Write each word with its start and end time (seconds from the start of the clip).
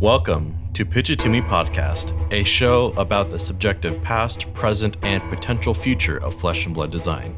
Welcome 0.00 0.54
to 0.74 0.86
Pitch 0.86 1.10
It 1.10 1.18
To 1.18 1.28
Me 1.28 1.40
podcast, 1.40 2.14
a 2.32 2.44
show 2.44 2.92
about 2.92 3.30
the 3.30 3.38
subjective 3.40 4.00
past, 4.00 4.46
present, 4.54 4.96
and 5.02 5.20
potential 5.28 5.74
future 5.74 6.18
of 6.18 6.36
flesh 6.36 6.66
and 6.66 6.74
blood 6.74 6.92
design, 6.92 7.32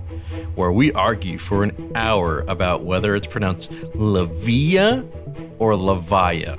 where 0.56 0.70
we 0.70 0.92
argue 0.92 1.38
for 1.38 1.64
an 1.64 1.90
hour 1.94 2.40
about 2.49 2.85
whether 2.85 3.14
it's 3.14 3.26
pronounced 3.26 3.71
Lavia 3.94 5.08
or 5.58 5.72
Lavaya. 5.72 6.58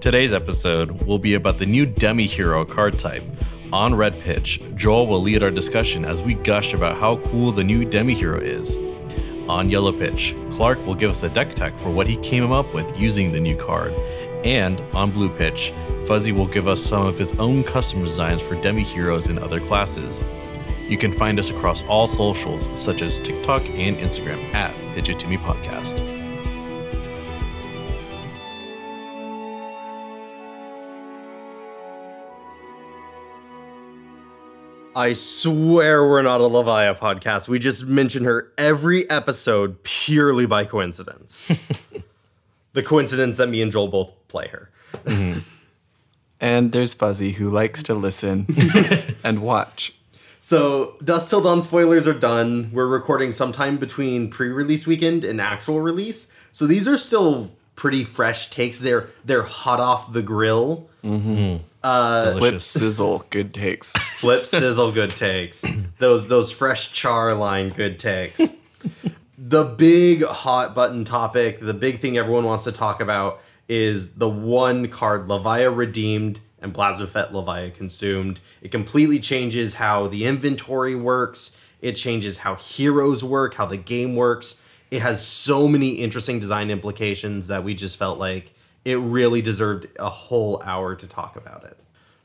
Today's 0.00 0.32
episode 0.32 1.02
will 1.02 1.18
be 1.18 1.34
about 1.34 1.58
the 1.58 1.66
new 1.66 1.84
Demi 1.84 2.26
Hero 2.26 2.64
card 2.64 2.96
type. 2.96 3.24
On 3.72 3.92
Red 3.92 4.14
Pitch, 4.20 4.62
Joel 4.76 5.08
will 5.08 5.20
lead 5.20 5.42
our 5.42 5.50
discussion 5.50 6.04
as 6.04 6.22
we 6.22 6.34
gush 6.34 6.74
about 6.74 6.96
how 6.96 7.16
cool 7.16 7.50
the 7.50 7.64
new 7.64 7.84
Demi 7.84 8.14
Hero 8.14 8.38
is. 8.38 8.78
On 9.48 9.68
Yellow 9.68 9.92
Pitch, 9.92 10.36
Clark 10.52 10.78
will 10.86 10.94
give 10.94 11.10
us 11.10 11.24
a 11.24 11.28
deck 11.28 11.56
tech 11.56 11.76
for 11.76 11.90
what 11.90 12.06
he 12.06 12.16
came 12.18 12.52
up 12.52 12.72
with 12.72 12.96
using 12.96 13.32
the 13.32 13.40
new 13.40 13.56
card. 13.56 13.92
And 14.46 14.80
on 14.94 15.10
Blue 15.10 15.28
Pitch, 15.28 15.72
Fuzzy 16.06 16.30
will 16.30 16.46
give 16.46 16.68
us 16.68 16.80
some 16.80 17.04
of 17.04 17.18
his 17.18 17.32
own 17.32 17.64
custom 17.64 18.04
designs 18.04 18.40
for 18.40 18.54
Demi 18.60 18.84
Heroes 18.84 19.26
in 19.26 19.40
other 19.40 19.58
classes. 19.58 20.22
You 20.88 20.96
can 20.96 21.12
find 21.12 21.40
us 21.40 21.50
across 21.50 21.82
all 21.86 22.06
socials 22.06 22.68
such 22.80 23.02
as 23.02 23.18
TikTok 23.18 23.62
and 23.70 23.96
Instagram 23.96 24.54
at 24.54 24.72
Pitch 24.94 25.08
It 25.08 25.18
To 25.18 25.26
Me 25.26 25.36
Podcast. 25.36 26.00
I 34.94 35.12
swear 35.14 36.08
we're 36.08 36.22
not 36.22 36.40
a 36.40 36.44
Lavaya 36.44 36.96
podcast. 36.96 37.48
We 37.48 37.58
just 37.58 37.84
mention 37.84 38.22
her 38.22 38.52
every 38.56 39.10
episode 39.10 39.82
purely 39.82 40.46
by 40.46 40.64
coincidence. 40.64 41.50
the 42.76 42.82
coincidence 42.82 43.38
that 43.38 43.48
me 43.48 43.62
and 43.62 43.72
Joel 43.72 43.88
both 43.88 44.12
play 44.28 44.48
her. 44.48 44.70
Mm-hmm. 45.06 45.40
And 46.38 46.72
there's 46.72 46.92
Fuzzy 46.92 47.32
who 47.32 47.48
likes 47.48 47.82
to 47.84 47.94
listen 47.94 48.46
and 49.24 49.40
watch. 49.40 49.94
So, 50.40 50.96
Dusk 51.02 51.30
Till 51.30 51.40
Dawn 51.40 51.62
spoilers 51.62 52.06
are 52.06 52.12
done. 52.12 52.70
We're 52.74 52.86
recording 52.86 53.32
sometime 53.32 53.78
between 53.78 54.28
pre-release 54.28 54.86
weekend 54.86 55.24
and 55.24 55.40
actual 55.40 55.80
release. 55.80 56.30
So 56.52 56.66
these 56.66 56.86
are 56.86 56.98
still 56.98 57.50
pretty 57.76 58.04
fresh 58.04 58.50
takes. 58.50 58.78
They're 58.78 59.08
they're 59.24 59.42
hot 59.42 59.80
off 59.80 60.12
the 60.12 60.22
grill. 60.22 60.90
Mm-hmm. 61.02 61.64
Uh, 61.82 62.24
Flip 62.32 62.40
Delicious. 62.40 62.66
sizzle, 62.66 63.24
good 63.30 63.54
takes. 63.54 63.94
Flip 64.18 64.44
sizzle 64.44 64.92
good 64.92 65.16
takes. 65.16 65.64
Those 65.98 66.28
those 66.28 66.50
fresh 66.52 66.92
char 66.92 67.34
line 67.34 67.70
good 67.70 67.98
takes. 67.98 68.38
the 69.38 69.64
big 69.64 70.24
hot 70.24 70.74
button 70.74 71.04
topic, 71.04 71.60
the 71.60 71.74
big 71.74 72.00
thing 72.00 72.16
everyone 72.16 72.44
wants 72.44 72.64
to 72.64 72.72
talk 72.72 73.00
about 73.00 73.40
is 73.68 74.14
the 74.14 74.28
one 74.28 74.88
card 74.88 75.28
Lavaya 75.28 75.74
redeemed 75.74 76.40
and 76.60 76.72
Blasmophet 76.72 77.32
Lavaya 77.32 77.74
consumed. 77.74 78.40
It 78.62 78.70
completely 78.70 79.20
changes 79.20 79.74
how 79.74 80.06
the 80.06 80.24
inventory 80.24 80.94
works. 80.94 81.56
It 81.82 81.92
changes 81.92 82.38
how 82.38 82.54
heroes 82.54 83.22
work, 83.22 83.54
how 83.54 83.66
the 83.66 83.76
game 83.76 84.16
works. 84.16 84.56
It 84.90 85.02
has 85.02 85.26
so 85.26 85.68
many 85.68 85.90
interesting 85.90 86.40
design 86.40 86.70
implications 86.70 87.48
that 87.48 87.64
we 87.64 87.74
just 87.74 87.98
felt 87.98 88.18
like 88.18 88.54
it 88.84 88.96
really 88.96 89.42
deserved 89.42 89.86
a 89.98 90.08
whole 90.08 90.62
hour 90.62 90.94
to 90.94 91.06
talk 91.06 91.36
about 91.36 91.64
it. 91.64 91.76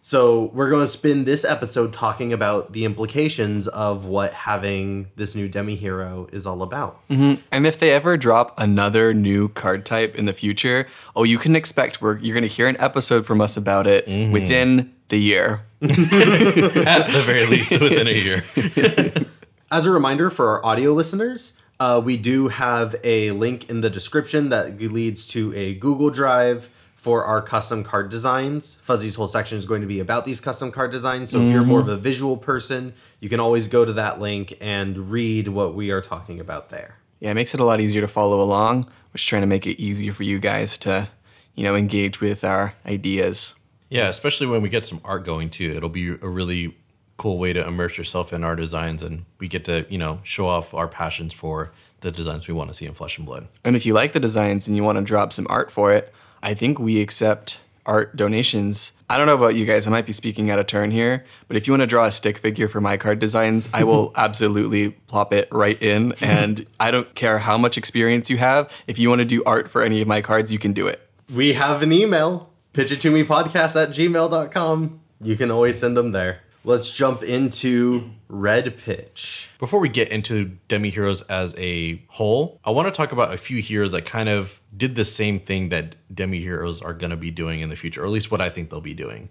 So, 0.03 0.45
we're 0.53 0.71
going 0.71 0.83
to 0.83 0.87
spend 0.87 1.27
this 1.27 1.45
episode 1.45 1.93
talking 1.93 2.33
about 2.33 2.73
the 2.73 2.85
implications 2.85 3.67
of 3.67 4.03
what 4.05 4.33
having 4.33 5.11
this 5.15 5.35
new 5.35 5.47
demi 5.47 5.75
hero 5.75 6.27
is 6.31 6.47
all 6.47 6.63
about. 6.63 6.99
And 7.09 7.67
if 7.67 7.77
they 7.77 7.91
ever 7.91 8.17
drop 8.17 8.59
another 8.59 9.13
new 9.13 9.49
card 9.49 9.85
type 9.85 10.15
in 10.15 10.25
the 10.25 10.33
future, 10.33 10.87
oh, 11.15 11.23
you 11.23 11.37
can 11.37 11.55
expect 11.55 12.01
we're 12.01 12.17
you're 12.17 12.33
gonna 12.33 12.47
hear 12.47 12.67
an 12.67 12.77
episode 12.79 13.27
from 13.27 13.41
us 13.41 13.55
about 13.55 13.85
it 13.85 14.07
within 14.31 14.91
the 15.09 15.19
year. 15.19 15.65
At 15.81 15.89
the 15.89 17.23
very 17.23 17.45
least, 17.53 17.71
within 17.79 18.07
a 18.07 18.11
year. 18.11 18.43
As 19.71 19.85
a 19.85 19.91
reminder 19.91 20.31
for 20.31 20.49
our 20.49 20.65
audio 20.65 20.93
listeners, 20.93 21.53
uh, 21.79 22.01
we 22.03 22.17
do 22.17 22.47
have 22.47 22.95
a 23.03 23.31
link 23.31 23.69
in 23.69 23.81
the 23.81 23.89
description 23.89 24.49
that 24.49 24.81
leads 24.81 25.27
to 25.27 25.53
a 25.55 25.75
Google 25.75 26.09
Drive 26.09 26.69
for 27.01 27.25
our 27.25 27.41
custom 27.41 27.83
card 27.83 28.11
designs. 28.11 28.75
Fuzzy's 28.75 29.15
whole 29.15 29.27
section 29.27 29.57
is 29.57 29.65
going 29.65 29.81
to 29.81 29.87
be 29.87 29.99
about 29.99 30.23
these 30.23 30.39
custom 30.39 30.71
card 30.71 30.91
designs. 30.91 31.31
So 31.31 31.41
if 31.41 31.51
you're 31.51 31.63
more 31.63 31.79
of 31.79 31.87
mm-hmm. 31.87 31.95
a 31.95 31.97
visual 31.97 32.37
person, 32.37 32.93
you 33.19 33.27
can 33.27 33.39
always 33.39 33.67
go 33.67 33.83
to 33.83 33.93
that 33.93 34.21
link 34.21 34.55
and 34.61 35.09
read 35.09 35.47
what 35.47 35.73
we 35.73 35.89
are 35.89 35.99
talking 35.99 36.39
about 36.39 36.69
there. 36.69 36.99
Yeah, 37.19 37.31
it 37.31 37.33
makes 37.33 37.55
it 37.55 37.59
a 37.59 37.63
lot 37.63 37.81
easier 37.81 38.01
to 38.01 38.07
follow 38.07 38.39
along. 38.39 38.83
We're 38.83 39.15
just 39.15 39.27
trying 39.27 39.41
to 39.41 39.47
make 39.47 39.65
it 39.65 39.81
easier 39.81 40.13
for 40.13 40.21
you 40.21 40.37
guys 40.37 40.77
to, 40.79 41.09
you 41.55 41.63
know, 41.63 41.75
engage 41.75 42.21
with 42.21 42.43
our 42.43 42.75
ideas. 42.85 43.55
Yeah, 43.89 44.07
especially 44.07 44.45
when 44.45 44.61
we 44.61 44.69
get 44.69 44.85
some 44.85 45.01
art 45.03 45.25
going 45.25 45.49
too. 45.49 45.73
It'll 45.75 45.89
be 45.89 46.09
a 46.09 46.29
really 46.29 46.77
cool 47.17 47.39
way 47.39 47.51
to 47.53 47.65
immerse 47.65 47.97
yourself 47.97 48.31
in 48.31 48.43
our 48.43 48.55
designs 48.55 49.01
and 49.01 49.25
we 49.39 49.47
get 49.47 49.65
to, 49.65 49.87
you 49.89 49.97
know, 49.97 50.19
show 50.21 50.47
off 50.47 50.75
our 50.75 50.87
passions 50.87 51.33
for 51.33 51.71
the 52.01 52.11
designs 52.11 52.47
we 52.47 52.53
want 52.53 52.69
to 52.69 52.75
see 52.75 52.85
in 52.85 52.93
Flesh 52.93 53.17
and 53.17 53.25
Blood. 53.25 53.47
And 53.63 53.75
if 53.75 53.87
you 53.87 53.95
like 53.95 54.13
the 54.13 54.19
designs 54.19 54.67
and 54.67 54.77
you 54.77 54.83
want 54.83 54.99
to 54.99 55.03
drop 55.03 55.33
some 55.33 55.47
art 55.49 55.71
for 55.71 55.91
it, 55.93 56.13
I 56.43 56.53
think 56.53 56.79
we 56.79 57.01
accept 57.01 57.61
art 57.85 58.15
donations. 58.15 58.93
I 59.09 59.17
don't 59.17 59.27
know 59.27 59.35
about 59.35 59.55
you 59.55 59.65
guys, 59.65 59.87
I 59.87 59.89
might 59.89 60.05
be 60.05 60.13
speaking 60.13 60.49
out 60.51 60.59
of 60.59 60.67
turn 60.67 60.91
here, 60.91 61.25
but 61.47 61.57
if 61.57 61.67
you 61.67 61.73
want 61.73 61.81
to 61.81 61.87
draw 61.87 62.05
a 62.05 62.11
stick 62.11 62.37
figure 62.37 62.67
for 62.67 62.79
my 62.79 62.97
card 62.97 63.19
designs, 63.19 63.67
I 63.73 63.83
will 63.83 64.11
absolutely 64.15 64.91
plop 65.07 65.33
it 65.33 65.47
right 65.51 65.81
in. 65.81 66.13
And 66.21 66.65
I 66.79 66.91
don't 66.91 67.13
care 67.15 67.39
how 67.39 67.57
much 67.57 67.77
experience 67.77 68.29
you 68.29 68.37
have. 68.37 68.71
If 68.87 68.99
you 68.99 69.09
want 69.09 69.19
to 69.19 69.25
do 69.25 69.43
art 69.45 69.69
for 69.69 69.81
any 69.81 70.01
of 70.01 70.07
my 70.07 70.21
cards, 70.21 70.51
you 70.51 70.59
can 70.59 70.73
do 70.73 70.87
it. 70.87 71.07
We 71.33 71.53
have 71.53 71.81
an 71.81 71.91
email, 71.91 72.49
pitch 72.73 72.91
it 72.91 73.01
to 73.01 73.11
me 73.11 73.23
podcast 73.23 73.81
at 73.81 73.89
gmail.com. 73.89 74.99
You 75.21 75.35
can 75.35 75.51
always 75.51 75.79
send 75.79 75.97
them 75.97 76.11
there. 76.11 76.41
Let's 76.63 76.91
jump 76.91 77.23
into 77.23 78.11
Red 78.27 78.77
Pitch. 78.77 79.49
Before 79.59 79.79
we 79.79 79.89
get 79.89 80.09
into 80.09 80.57
Demi 80.67 80.91
Heroes 80.91 81.21
as 81.23 81.55
a 81.57 82.03
whole, 82.07 82.59
I 82.63 82.69
want 82.69 82.87
to 82.87 82.91
talk 82.91 83.11
about 83.11 83.33
a 83.33 83.37
few 83.37 83.61
heroes 83.61 83.91
that 83.93 84.05
kind 84.05 84.29
of 84.29 84.61
did 84.75 84.95
the 84.95 85.05
same 85.05 85.39
thing 85.39 85.69
that 85.69 85.95
Demi 86.13 86.39
Heroes 86.39 86.79
are 86.81 86.93
going 86.93 87.09
to 87.09 87.17
be 87.17 87.31
doing 87.31 87.61
in 87.61 87.69
the 87.69 87.75
future, 87.75 88.03
or 88.03 88.05
at 88.05 88.11
least 88.11 88.29
what 88.29 88.41
I 88.41 88.49
think 88.49 88.69
they'll 88.69 88.79
be 88.79 88.93
doing. 88.93 89.29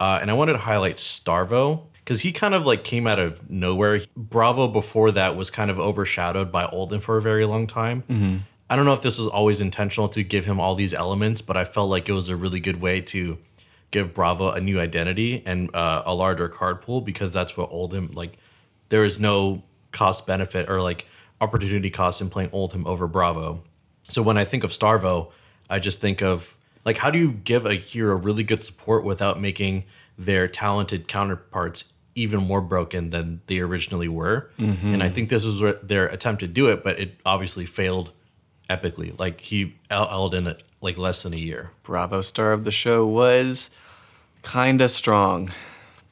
Uh, 0.00 0.18
and 0.22 0.30
I 0.30 0.34
wanted 0.34 0.54
to 0.54 0.58
highlight 0.60 0.96
Starvo 0.96 1.82
because 2.04 2.22
he 2.22 2.32
kind 2.32 2.54
of 2.54 2.64
like 2.64 2.82
came 2.82 3.06
out 3.06 3.18
of 3.18 3.48
nowhere. 3.50 4.00
Bravo 4.16 4.66
before 4.66 5.10
that 5.12 5.36
was 5.36 5.50
kind 5.50 5.70
of 5.70 5.78
overshadowed 5.78 6.50
by 6.50 6.64
Oldhim 6.66 7.02
for 7.02 7.18
a 7.18 7.22
very 7.22 7.44
long 7.44 7.66
time. 7.66 8.04
I 8.70 8.76
don't 8.76 8.84
know 8.84 8.92
if 8.92 9.02
this 9.02 9.18
was 9.18 9.26
always 9.26 9.60
intentional 9.60 10.08
to 10.10 10.22
give 10.22 10.44
him 10.44 10.60
all 10.60 10.76
these 10.76 10.94
elements, 10.94 11.42
but 11.42 11.56
I 11.56 11.64
felt 11.64 11.90
like 11.90 12.08
it 12.08 12.12
was 12.12 12.28
a 12.28 12.36
really 12.36 12.60
good 12.60 12.80
way 12.80 13.00
to 13.02 13.36
give 13.90 14.14
Bravo 14.14 14.50
a 14.50 14.60
new 14.60 14.80
identity 14.80 15.42
and 15.46 15.74
uh, 15.74 16.02
a 16.06 16.14
larger 16.14 16.48
card 16.48 16.80
pool 16.80 17.00
because 17.00 17.32
that's 17.32 17.56
what 17.56 17.70
Oldhim 17.70 18.14
like. 18.14 18.36
There 18.88 19.04
is 19.04 19.20
no 19.20 19.62
cost 19.92 20.26
benefit 20.26 20.68
or 20.68 20.80
like 20.80 21.06
opportunity 21.40 21.90
cost 21.90 22.20
in 22.20 22.30
playing 22.30 22.50
Oldhim 22.50 22.86
over 22.86 23.06
Bravo. 23.06 23.62
So 24.08 24.22
when 24.22 24.36
I 24.36 24.44
think 24.44 24.64
of 24.64 24.70
Starvo, 24.70 25.30
I 25.68 25.78
just 25.78 26.00
think 26.00 26.22
of 26.22 26.56
like 26.84 26.96
how 26.98 27.10
do 27.10 27.18
you 27.18 27.32
give 27.32 27.66
a 27.66 27.74
hero 27.74 28.16
really 28.16 28.42
good 28.42 28.62
support 28.62 29.04
without 29.04 29.40
making 29.40 29.84
their 30.18 30.48
talented 30.48 31.08
counterparts 31.08 31.92
even 32.14 32.40
more 32.40 32.60
broken 32.60 33.10
than 33.10 33.40
they 33.46 33.58
originally 33.60 34.08
were? 34.08 34.50
And 34.94 35.02
I 35.02 35.08
think 35.08 35.30
this 35.30 35.44
was 35.44 35.60
where 35.60 35.74
their 35.82 36.06
attempt 36.06 36.40
to 36.40 36.46
do 36.48 36.68
it, 36.68 36.82
but 36.82 36.98
it 36.98 37.14
obviously 37.24 37.64
failed 37.66 38.10
epically. 38.70 39.18
Like 39.18 39.40
he 39.40 39.76
held 39.90 40.34
in 40.34 40.46
it 40.46 40.62
like 40.80 40.96
less 40.96 41.22
than 41.24 41.34
a 41.34 41.36
year. 41.36 41.72
Bravo 41.82 42.20
star 42.22 42.52
of 42.52 42.64
the 42.64 42.72
show 42.72 43.06
was 43.06 43.70
kinda 44.42 44.88
strong. 44.88 45.50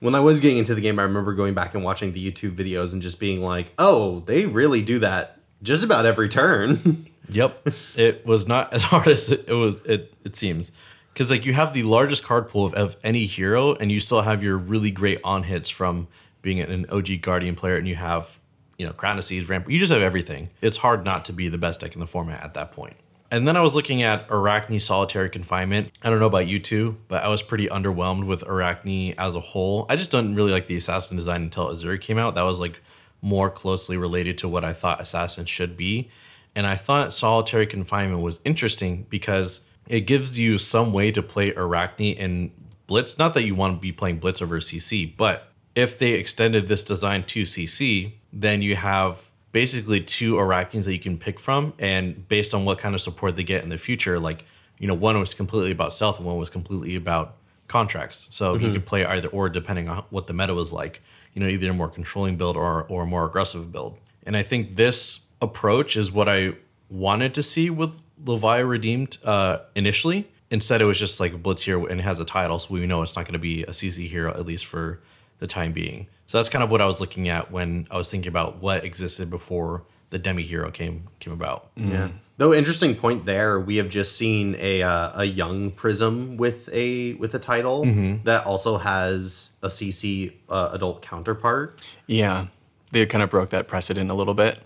When 0.00 0.14
I 0.14 0.20
was 0.20 0.40
getting 0.40 0.58
into 0.58 0.74
the 0.74 0.80
game, 0.80 0.98
I 0.98 1.04
remember 1.04 1.32
going 1.32 1.54
back 1.54 1.74
and 1.74 1.82
watching 1.82 2.12
the 2.12 2.30
YouTube 2.30 2.54
videos 2.54 2.92
and 2.92 3.00
just 3.00 3.18
being 3.18 3.40
like, 3.40 3.72
oh, 3.78 4.20
they 4.26 4.46
really 4.46 4.82
do 4.82 4.98
that 4.98 5.38
just 5.62 5.82
about 5.82 6.04
every 6.06 6.28
turn. 6.28 7.06
Yep, 7.30 7.68
it 7.94 8.24
was 8.24 8.46
not 8.48 8.72
as 8.72 8.82
hard 8.84 9.06
as 9.06 9.30
it, 9.30 9.44
it 9.48 9.52
was. 9.52 9.80
It 9.80 10.14
it 10.24 10.34
seems 10.34 10.72
because 11.12 11.30
like 11.30 11.44
you 11.44 11.52
have 11.52 11.74
the 11.74 11.82
largest 11.82 12.24
card 12.24 12.48
pool 12.48 12.64
of, 12.64 12.72
of 12.72 12.96
any 13.04 13.26
hero, 13.26 13.74
and 13.74 13.92
you 13.92 14.00
still 14.00 14.22
have 14.22 14.42
your 14.42 14.56
really 14.56 14.90
great 14.90 15.20
on 15.22 15.42
hits 15.42 15.68
from 15.68 16.08
being 16.40 16.58
an 16.60 16.86
OG 16.88 17.20
Guardian 17.20 17.54
player, 17.54 17.76
and 17.76 17.86
you 17.86 17.96
have 17.96 18.38
you 18.78 18.86
know 18.86 18.92
Crown 18.92 19.18
of 19.18 19.24
Seas, 19.24 19.48
Ramp. 19.48 19.68
You 19.68 19.78
just 19.78 19.92
have 19.92 20.02
everything. 20.02 20.48
It's 20.62 20.78
hard 20.78 21.04
not 21.04 21.24
to 21.26 21.32
be 21.32 21.48
the 21.48 21.58
best 21.58 21.80
deck 21.80 21.94
in 21.94 22.00
the 22.00 22.06
format 22.06 22.42
at 22.42 22.54
that 22.54 22.70
point. 22.72 22.96
And 23.30 23.46
then 23.46 23.58
I 23.58 23.60
was 23.60 23.74
looking 23.74 24.02
at 24.02 24.26
Arakni 24.28 24.80
Solitary 24.80 25.28
Confinement. 25.28 25.90
I 26.02 26.08
don't 26.08 26.18
know 26.18 26.26
about 26.26 26.46
you 26.46 26.58
two, 26.58 26.96
but 27.08 27.22
I 27.22 27.28
was 27.28 27.42
pretty 27.42 27.66
underwhelmed 27.66 28.24
with 28.24 28.42
Arakni 28.44 29.14
as 29.18 29.34
a 29.34 29.40
whole. 29.40 29.84
I 29.90 29.96
just 29.96 30.10
didn't 30.10 30.34
really 30.34 30.50
like 30.50 30.66
the 30.66 30.76
assassin 30.76 31.18
design 31.18 31.42
until 31.42 31.66
Uzuri 31.66 32.00
came 32.00 32.16
out. 32.16 32.36
That 32.36 32.42
was 32.42 32.58
like 32.58 32.80
more 33.20 33.50
closely 33.50 33.98
related 33.98 34.38
to 34.38 34.48
what 34.48 34.64
I 34.64 34.72
thought 34.72 35.02
assassins 35.02 35.50
should 35.50 35.76
be. 35.76 36.10
And 36.54 36.66
I 36.66 36.76
thought 36.76 37.12
Solitary 37.12 37.66
Confinement 37.66 38.22
was 38.22 38.40
interesting 38.46 39.06
because 39.10 39.60
it 39.86 40.02
gives 40.02 40.38
you 40.38 40.56
some 40.56 40.92
way 40.94 41.10
to 41.10 41.22
play 41.22 41.52
Arakni 41.52 42.16
in 42.16 42.50
Blitz. 42.86 43.18
Not 43.18 43.34
that 43.34 43.42
you 43.42 43.54
want 43.54 43.76
to 43.76 43.80
be 43.80 43.92
playing 43.92 44.20
Blitz 44.20 44.40
over 44.40 44.58
CC, 44.58 45.14
but 45.16 45.52
if 45.74 45.98
they 45.98 46.12
extended 46.12 46.68
this 46.68 46.82
design 46.82 47.24
to 47.24 47.42
CC, 47.42 48.14
then 48.32 48.62
you 48.62 48.76
have 48.76 49.30
basically 49.52 50.00
two 50.00 50.34
Araknis 50.34 50.84
that 50.84 50.92
you 50.92 50.98
can 50.98 51.18
pick 51.18 51.40
from. 51.40 51.72
And 51.78 52.26
based 52.28 52.54
on 52.54 52.64
what 52.64 52.78
kind 52.78 52.94
of 52.94 53.00
support 53.00 53.36
they 53.36 53.44
get 53.44 53.62
in 53.62 53.70
the 53.70 53.78
future, 53.78 54.18
like 54.18 54.44
you 54.78 54.86
know, 54.86 54.94
one 54.94 55.18
was 55.18 55.34
completely 55.34 55.72
about 55.72 55.92
stealth 55.92 56.18
and 56.18 56.26
one 56.26 56.36
was 56.36 56.50
completely 56.50 56.94
about 56.94 57.36
contracts. 57.66 58.28
So 58.30 58.54
you 58.54 58.72
could 58.72 58.86
play 58.86 59.04
either 59.04 59.28
or 59.28 59.48
depending 59.48 59.88
on 59.88 60.04
what 60.10 60.26
the 60.26 60.32
meta 60.32 60.54
was 60.54 60.72
like. 60.72 61.02
You 61.34 61.42
know, 61.42 61.48
either 61.48 61.70
a 61.70 61.74
more 61.74 61.88
controlling 61.88 62.36
build 62.36 62.56
or 62.56 62.84
or 62.84 63.02
a 63.02 63.06
more 63.06 63.26
aggressive 63.26 63.70
build. 63.70 63.98
And 64.24 64.36
I 64.36 64.42
think 64.42 64.76
this 64.76 65.20
approach 65.40 65.96
is 65.96 66.10
what 66.10 66.28
I 66.28 66.54
wanted 66.90 67.34
to 67.34 67.42
see 67.42 67.70
with 67.70 68.00
Levia 68.24 68.68
Redeemed 68.68 69.18
uh, 69.24 69.58
initially. 69.74 70.28
Instead, 70.50 70.80
it 70.80 70.86
was 70.86 70.98
just 70.98 71.20
like 71.20 71.42
Blitz 71.42 71.62
here 71.62 71.78
and 71.86 72.00
it 72.00 72.02
has 72.02 72.20
a 72.20 72.24
title, 72.24 72.58
so 72.58 72.72
we 72.72 72.86
know 72.86 73.02
it's 73.02 73.14
not 73.14 73.26
going 73.26 73.34
to 73.34 73.38
be 73.38 73.62
a 73.64 73.70
CC 73.70 74.08
hero 74.08 74.32
at 74.32 74.46
least 74.46 74.64
for 74.64 75.00
the 75.38 75.46
time 75.46 75.72
being. 75.72 76.08
So 76.28 76.38
that's 76.38 76.48
kind 76.50 76.62
of 76.62 76.70
what 76.70 76.80
I 76.80 76.86
was 76.86 77.00
looking 77.00 77.28
at 77.28 77.50
when 77.50 77.88
I 77.90 77.96
was 77.96 78.10
thinking 78.10 78.28
about 78.28 78.58
what 78.62 78.84
existed 78.84 79.28
before 79.30 79.82
the 80.10 80.18
demi 80.18 80.42
hero 80.42 80.70
came 80.70 81.08
came 81.20 81.32
about. 81.32 81.70
Yeah. 81.74 82.08
Though 82.36 82.54
interesting 82.54 82.94
point 82.94 83.24
there, 83.26 83.58
we 83.58 83.76
have 83.76 83.88
just 83.88 84.16
seen 84.16 84.54
a 84.60 84.82
uh, 84.82 85.22
a 85.22 85.24
young 85.24 85.70
Prism 85.72 86.36
with 86.36 86.68
a 86.72 87.14
with 87.14 87.34
a 87.34 87.38
title 87.38 87.82
that 88.24 88.44
also 88.46 88.78
has 88.78 89.50
a 89.62 89.66
CC 89.68 90.34
uh, 90.48 90.68
adult 90.72 91.02
counterpart. 91.02 91.82
Yeah, 92.06 92.46
they 92.92 93.04
kind 93.06 93.24
of 93.24 93.30
broke 93.30 93.50
that 93.50 93.66
precedent 93.66 94.10
a 94.10 94.14
little 94.14 94.34
bit. 94.34 94.60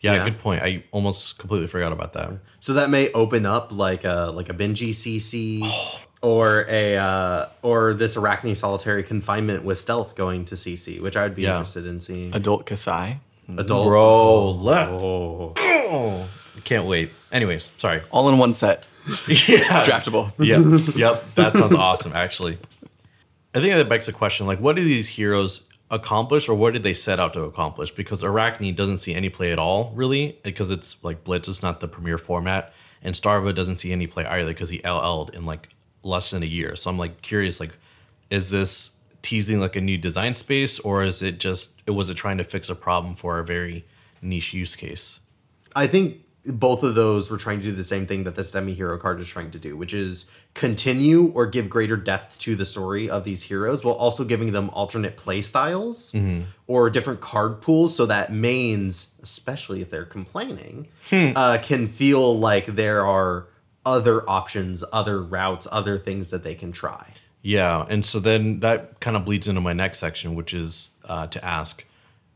Yeah, 0.00 0.14
Yeah. 0.14 0.24
good 0.24 0.38
point. 0.38 0.62
I 0.62 0.84
almost 0.92 1.38
completely 1.38 1.66
forgot 1.66 1.90
about 1.92 2.12
that. 2.12 2.30
So 2.60 2.74
that 2.74 2.88
may 2.90 3.10
open 3.12 3.44
up 3.44 3.72
like 3.72 4.04
a 4.04 4.32
like 4.34 4.48
a 4.48 4.54
Benji 4.54 4.90
CC 4.90 5.62
or 6.22 6.66
a 6.68 6.96
uh, 6.96 7.46
or 7.62 7.94
this 7.94 8.16
Arakni 8.16 8.56
solitary 8.56 9.02
confinement 9.02 9.64
with 9.64 9.78
stealth 9.78 10.14
going 10.16 10.44
to 10.46 10.54
CC, 10.54 11.00
which 11.00 11.16
I 11.16 11.22
would 11.24 11.34
be 11.34 11.42
Yeah. 11.42 11.52
interested 11.56 11.86
in 11.86 12.00
seeing. 12.00 12.34
Adult 12.34 12.66
Kassai. 12.66 13.18
Adult 13.56 13.86
Bro, 13.88 14.50
let's 14.52 15.02
Oh. 15.02 15.52
go. 15.56 16.24
Can't 16.64 16.84
wait. 16.86 17.10
Anyways, 17.32 17.70
sorry. 17.78 18.02
All 18.10 18.28
in 18.28 18.36
one 18.38 18.52
set. 18.52 18.86
yeah. 19.26 19.82
Draftable. 19.84 20.32
yep, 20.38 20.96
yep. 20.96 21.34
That 21.34 21.54
sounds 21.54 21.72
awesome, 21.72 22.12
actually. 22.14 22.58
I 23.54 23.60
think 23.60 23.74
that 23.74 23.88
begs 23.88 24.06
the 24.06 24.12
question: 24.12 24.46
like, 24.46 24.60
what 24.60 24.76
do 24.76 24.84
these 24.84 25.08
heroes 25.08 25.62
accomplish, 25.90 26.46
or 26.48 26.54
what 26.54 26.74
did 26.74 26.82
they 26.82 26.92
set 26.92 27.18
out 27.18 27.32
to 27.32 27.42
accomplish? 27.42 27.90
Because 27.90 28.22
Arakni 28.22 28.74
doesn't 28.76 28.98
see 28.98 29.14
any 29.14 29.30
play 29.30 29.50
at 29.52 29.58
all, 29.58 29.92
really, 29.94 30.38
because 30.42 30.70
it's 30.70 31.02
like 31.02 31.24
Blitz 31.24 31.48
is 31.48 31.62
not 31.62 31.80
the 31.80 31.88
premier 31.88 32.18
format, 32.18 32.74
and 33.02 33.14
Starvo 33.14 33.54
doesn't 33.54 33.76
see 33.76 33.90
any 33.92 34.06
play 34.06 34.26
either 34.26 34.50
because 34.52 34.68
he 34.68 34.80
LL'd 34.80 35.34
in 35.34 35.46
like 35.46 35.70
less 36.08 36.30
than 36.30 36.42
a 36.42 36.46
year. 36.46 36.74
So 36.76 36.90
I'm 36.90 36.98
like 36.98 37.22
curious, 37.22 37.60
like, 37.60 37.76
is 38.30 38.50
this 38.50 38.92
teasing 39.22 39.60
like 39.60 39.76
a 39.76 39.80
new 39.80 39.98
design 39.98 40.34
space, 40.34 40.78
or 40.80 41.02
is 41.02 41.22
it 41.22 41.38
just 41.38 41.80
it 41.86 41.92
was 41.92 42.10
it 42.10 42.14
trying 42.14 42.38
to 42.38 42.44
fix 42.44 42.68
a 42.68 42.74
problem 42.74 43.14
for 43.14 43.38
a 43.38 43.44
very 43.44 43.84
niche 44.22 44.54
use 44.54 44.76
case? 44.76 45.20
I 45.76 45.86
think 45.86 46.24
both 46.44 46.82
of 46.82 46.94
those 46.94 47.30
were 47.30 47.36
trying 47.36 47.58
to 47.58 47.64
do 47.64 47.72
the 47.72 47.84
same 47.84 48.06
thing 48.06 48.24
that 48.24 48.34
this 48.34 48.50
demi 48.50 48.72
hero 48.72 48.96
card 48.96 49.20
is 49.20 49.28
trying 49.28 49.50
to 49.50 49.58
do, 49.58 49.76
which 49.76 49.92
is 49.92 50.26
continue 50.54 51.30
or 51.34 51.46
give 51.46 51.68
greater 51.68 51.96
depth 51.96 52.38
to 52.40 52.54
the 52.56 52.64
story 52.64 53.10
of 53.10 53.24
these 53.24 53.42
heroes 53.44 53.84
while 53.84 53.94
also 53.94 54.24
giving 54.24 54.52
them 54.52 54.70
alternate 54.70 55.16
play 55.16 55.42
styles 55.42 56.14
or 56.66 56.88
different 56.88 57.20
card 57.20 57.60
pools 57.60 57.94
so 57.94 58.06
that 58.06 58.32
mains, 58.32 59.08
especially 59.22 59.82
if 59.82 59.90
they're 59.90 60.06
complaining, 60.06 60.88
uh, 61.12 61.58
can 61.62 61.86
feel 61.86 62.38
like 62.38 62.66
there 62.66 63.04
are 63.06 63.46
other 63.88 64.28
options, 64.28 64.84
other 64.92 65.22
routes, 65.22 65.66
other 65.72 65.98
things 65.98 66.30
that 66.30 66.44
they 66.44 66.54
can 66.54 66.72
try. 66.72 67.14
Yeah, 67.40 67.86
and 67.88 68.04
so 68.04 68.20
then 68.20 68.60
that 68.60 69.00
kind 69.00 69.16
of 69.16 69.24
bleeds 69.24 69.48
into 69.48 69.60
my 69.60 69.72
next 69.72 69.98
section, 69.98 70.34
which 70.34 70.52
is 70.52 70.90
uh, 71.04 71.26
to 71.28 71.42
ask: 71.44 71.84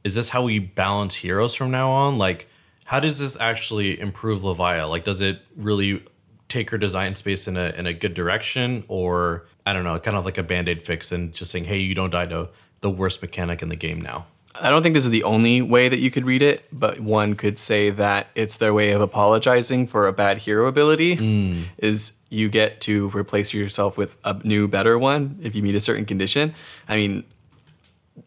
Is 0.04 0.14
this 0.14 0.30
how 0.30 0.42
we 0.42 0.58
balance 0.58 1.16
heroes 1.16 1.54
from 1.54 1.70
now 1.70 1.90
on? 1.90 2.18
Like, 2.18 2.48
how 2.86 3.00
does 3.00 3.18
this 3.18 3.36
actually 3.38 4.00
improve 4.00 4.42
Levia? 4.42 4.88
Like, 4.88 5.04
does 5.04 5.20
it 5.20 5.42
really 5.56 6.04
take 6.48 6.70
her 6.70 6.78
design 6.78 7.14
space 7.14 7.48
in 7.48 7.56
a 7.56 7.70
in 7.76 7.86
a 7.86 7.92
good 7.92 8.14
direction, 8.14 8.84
or 8.88 9.46
I 9.66 9.72
don't 9.72 9.84
know, 9.84 9.98
kind 9.98 10.16
of 10.16 10.24
like 10.24 10.38
a 10.38 10.42
band 10.42 10.68
aid 10.68 10.82
fix 10.82 11.12
and 11.12 11.32
just 11.32 11.50
saying, 11.50 11.64
hey, 11.64 11.78
you 11.78 11.94
don't 11.94 12.10
die 12.10 12.26
to 12.26 12.48
the 12.80 12.90
worst 12.90 13.22
mechanic 13.22 13.60
in 13.62 13.68
the 13.68 13.76
game 13.76 14.00
now? 14.00 14.26
I 14.60 14.70
don't 14.70 14.82
think 14.82 14.94
this 14.94 15.04
is 15.04 15.10
the 15.10 15.24
only 15.24 15.62
way 15.62 15.88
that 15.88 15.98
you 15.98 16.10
could 16.10 16.24
read 16.24 16.42
it, 16.42 16.64
but 16.72 17.00
one 17.00 17.34
could 17.34 17.58
say 17.58 17.90
that 17.90 18.28
it's 18.34 18.58
their 18.58 18.74
way 18.74 18.92
of 18.92 19.00
apologizing 19.00 19.86
for 19.86 20.06
a 20.06 20.12
bad 20.12 20.38
hero 20.38 20.66
ability. 20.66 21.16
Hmm. 21.16 21.62
Is 21.78 22.18
you 22.32 22.48
get 22.48 22.80
to 22.80 23.10
replace 23.10 23.52
yourself 23.52 23.98
with 23.98 24.16
a 24.24 24.34
new, 24.42 24.66
better 24.66 24.98
one 24.98 25.38
if 25.42 25.54
you 25.54 25.62
meet 25.62 25.74
a 25.74 25.80
certain 25.80 26.06
condition. 26.06 26.54
I 26.88 26.96
mean, 26.96 27.24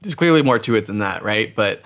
there's 0.02 0.14
clearly 0.14 0.44
more 0.44 0.60
to 0.60 0.76
it 0.76 0.86
than 0.86 1.00
that, 1.00 1.24
right? 1.24 1.56
But 1.56 1.82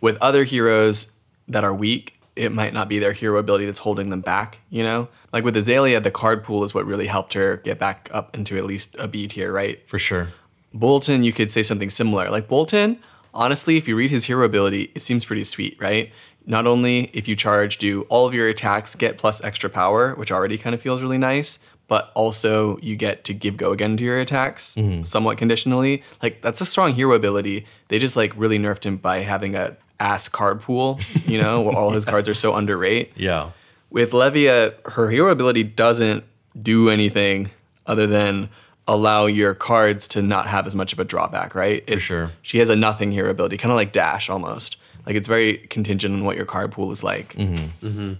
with 0.00 0.16
other 0.20 0.42
heroes 0.42 1.12
that 1.46 1.62
are 1.62 1.72
weak, 1.72 2.14
it 2.34 2.52
might 2.52 2.72
not 2.72 2.88
be 2.88 2.98
their 2.98 3.12
hero 3.12 3.38
ability 3.38 3.66
that's 3.66 3.78
holding 3.78 4.10
them 4.10 4.22
back, 4.22 4.58
you 4.70 4.82
know? 4.82 5.08
Like 5.32 5.44
with 5.44 5.56
Azalea, 5.56 6.00
the 6.00 6.10
card 6.10 6.42
pool 6.42 6.64
is 6.64 6.74
what 6.74 6.84
really 6.84 7.06
helped 7.06 7.34
her 7.34 7.58
get 7.58 7.78
back 7.78 8.08
up 8.12 8.34
into 8.34 8.56
at 8.56 8.64
least 8.64 8.96
a 8.98 9.06
B 9.06 9.28
tier, 9.28 9.52
right? 9.52 9.80
For 9.88 9.98
sure. 9.98 10.28
Boltyn, 10.74 11.24
you 11.24 11.32
could 11.32 11.52
say 11.52 11.62
something 11.62 11.90
similar. 11.90 12.28
Like 12.28 12.48
Boltyn, 12.48 12.98
honestly, 13.34 13.76
if 13.76 13.88
you 13.88 13.96
read 13.96 14.10
his 14.10 14.24
hero 14.24 14.44
ability, 14.44 14.92
it 14.94 15.00
seems 15.00 15.24
pretty 15.24 15.44
sweet, 15.44 15.76
right? 15.80 16.12
Not 16.44 16.66
only 16.66 17.10
if 17.12 17.28
you 17.28 17.36
charge, 17.36 17.78
do 17.78 18.02
all 18.02 18.26
of 18.26 18.34
your 18.34 18.48
attacks 18.48 18.94
get 18.94 19.18
plus 19.18 19.42
extra 19.42 19.70
power, 19.70 20.14
which 20.14 20.32
already 20.32 20.58
kind 20.58 20.74
of 20.74 20.80
feels 20.80 21.00
really 21.00 21.18
nice, 21.18 21.58
but 21.86 22.10
also 22.14 22.78
you 22.78 22.96
get 22.96 23.24
to 23.24 23.34
give 23.34 23.56
go 23.56 23.70
again 23.72 23.96
to 23.96 24.04
your 24.04 24.18
attacks 24.18 24.74
mm-hmm. 24.74 25.02
somewhat 25.04 25.38
conditionally. 25.38 26.02
Like 26.22 26.42
that's 26.42 26.60
a 26.60 26.64
strong 26.64 26.94
hero 26.94 27.14
ability. 27.14 27.66
They 27.88 27.98
just 27.98 28.16
like 28.16 28.32
really 28.36 28.58
nerfed 28.58 28.84
him 28.84 28.96
by 28.96 29.18
having 29.20 29.54
a 29.54 29.76
ass 30.00 30.28
card 30.28 30.60
pool, 30.60 30.98
you 31.26 31.40
know, 31.40 31.60
where 31.60 31.76
all 31.76 31.90
his 31.90 32.04
cards 32.12 32.28
are 32.28 32.34
so 32.34 32.54
underrate 32.54 33.12
Yeah. 33.14 33.50
with 33.90 34.10
Levia, 34.12 34.74
her 34.92 35.10
hero 35.10 35.30
ability 35.30 35.62
doesn't 35.62 36.24
do 36.60 36.90
anything 36.90 37.50
other 37.86 38.06
than 38.06 38.48
allow 38.88 39.26
your 39.26 39.54
cards 39.54 40.08
to 40.08 40.22
not 40.22 40.48
have 40.48 40.66
as 40.66 40.74
much 40.74 40.92
of 40.92 40.98
a 40.98 41.04
drawback, 41.04 41.54
right? 41.54 41.88
For 41.88 41.98
sure. 41.98 42.30
She 42.42 42.58
has 42.58 42.68
a 42.68 42.76
nothing 42.76 43.12
here 43.12 43.28
ability, 43.28 43.56
kind 43.56 43.70
of 43.70 43.76
like 43.76 43.92
Dash 43.92 44.28
almost. 44.28 44.76
Like 45.06 45.16
it's 45.16 45.28
very 45.28 45.58
contingent 45.58 46.14
on 46.14 46.24
what 46.24 46.36
your 46.36 46.46
card 46.46 46.72
pool 46.72 46.92
is 46.92 47.02
like. 47.02 47.34
Mm-hmm. 47.34 47.86
Mm-hmm. 47.86 48.12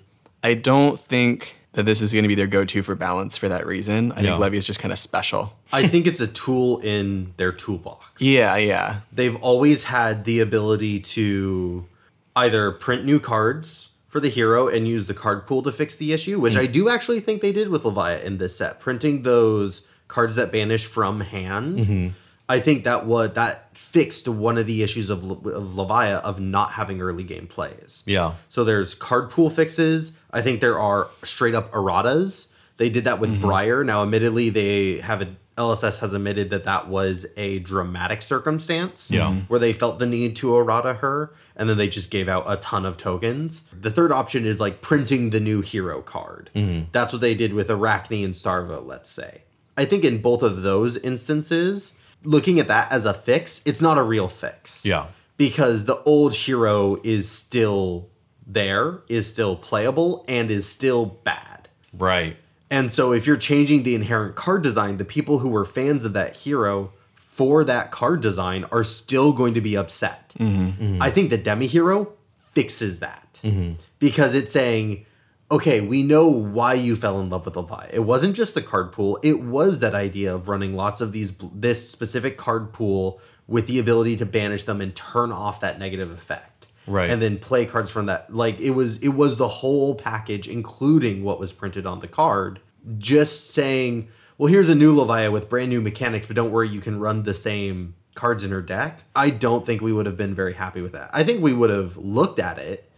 I 0.42 0.54
don't 0.54 0.98
think 0.98 1.56
that 1.72 1.86
this 1.86 2.00
is 2.00 2.12
going 2.12 2.24
to 2.24 2.28
be 2.28 2.34
their 2.34 2.46
go-to 2.46 2.82
for 2.82 2.94
balance 2.94 3.38
for 3.38 3.48
that 3.48 3.66
reason. 3.66 4.12
I 4.12 4.20
Yeah. 4.20 4.30
think 4.30 4.40
Levy 4.40 4.58
is 4.58 4.66
just 4.66 4.78
kind 4.78 4.92
of 4.92 4.98
special. 4.98 5.54
I 5.72 5.88
think 5.88 6.06
it's 6.06 6.20
a 6.20 6.26
tool 6.26 6.78
in 6.80 7.32
their 7.38 7.52
toolbox. 7.52 8.20
Yeah, 8.20 8.56
yeah. 8.56 9.00
they've 9.12 9.36
always 9.36 9.84
had 9.84 10.24
the 10.24 10.40
ability 10.40 11.00
to 11.00 11.86
either 12.36 12.70
print 12.72 13.04
new 13.04 13.20
cards 13.20 13.88
for 14.08 14.20
the 14.20 14.28
hero 14.28 14.68
and 14.68 14.86
use 14.86 15.06
the 15.06 15.14
card 15.14 15.46
pool 15.46 15.62
to 15.62 15.72
fix 15.72 15.96
the 15.96 16.12
issue, 16.12 16.38
which 16.38 16.54
mm. 16.54 16.60
I 16.60 16.66
do 16.66 16.90
actually 16.90 17.20
think 17.20 17.40
they 17.40 17.52
did 17.52 17.70
with 17.70 17.84
Levia 17.84 18.22
in 18.22 18.36
this 18.36 18.56
set, 18.56 18.78
printing 18.78 19.22
those 19.22 19.82
cards 20.12 20.36
that 20.36 20.52
banish 20.52 20.84
from 20.84 21.20
hand. 21.20 21.78
Mm-hmm. 21.78 22.08
I 22.46 22.60
think 22.60 22.84
that 22.84 23.06
what 23.06 23.34
that 23.36 23.74
fixed 23.74 24.28
one 24.28 24.58
of 24.58 24.66
the 24.66 24.82
issues 24.82 25.08
of, 25.08 25.24
Le- 25.24 25.52
of 25.52 25.72
Levia 25.72 26.20
of 26.20 26.38
not 26.38 26.72
having 26.72 27.00
early 27.00 27.24
game 27.24 27.46
plays. 27.46 28.02
Yeah. 28.04 28.34
So 28.50 28.62
there's 28.62 28.94
card 28.94 29.31
pool 29.31 29.48
fixes. 29.48 30.12
I 30.31 30.42
think 30.42 30.60
there 30.60 30.78
are 30.78 31.08
straight 31.22 31.54
up 31.54 31.72
erratas. 31.72 32.48
They 32.76 32.90
did 32.90 33.04
that 33.04 33.20
with 33.20 33.31
mm-hmm. 33.31 33.40
Briar. 33.40 33.84
Now, 33.84 34.02
admittedly, 34.02 34.50
they 34.50 34.98
have 34.98 35.22
a 35.22 35.28
LSS 35.56 36.00
has 36.00 36.14
admitted 36.14 36.50
that 36.50 36.64
that 36.64 36.88
was 36.88 37.26
a 37.36 37.58
dramatic 37.60 38.22
circumstance. 38.22 39.10
Yeah. 39.10 39.28
Mhm. 39.28 39.48
Where 39.48 39.60
they 39.60 39.72
felt 39.72 39.98
the 39.98 40.06
need 40.06 40.34
to 40.36 40.56
errata 40.56 40.94
her, 40.94 41.32
and 41.56 41.69
then 41.69 41.76
they 41.76 41.88
just 41.88 42.10
gave 42.10 42.28
out 42.28 42.44
a 42.46 42.56
ton 42.56 42.84
of 42.86 42.96
tokens. 42.96 43.69
The 43.78 43.90
third 43.90 44.12
option 44.12 44.46
is 44.46 44.60
like 44.60 44.81
printing 44.81 45.31
the 45.31 45.40
new 45.40 45.60
hero 45.60 46.00
card. 46.00 46.50
Mm-hmm. 46.54 46.86
That's 46.92 47.12
what 47.12 47.20
they 47.20 47.34
did 47.34 47.52
with 47.52 47.69
Arakni 47.69 48.24
and 48.24 48.34
Starvo. 48.34 48.86
Let's 48.86 49.10
say. 49.10 49.42
I 49.76 49.84
think 49.84 50.05
in 50.05 50.20
both 50.20 50.43
of 50.43 50.62
those 50.62 50.96
instances, 50.98 51.96
looking 52.24 52.58
at 52.60 52.69
that 52.69 52.91
as 52.93 53.05
a 53.05 53.14
fix, 53.14 53.62
it's 53.64 53.81
not 53.81 53.98
a 53.98 54.02
real 54.02 54.29
fix 54.29 54.84
Yeah. 54.84 55.06
because 55.36 55.86
the 55.86 56.02
old 56.02 56.34
hero 56.34 57.00
is 57.02 57.31
still 57.31 58.08
there, 58.46 59.00
is 59.08 59.26
still 59.26 59.56
playable, 59.56 60.24
and 60.29 60.50
is 60.50 60.69
still 60.69 61.06
bad. 61.06 61.69
Right. 61.93 62.36
And 62.70 62.93
so 62.93 63.12
if 63.12 63.26
you're 63.26 63.36
changing 63.36 63.82
the 63.82 63.94
inherent 63.94 64.34
card 64.34 64.62
design, 64.62 64.96
the 64.96 65.05
people 65.05 65.41
who 65.41 65.48
were 65.48 65.64
fans 65.64 66.05
of 66.05 66.12
that 66.14 66.36
hero 66.36 66.93
for 67.17 67.64
that 67.64 67.91
card 67.91 68.20
design 68.20 68.64
are 68.72 68.84
still 68.84 69.32
going 69.32 69.55
to 69.55 69.60
be 69.60 69.76
upset. 69.76 70.34
Mm-hmm. 70.38 71.00
I 71.00 71.10
think 71.10 71.31
the 71.31 71.38
demi 71.38 71.67
hero 71.67 72.12
fixes 72.55 73.00
that 73.00 73.41
mm-hmm. 73.43 73.74
because 73.98 74.34
it's 74.34 74.52
saying, 74.52 75.06
okay, 75.52 75.82
we 75.82 76.02
know 76.02 76.26
why 76.26 76.74
you 76.74 76.96
fell 76.96 77.20
in 77.20 77.30
love 77.30 77.44
with 77.44 77.56
Levi. 77.56 77.90
It 77.92 78.00
wasn't 78.00 78.34
just 78.34 78.54
the 78.54 78.62
card 78.62 78.90
pool; 78.90 79.20
it 79.22 79.40
was 79.40 79.78
that 79.78 79.94
idea 79.94 80.34
of 80.34 80.48
running 80.48 80.74
lots 80.74 81.00
of 81.00 81.12
these 81.12 81.32
this 81.54 81.88
specific 81.88 82.36
card 82.36 82.72
pool 82.72 83.20
with 83.46 83.66
the 83.66 83.78
ability 83.78 84.16
to 84.16 84.26
banish 84.26 84.64
them 84.64 84.80
and 84.80 84.96
turn 84.96 85.30
off 85.30 85.60
that 85.60 85.78
negative 85.78 86.10
effect. 86.10 86.68
Right. 86.86 87.10
And 87.10 87.22
then 87.22 87.38
play 87.38 87.66
cards 87.66 87.90
from 87.90 88.06
that. 88.06 88.34
Like 88.34 88.58
it 88.58 88.70
was 88.70 88.96
it 88.98 89.10
was 89.10 89.36
the 89.36 89.48
whole 89.48 89.94
package, 89.94 90.48
including 90.48 91.22
what 91.22 91.38
was 91.38 91.52
printed 91.52 91.86
on 91.86 92.00
the 92.00 92.08
card. 92.08 92.60
Just 92.98 93.50
saying, 93.50 94.08
well, 94.38 94.48
here's 94.50 94.68
a 94.68 94.74
new 94.74 94.96
Levia 94.96 95.30
with 95.30 95.48
brand 95.48 95.68
new 95.68 95.80
mechanics, 95.80 96.26
but 96.26 96.34
don't 96.34 96.50
worry, 96.50 96.68
you 96.68 96.80
can 96.80 96.98
run 96.98 97.22
the 97.22 97.34
same 97.34 97.94
cards 98.14 98.42
in 98.42 98.50
her 98.50 98.62
deck. 98.62 99.04
I 99.14 99.30
don't 99.30 99.64
think 99.64 99.80
we 99.80 99.92
would 99.92 100.06
have 100.06 100.16
been 100.16 100.34
very 100.34 100.54
happy 100.54 100.80
with 100.80 100.92
that. 100.92 101.10
I 101.12 101.22
think 101.22 101.40
we 101.40 101.52
would 101.52 101.70
have 101.70 101.96
looked 101.96 102.40
at 102.40 102.58
it 102.58 102.90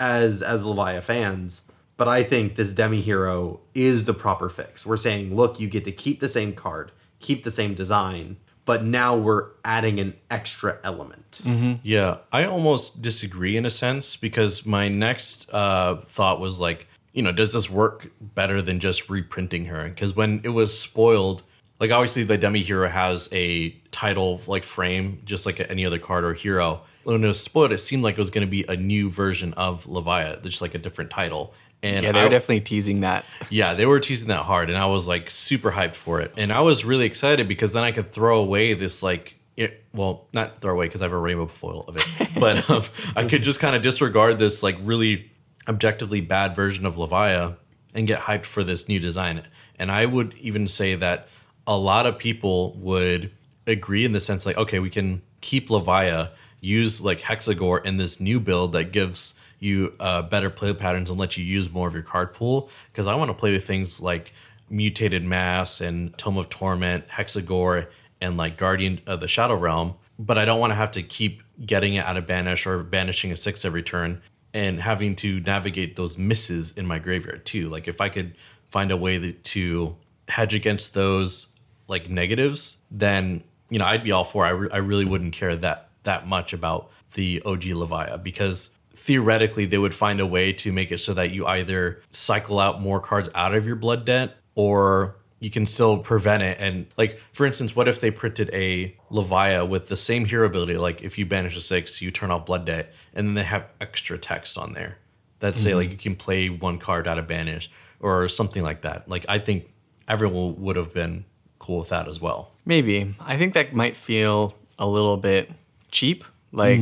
as 0.00 0.42
as 0.42 0.64
Levia 0.64 1.02
fans, 1.02 1.62
But 1.96 2.08
I 2.08 2.24
think 2.24 2.56
this 2.56 2.72
demi 2.72 3.00
hero 3.00 3.60
is 3.74 4.04
the 4.04 4.14
proper 4.14 4.48
fix. 4.48 4.84
We're 4.84 4.96
saying, 4.96 5.34
look, 5.36 5.60
you 5.60 5.68
get 5.68 5.84
to 5.84 5.92
keep 5.92 6.20
the 6.20 6.28
same 6.28 6.52
card, 6.52 6.90
keep 7.20 7.44
the 7.44 7.50
same 7.52 7.74
design, 7.74 8.36
but 8.64 8.82
now 8.84 9.14
we're 9.14 9.50
adding 9.64 10.00
an 10.00 10.14
extra 10.30 10.78
element. 10.82 11.40
Yeah, 11.82 12.18
I 12.32 12.44
almost 12.44 13.00
disagree 13.02 13.56
in 13.56 13.64
a 13.66 13.70
sense 13.70 14.16
because 14.16 14.64
my 14.66 14.88
next 14.88 15.48
uh, 15.52 15.96
thought 16.06 16.40
was 16.40 16.58
like, 16.58 16.88
you 17.12 17.22
know, 17.22 17.30
does 17.30 17.52
this 17.52 17.70
work 17.70 18.10
better 18.20 18.60
than 18.60 18.80
just 18.80 19.08
reprinting 19.08 19.66
her? 19.66 19.88
Because 19.88 20.16
when 20.16 20.40
it 20.42 20.48
was 20.48 20.76
spoiled, 20.76 21.44
like 21.78 21.92
obviously 21.92 22.24
the 22.24 22.38
demi 22.38 22.62
hero 22.62 22.88
has 22.88 23.28
a 23.32 23.70
title 23.92 24.40
like 24.48 24.64
frame, 24.64 25.20
just 25.24 25.46
like 25.46 25.60
any 25.60 25.86
other 25.86 25.98
card 26.00 26.24
or 26.24 26.34
hero. 26.34 26.82
When 27.04 27.22
it 27.22 27.26
was 27.26 27.40
spoiled, 27.42 27.72
it 27.72 27.78
seemed 27.78 28.02
like 28.02 28.14
it 28.14 28.20
was 28.20 28.30
going 28.30 28.46
to 28.46 28.50
be 28.50 28.64
a 28.68 28.76
new 28.76 29.10
version 29.10 29.52
of 29.54 29.84
Levia, 29.84 30.42
just 30.42 30.60
like 30.62 30.74
a 30.74 30.78
different 30.78 31.10
title. 31.10 31.54
And 31.82 32.04
Yeah, 32.04 32.12
they 32.12 32.20
I- 32.20 32.24
were 32.24 32.30
definitely 32.30 32.60
teasing 32.62 33.00
that. 33.00 33.24
yeah, 33.50 33.74
they 33.74 33.84
were 33.86 34.00
teasing 34.00 34.28
that 34.28 34.44
hard, 34.44 34.70
and 34.70 34.78
I 34.78 34.86
was 34.86 35.06
like 35.06 35.30
super 35.30 35.70
hyped 35.72 35.94
for 35.94 36.20
it. 36.20 36.32
And 36.36 36.52
I 36.52 36.60
was 36.60 36.84
really 36.84 37.04
excited 37.04 37.46
because 37.46 37.72
then 37.74 37.82
I 37.84 37.92
could 37.92 38.10
throw 38.10 38.40
away 38.40 38.72
this 38.74 39.02
like, 39.02 39.34
it, 39.56 39.84
well, 39.92 40.26
not 40.32 40.60
throw 40.60 40.72
away 40.72 40.86
because 40.86 41.00
I 41.02 41.04
have 41.04 41.12
a 41.12 41.18
rainbow 41.18 41.46
foil 41.46 41.84
of 41.86 41.96
it, 41.96 42.06
but 42.40 42.68
um, 42.70 42.82
I 43.14 43.24
could 43.24 43.42
just 43.42 43.60
kind 43.60 43.76
of 43.76 43.82
disregard 43.82 44.38
this 44.38 44.62
like 44.62 44.76
really 44.82 45.30
objectively 45.68 46.20
bad 46.20 46.56
version 46.56 46.86
of 46.86 46.96
Levia 46.96 47.56
and 47.94 48.06
get 48.06 48.20
hyped 48.20 48.46
for 48.46 48.64
this 48.64 48.88
new 48.88 48.98
design. 48.98 49.42
And 49.78 49.90
I 49.92 50.06
would 50.06 50.34
even 50.40 50.66
say 50.68 50.94
that 50.96 51.28
a 51.66 51.76
lot 51.76 52.06
of 52.06 52.18
people 52.18 52.72
would 52.78 53.30
agree 53.66 54.04
in 54.04 54.12
the 54.12 54.20
sense 54.20 54.44
like, 54.46 54.56
okay, 54.56 54.78
we 54.78 54.90
can 54.90 55.22
keep 55.40 55.68
Levia, 55.68 56.30
use 56.64 57.00
like 57.00 57.20
Hexagore 57.20 57.84
in 57.84 57.96
this 57.96 58.20
new 58.20 58.40
build 58.40 58.72
that 58.72 58.92
gives 58.92 59.34
you 59.58 59.94
uh, 60.00 60.22
better 60.22 60.50
play 60.50 60.74
patterns 60.74 61.10
and 61.10 61.18
let 61.18 61.36
you 61.36 61.44
use 61.44 61.70
more 61.70 61.86
of 61.86 61.94
your 61.94 62.02
card 62.02 62.34
pool. 62.34 62.70
Because 62.90 63.06
I 63.06 63.14
want 63.14 63.30
to 63.30 63.34
play 63.34 63.52
with 63.52 63.66
things 63.66 64.00
like 64.00 64.32
Mutated 64.70 65.24
Mass 65.24 65.80
and 65.80 66.16
Tome 66.18 66.38
of 66.38 66.48
Torment, 66.48 67.06
Hexagore, 67.08 67.88
and 68.20 68.36
like 68.36 68.56
Guardian 68.56 69.00
of 69.06 69.20
the 69.20 69.28
Shadow 69.28 69.54
Realm. 69.54 69.94
But 70.18 70.38
I 70.38 70.44
don't 70.44 70.60
want 70.60 70.70
to 70.70 70.76
have 70.76 70.92
to 70.92 71.02
keep 71.02 71.42
getting 71.64 71.94
it 71.94 72.04
out 72.04 72.16
of 72.16 72.26
banish 72.26 72.66
or 72.66 72.82
banishing 72.82 73.30
a 73.32 73.36
six 73.36 73.64
every 73.64 73.82
turn 73.82 74.22
and 74.52 74.80
having 74.80 75.16
to 75.16 75.40
navigate 75.40 75.96
those 75.96 76.16
misses 76.16 76.72
in 76.72 76.86
my 76.86 76.98
graveyard 76.98 77.44
too. 77.44 77.68
Like 77.68 77.88
if 77.88 78.00
I 78.00 78.08
could 78.08 78.34
find 78.70 78.90
a 78.90 78.96
way 78.96 79.32
to 79.32 79.96
hedge 80.28 80.54
against 80.54 80.94
those 80.94 81.48
like 81.88 82.08
negatives, 82.08 82.78
then 82.90 83.42
you 83.70 83.78
know 83.78 83.84
I'd 83.84 84.04
be 84.04 84.12
all 84.12 84.24
for. 84.24 84.46
I, 84.46 84.50
re- 84.50 84.70
I 84.72 84.78
really 84.78 85.04
wouldn't 85.04 85.32
care 85.32 85.56
that 85.56 85.90
that 86.04 86.26
much 86.26 86.52
about 86.52 86.90
the 87.14 87.42
OG 87.44 87.62
Levia 87.62 88.22
because 88.22 88.70
theoretically 88.96 89.66
they 89.66 89.78
would 89.78 89.94
find 89.94 90.20
a 90.20 90.26
way 90.26 90.52
to 90.52 90.72
make 90.72 90.92
it 90.92 90.98
so 90.98 91.14
that 91.14 91.30
you 91.30 91.46
either 91.46 92.00
cycle 92.12 92.58
out 92.58 92.80
more 92.80 93.00
cards 93.00 93.28
out 93.34 93.54
of 93.54 93.66
your 93.66 93.76
blood 93.76 94.04
debt 94.04 94.36
or 94.54 95.16
you 95.40 95.50
can 95.50 95.66
still 95.66 95.98
prevent 95.98 96.42
it. 96.42 96.56
And 96.60 96.86
like 96.96 97.20
for 97.32 97.44
instance 97.44 97.74
what 97.74 97.88
if 97.88 98.00
they 98.00 98.10
printed 98.10 98.50
a 98.52 98.96
levia 99.10 99.68
with 99.68 99.88
the 99.88 99.96
same 99.96 100.24
hero 100.24 100.46
ability? 100.46 100.76
Like 100.76 101.02
if 101.02 101.18
you 101.18 101.26
banish 101.26 101.56
a 101.56 101.60
six 101.60 102.00
you 102.00 102.10
turn 102.10 102.30
off 102.30 102.46
blood 102.46 102.66
debt 102.66 102.92
and 103.14 103.28
then 103.28 103.34
they 103.34 103.42
have 103.42 103.66
extra 103.80 104.16
text 104.16 104.56
on 104.56 104.72
there 104.74 104.98
that 105.40 105.56
say 105.56 105.70
mm-hmm. 105.70 105.78
like 105.78 105.90
you 105.90 105.96
can 105.96 106.16
play 106.16 106.48
one 106.48 106.78
card 106.78 107.08
out 107.08 107.18
of 107.18 107.26
banish 107.26 107.70
or 108.00 108.28
something 108.28 108.62
like 108.62 108.82
that. 108.82 109.08
Like 109.08 109.26
i 109.28 109.38
think 109.38 109.70
everyone 110.06 110.60
would 110.60 110.76
have 110.76 110.92
been 110.92 111.24
cool 111.58 111.78
with 111.78 111.88
that 111.88 112.08
as 112.08 112.20
well. 112.20 112.52
Maybe. 112.64 113.14
I 113.20 113.36
think 113.36 113.54
that 113.54 113.74
might 113.74 113.96
feel 113.96 114.54
a 114.78 114.86
little 114.86 115.16
bit 115.16 115.50
cheap. 115.94 116.24
Like 116.52 116.80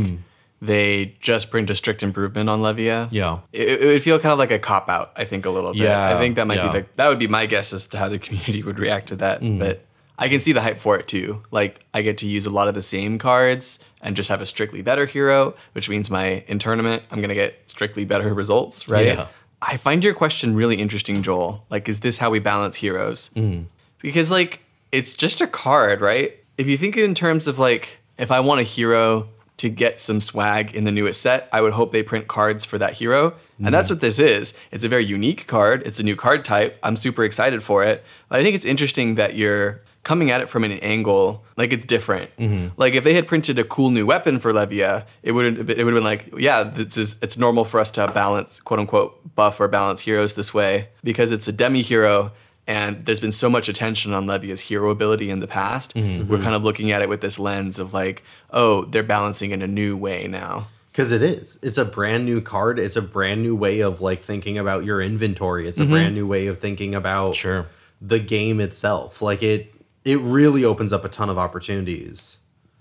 they 0.63 1.17
just 1.21 1.51
print 1.51 1.69
a 1.71 1.75
strict 1.75 2.05
improvement 2.05 2.49
on 2.49 2.61
Levia. 2.61 3.09
Yeah. 3.11 3.41
It, 3.53 3.83
it 3.83 3.87
would 3.87 4.03
feel 4.03 4.21
kind 4.21 4.33
of 4.33 4.39
like 4.39 4.53
a 4.53 4.61
cop 4.61 4.89
out, 4.89 5.13
I 5.17 5.25
think, 5.25 5.45
a 5.45 5.51
little 5.51 5.73
bit. 5.73 5.83
Yeah, 5.83 6.15
I 6.15 6.19
think 6.21 6.37
that 6.37 6.47
might 6.47 6.59
yeah. 6.59 6.71
be 6.71 6.81
the 6.81 6.87
that 6.97 7.09
would 7.09 7.19
be 7.19 7.27
my 7.27 7.47
guess 7.47 7.73
as 7.73 7.89
to 7.89 7.99
how 7.99 8.09
the 8.09 8.19
community 8.27 8.63
would 8.63 8.79
react 8.79 9.09
to 9.09 9.17
that. 9.17 9.41
Mm. 9.41 9.59
But 9.59 9.85
I 10.19 10.29
can 10.29 10.39
see 10.39 10.53
the 10.53 10.63
hype 10.63 10.79
for 10.79 10.97
it 10.97 11.09
too. 11.09 11.43
Like 11.51 11.85
I 11.93 12.03
get 12.03 12.19
to 12.19 12.27
use 12.27 12.47
a 12.47 12.51
lot 12.51 12.69
of 12.69 12.75
the 12.75 12.83
same 12.83 13.19
cards 13.19 13.81
and 14.01 14.15
just 14.15 14.29
have 14.29 14.41
a 14.41 14.47
strictly 14.47 14.83
better 14.83 15.05
hero, 15.05 15.55
which 15.73 15.89
means 15.89 16.11
my 16.11 16.45
in 16.47 16.61
tournament 16.61 17.03
I'm 17.11 17.21
gonna 17.21 17.35
get 17.35 17.59
strictly 17.67 18.05
better 18.05 18.33
results, 18.33 18.89
right? 18.89 19.07
Yeah. 19.07 19.27
I 19.61 19.77
find 19.77 20.03
your 20.05 20.15
question 20.15 20.55
really 20.55 20.77
interesting, 20.77 21.23
Joel. 21.23 21.65
Like, 21.71 21.89
is 21.89 22.01
this 22.01 22.19
how 22.19 22.31
we 22.31 22.41
balance 22.41 22.77
heroes? 22.77 23.31
Mm. 23.35 23.67
Because 23.99 24.31
like 24.31 24.61
it's 24.93 25.15
just 25.15 25.41
a 25.41 25.49
card, 25.49 26.01
right? 26.01 26.39
If 26.57 26.69
you 26.69 26.77
think 26.77 26.97
in 26.97 27.15
terms 27.15 27.49
of 27.49 27.59
like 27.59 27.99
if 28.23 28.31
I 28.31 28.41
want 28.41 28.61
a 28.61 28.65
hero 28.65 29.29
to 29.59 29.69
get 29.69 29.99
some 29.99 30.21
swag 30.21 30.75
in 30.75 30.85
the 30.85 30.93
newest 30.93 31.21
set, 31.21 31.49
I 31.53 31.61
would 31.61 31.73
hope 31.73 31.93
they 31.93 32.03
print 32.03 32.29
cards 32.29 32.65
for 32.65 32.79
that 32.79 32.95
hero. 32.95 33.35
And 33.59 33.75
that's 33.75 33.89
mm. 33.89 33.93
what 33.93 34.01
this 34.01 34.19
is. 34.19 34.59
It's 34.71 34.85
a 34.85 34.89
very 34.89 35.05
unique 35.05 35.47
card. 35.47 35.83
It's 35.85 36.01
a 36.01 36.03
new 36.03 36.17
card 36.17 36.45
type. 36.45 36.79
I'm 36.83 36.97
super 36.97 37.23
excited 37.23 37.63
for 37.63 37.85
it. 37.85 38.05
But 38.29 38.41
I 38.41 38.43
think 38.43 38.55
it's 38.55 38.65
interesting 38.65 39.17
that 39.17 39.35
you're 39.35 39.83
coming 40.05 40.33
at 40.33 40.41
it 40.41 40.49
from 40.49 40.65
an 40.65 40.73
angle 40.73 41.45
like 41.57 41.73
it's 41.73 41.85
different. 41.85 42.37
Mm-hmm. 42.37 42.69
Like 42.77 42.95
if 42.95 43.05
they 43.05 43.15
had 43.15 43.27
printed 43.27 43.59
a 43.59 43.65
cool 43.65 43.91
new 43.91 44.07
weapon 44.07 44.41
for 44.41 44.53
Levia, 44.53 45.05
it 45.23 45.33
would 45.33 45.47
it 45.71 45.85
would 45.85 45.95
have 45.95 45.95
been 45.95 46.05
like, 46.05 46.33
yeah, 46.37 46.65
this 46.65 46.97
is 46.97 47.17
it's 47.23 47.39
normal 47.39 47.65
for 47.65 47.79
us 47.79 47.91
to 47.93 48.09
balance 48.09 48.59
quote 48.61 48.81
unquote 48.81 49.35
buff 49.35 49.61
or 49.61 49.69
balance 49.69 50.01
heroes 50.01 50.35
this 50.35 50.53
way 50.53 50.89
because 51.05 51.31
it's 51.31 51.47
a 51.47 51.53
demi 51.53 51.83
hero 51.83 52.33
and 52.67 53.05
there's 53.05 53.21
been 53.21 53.33
so 53.33 53.51
much 53.51 53.69
attention 53.69 54.13
on 54.13 54.27
Levia's 54.27 54.61
hero 54.61 54.91
ability 54.91 55.31
in 55.31 55.41
the 55.41 55.49
past. 55.49 55.95
Mm-hmm. 55.95 56.29
We're 56.29 56.37
mm-hmm. 56.37 56.45
kind 56.45 56.55
of 56.55 56.63
looking 56.63 56.93
at 56.93 57.03
it 57.03 57.09
with 57.09 57.21
this 57.21 57.39
lens 57.39 57.79
of 57.79 57.93
like, 57.93 58.23
oh, 58.51 58.85
they're 58.85 59.03
balancing 59.03 59.51
in 59.51 59.63
a 59.63 59.67
new 59.67 59.97
way 59.97 60.29
now. 60.29 60.69
Because 60.93 61.11
it 61.11 61.23
is. 61.23 61.59
It's 61.63 61.79
a 61.79 61.85
brand 61.85 62.27
new 62.27 62.41
card. 62.41 62.79
It's 62.79 62.97
a 62.97 63.03
brand 63.03 63.43
new 63.43 63.57
way 63.57 63.81
of 63.81 64.01
like 64.01 64.23
thinking 64.23 64.59
about 64.59 64.85
your 64.85 65.01
inventory. 65.01 65.67
It's 65.67 65.81
a 65.81 65.83
mm-hmm. 65.83 65.93
brand 65.93 66.15
new 66.15 66.27
way 66.27 66.47
of 66.47 66.61
thinking 66.61 66.95
about 66.95 67.35
Sure. 67.35 67.67
the 68.01 68.19
game 68.19 68.61
itself. 68.61 69.23
Like 69.23 69.43
it 69.43 69.75
it 70.05 70.21
really 70.21 70.65
opens 70.65 70.93
up 70.93 71.05
a 71.05 71.09
ton 71.09 71.31
of 71.31 71.39
opportunities. 71.39 72.39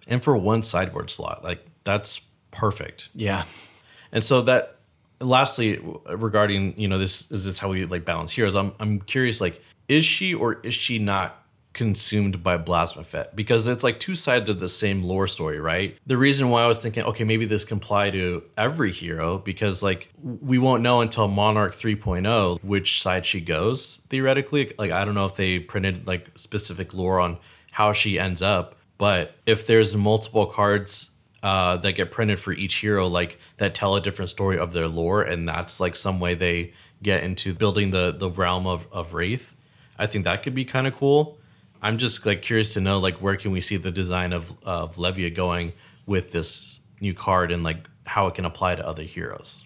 and 0.07 0.23
for 0.23 0.35
one 0.35 0.63
sideboard 0.63 1.09
slot 1.09 1.43
like 1.43 1.65
that's 1.83 2.21
perfect 2.49 3.09
Yeah. 3.13 3.45
And 4.11 4.23
so 4.23 4.41
that 4.41 4.77
lastly 5.21 5.79
regarding, 6.09 6.77
you 6.77 6.87
know, 6.87 6.97
this 6.97 7.31
is 7.31 7.45
this 7.45 7.59
how 7.59 7.69
we 7.69 7.85
like 7.85 8.03
balance 8.03 8.31
heroes. 8.31 8.55
I'm 8.55 8.73
I'm 8.79 8.99
curious 8.99 9.39
like 9.39 9.61
is 9.91 10.05
she 10.05 10.33
or 10.33 10.61
is 10.61 10.73
she 10.73 10.99
not 10.99 11.43
consumed 11.73 12.41
by 12.41 12.57
Blasmophet? 12.57 13.35
Because 13.35 13.67
it's 13.67 13.83
like 13.83 13.99
two 13.99 14.15
sides 14.15 14.49
of 14.49 14.61
the 14.61 14.69
same 14.69 15.03
lore 15.03 15.27
story, 15.27 15.59
right? 15.59 15.97
The 16.07 16.15
reason 16.15 16.49
why 16.49 16.63
I 16.63 16.67
was 16.67 16.79
thinking, 16.79 17.03
okay, 17.03 17.25
maybe 17.25 17.45
this 17.45 17.65
can 17.65 17.77
apply 17.77 18.11
to 18.11 18.41
every 18.57 18.93
hero 18.93 19.37
because 19.37 19.83
like 19.83 20.07
we 20.23 20.57
won't 20.57 20.81
know 20.81 21.01
until 21.01 21.27
Monarch 21.27 21.73
3.0 21.73 22.63
which 22.63 23.01
side 23.01 23.25
she 23.25 23.41
goes 23.41 23.97
theoretically. 24.07 24.71
Like 24.79 24.91
I 24.91 25.03
don't 25.03 25.13
know 25.13 25.25
if 25.25 25.35
they 25.35 25.59
printed 25.59 26.07
like 26.07 26.29
specific 26.37 26.93
lore 26.93 27.19
on 27.19 27.37
how 27.71 27.91
she 27.91 28.17
ends 28.17 28.41
up, 28.41 28.77
but 28.97 29.35
if 29.45 29.67
there's 29.67 29.93
multiple 29.93 30.45
cards 30.45 31.09
uh, 31.43 31.75
that 31.77 31.93
get 31.93 32.11
printed 32.11 32.39
for 32.39 32.53
each 32.53 32.75
hero, 32.75 33.07
like 33.07 33.39
that 33.57 33.75
tell 33.75 33.97
a 33.97 34.01
different 34.01 34.29
story 34.29 34.57
of 34.57 34.71
their 34.71 34.87
lore, 34.87 35.21
and 35.21 35.49
that's 35.49 35.81
like 35.81 35.97
some 35.97 36.21
way 36.21 36.33
they 36.33 36.71
get 37.03 37.23
into 37.23 37.53
building 37.53 37.91
the 37.91 38.11
the 38.11 38.29
realm 38.29 38.65
of 38.67 38.87
of 38.91 39.11
Rathe. 39.11 39.51
I 40.01 40.07
think 40.07 40.25
that 40.25 40.41
could 40.41 40.55
be 40.55 40.65
kind 40.65 40.87
of 40.87 40.95
cool. 40.95 41.37
I'm 41.81 41.97
just 41.97 42.25
like 42.25 42.41
curious 42.41 42.73
to 42.73 42.81
know 42.81 42.99
like 42.99 43.17
where 43.17 43.37
can 43.37 43.51
we 43.51 43.61
see 43.61 43.77
the 43.77 43.91
design 43.91 44.33
of 44.33 44.53
of 44.63 44.95
Levia 44.95 45.33
going 45.33 45.73
with 46.05 46.31
this 46.31 46.79
new 46.99 47.13
card 47.13 47.51
and 47.51 47.63
like 47.63 47.87
how 48.05 48.27
it 48.27 48.35
can 48.35 48.45
apply 48.45 48.75
to 48.75 48.85
other 48.85 49.03
heroes. 49.03 49.63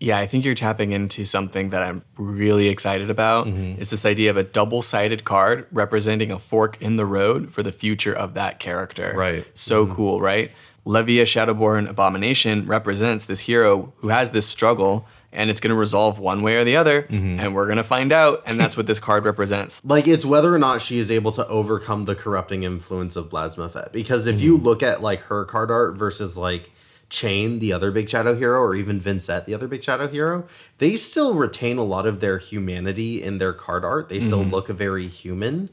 Yeah, 0.00 0.18
I 0.18 0.26
think 0.26 0.44
you're 0.44 0.56
tapping 0.56 0.90
into 0.92 1.24
something 1.24 1.68
that 1.68 1.82
I'm 1.82 2.02
really 2.18 2.68
excited 2.68 3.08
about. 3.08 3.46
Mm-hmm. 3.46 3.80
Is 3.80 3.90
this 3.90 4.04
idea 4.04 4.30
of 4.30 4.36
a 4.36 4.42
double-sided 4.42 5.22
card 5.22 5.68
representing 5.70 6.32
a 6.32 6.40
fork 6.40 6.76
in 6.80 6.96
the 6.96 7.06
road 7.06 7.52
for 7.52 7.62
the 7.62 7.70
future 7.70 8.12
of 8.12 8.34
that 8.34 8.58
character. 8.58 9.12
Right. 9.14 9.46
So 9.54 9.84
mm-hmm. 9.84 9.94
cool, 9.94 10.20
right? 10.20 10.50
Levia 10.84 11.22
Shadowborn 11.22 11.88
Abomination 11.88 12.66
represents 12.66 13.26
this 13.26 13.40
hero 13.40 13.92
who 13.98 14.08
has 14.08 14.32
this 14.32 14.48
struggle 14.48 15.06
and 15.32 15.50
it's 15.50 15.60
going 15.60 15.70
to 15.70 15.76
resolve 15.76 16.18
one 16.18 16.42
way 16.42 16.56
or 16.56 16.64
the 16.64 16.76
other 16.76 17.02
mm-hmm. 17.02 17.40
and 17.40 17.54
we're 17.54 17.66
going 17.66 17.78
to 17.78 17.84
find 17.84 18.12
out 18.12 18.42
and 18.46 18.58
that's 18.58 18.76
what 18.76 18.86
this 18.86 18.98
card 18.98 19.24
represents. 19.24 19.80
Like 19.92 20.08
it's 20.08 20.24
whether 20.24 20.54
or 20.54 20.58
not 20.58 20.80
she 20.80 20.98
is 20.98 21.10
able 21.10 21.32
to 21.32 21.46
overcome 21.48 22.06
the 22.06 22.14
corrupting 22.14 22.62
influence 22.62 23.14
of 23.14 23.28
Blasmophet. 23.28 23.92
Because 23.92 24.26
if 24.26 24.40
you 24.40 24.56
mm-hmm. 24.56 24.64
look 24.64 24.82
at 24.82 25.02
like 25.02 25.20
her 25.22 25.44
card 25.44 25.70
art 25.70 25.96
versus 25.96 26.36
like 26.36 26.70
Chane, 27.12 27.58
the 27.58 27.74
other 27.74 27.90
big 27.90 28.08
shadow 28.08 28.34
hero, 28.34 28.58
or 28.58 28.74
even 28.74 28.98
Vynnset, 28.98 29.44
the 29.44 29.52
other 29.52 29.68
big 29.68 29.84
shadow 29.84 30.08
hero, 30.08 30.46
they 30.78 30.96
still 30.96 31.34
retain 31.34 31.76
a 31.76 31.84
lot 31.84 32.06
of 32.06 32.20
their 32.20 32.38
humanity 32.38 33.22
in 33.22 33.36
their 33.36 33.52
card 33.52 33.84
art. 33.84 34.08
They 34.08 34.18
still 34.18 34.40
mm-hmm. 34.40 34.50
look 34.50 34.68
very 34.68 35.08
human. 35.08 35.68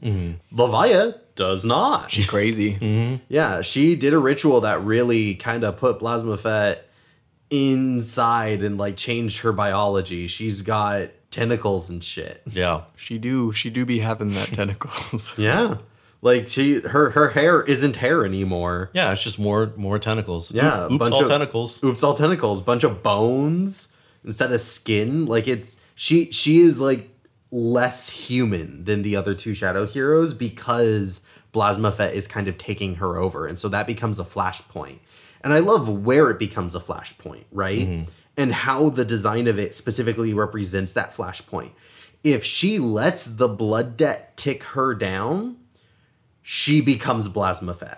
Levia 0.54 1.18
does 1.34 1.64
not. 1.64 2.10
She's 2.10 2.26
crazy. 2.26 3.20
Yeah, 3.28 3.62
she 3.62 3.96
did 3.96 4.12
a 4.12 4.18
ritual 4.18 4.60
that 4.60 4.84
really 4.84 5.34
kind 5.34 5.64
of 5.64 5.78
put 5.78 5.98
Blasmophet 5.98 6.80
inside 7.50 8.62
and 8.62 8.78
like 8.78 8.96
changed 8.96 9.40
her 9.40 9.52
biology. 9.52 10.26
She's 10.26 10.62
got 10.62 11.10
tentacles 11.30 11.90
and 11.90 12.02
shit. 12.02 12.42
Yeah. 12.50 12.82
She 12.96 13.18
do 13.18 13.52
she 13.52 13.70
do 13.70 13.84
be 13.84 14.00
having 14.00 14.30
that 14.34 14.48
tentacles. 14.48 15.34
Yeah. 15.38 15.78
Like 16.22 16.48
she 16.48 16.80
her 16.80 17.10
her 17.10 17.30
hair 17.30 17.62
isn't 17.62 17.96
hair 17.96 18.26
anymore. 18.26 18.90
Yeah, 18.92 19.10
it's 19.12 19.22
just 19.24 19.38
more 19.38 19.72
more 19.76 19.98
tentacles. 19.98 20.52
Yeah, 20.52 20.84
Oop- 20.84 20.90
a 20.90 20.94
Oops, 20.94 20.98
bunch 20.98 21.14
all 21.14 21.22
of- 21.22 21.28
tentacles. 21.28 21.82
Oops, 21.82 22.02
all 22.02 22.14
tentacles, 22.14 22.60
bunch 22.60 22.84
of 22.84 23.02
bones 23.02 23.94
instead 24.22 24.52
of 24.52 24.60
skin. 24.60 25.24
Like 25.24 25.48
it's 25.48 25.76
she 25.94 26.30
she 26.30 26.60
is 26.60 26.78
like 26.78 27.08
less 27.50 28.10
human 28.10 28.84
than 28.84 29.00
the 29.02 29.16
other 29.16 29.34
two 29.34 29.54
shadow 29.54 29.86
heroes 29.86 30.34
because 30.34 31.22
Blasmophet 31.54 32.12
is 32.12 32.28
kind 32.28 32.46
of 32.48 32.58
taking 32.58 32.96
her 32.96 33.16
over, 33.16 33.46
and 33.46 33.58
so 33.58 33.68
that 33.70 33.86
becomes 33.86 34.18
a 34.18 34.24
flashpoint. 34.24 34.98
And 35.42 35.52
I 35.52 35.58
love 35.60 35.88
where 35.88 36.30
it 36.30 36.38
becomes 36.38 36.74
a 36.74 36.80
flashpoint, 36.80 37.44
right? 37.50 37.86
And 38.36 38.52
how 38.52 38.90
the 38.90 39.04
design 39.04 39.46
of 39.46 39.58
it 39.58 39.74
specifically 39.74 40.34
represents 40.34 40.92
that 40.94 41.14
flashpoint. 41.14 41.70
If 42.22 42.44
she 42.44 42.78
lets 42.78 43.26
the 43.26 43.48
blood 43.48 43.96
debt 43.96 44.36
tick 44.36 44.62
her 44.64 44.94
down, 44.94 45.56
she 46.42 46.80
becomes 46.80 47.28
Blasmophet. 47.28 47.96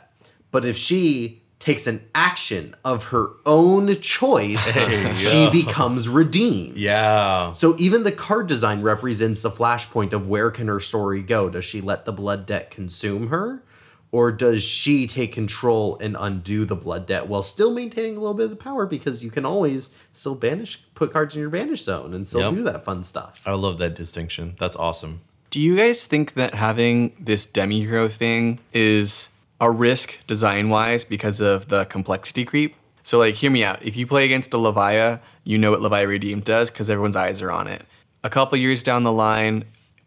But 0.50 0.64
if 0.64 0.76
she 0.76 1.42
takes 1.58 1.86
an 1.86 2.04
action 2.14 2.74
of 2.84 3.04
her 3.06 3.30
own 3.46 4.00
choice, 4.00 4.78
she 5.16 5.48
becomes 5.50 6.08
redeemed. 6.08 6.76
Yeah. 6.76 7.52
So 7.52 7.76
even 7.78 8.02
the 8.02 8.12
card 8.12 8.48
design 8.48 8.82
represents 8.82 9.42
the 9.42 9.50
flashpoint 9.50 10.12
of 10.12 10.28
where 10.28 10.50
can 10.50 10.66
her 10.66 10.80
story 10.80 11.22
go? 11.22 11.48
Does 11.48 11.64
she 11.64 11.80
let 11.80 12.04
the 12.04 12.12
blood 12.12 12.46
debt 12.46 12.70
consume 12.70 13.28
her? 13.28 13.62
Or 14.12 14.30
does 14.30 14.62
she 14.62 15.06
take 15.06 15.32
control 15.32 15.96
and 16.00 16.16
undo 16.20 16.64
the 16.66 16.76
blood 16.76 17.06
debt 17.06 17.26
while 17.28 17.42
still 17.42 17.72
maintaining 17.72 18.16
a 18.16 18.20
little 18.20 18.34
bit 18.34 18.44
of 18.44 18.50
the 18.50 18.56
power 18.56 18.84
because 18.86 19.24
you 19.24 19.30
can 19.30 19.46
always 19.46 19.88
still 20.12 20.34
banish 20.34 20.84
put 20.94 21.12
cards 21.12 21.34
in 21.34 21.40
your 21.40 21.48
banish 21.50 21.82
zone 21.82 22.12
and 22.12 22.26
still 22.26 22.42
Yep. 22.42 22.52
do 22.54 22.62
that 22.64 22.84
fun 22.84 23.02
stuff. 23.04 23.40
I 23.46 23.52
love 23.52 23.78
that 23.78 23.94
distinction. 23.94 24.54
That's 24.60 24.76
awesome. 24.76 25.22
Do 25.50 25.58
you 25.60 25.76
guys 25.76 26.04
think 26.04 26.34
that 26.34 26.54
having 26.54 27.14
this 27.18 27.46
demi 27.46 27.80
hero 27.80 28.06
thing 28.08 28.58
is 28.74 29.30
a 29.60 29.70
risk 29.70 30.18
design 30.26 30.68
wise 30.68 31.04
because 31.06 31.40
of 31.40 31.68
the 31.68 31.86
complexity 31.86 32.44
creep? 32.44 32.74
So, 33.02 33.18
like, 33.18 33.34
hear 33.36 33.50
me 33.50 33.64
out. 33.64 33.82
If 33.82 33.96
you 33.96 34.06
play 34.06 34.24
against 34.26 34.54
a 34.54 34.58
Levia, 34.58 35.20
you 35.44 35.58
know 35.58 35.70
what 35.72 35.80
Levia 35.80 36.06
Redeemed 36.06 36.44
does 36.44 36.70
because 36.70 36.88
everyone's 36.88 37.16
eyes 37.16 37.42
are 37.42 37.50
on 37.50 37.66
it. 37.66 37.82
A 38.22 38.30
couple 38.30 38.56
years 38.58 38.82
down 38.82 39.02
the 39.02 39.10
line, 39.12 39.64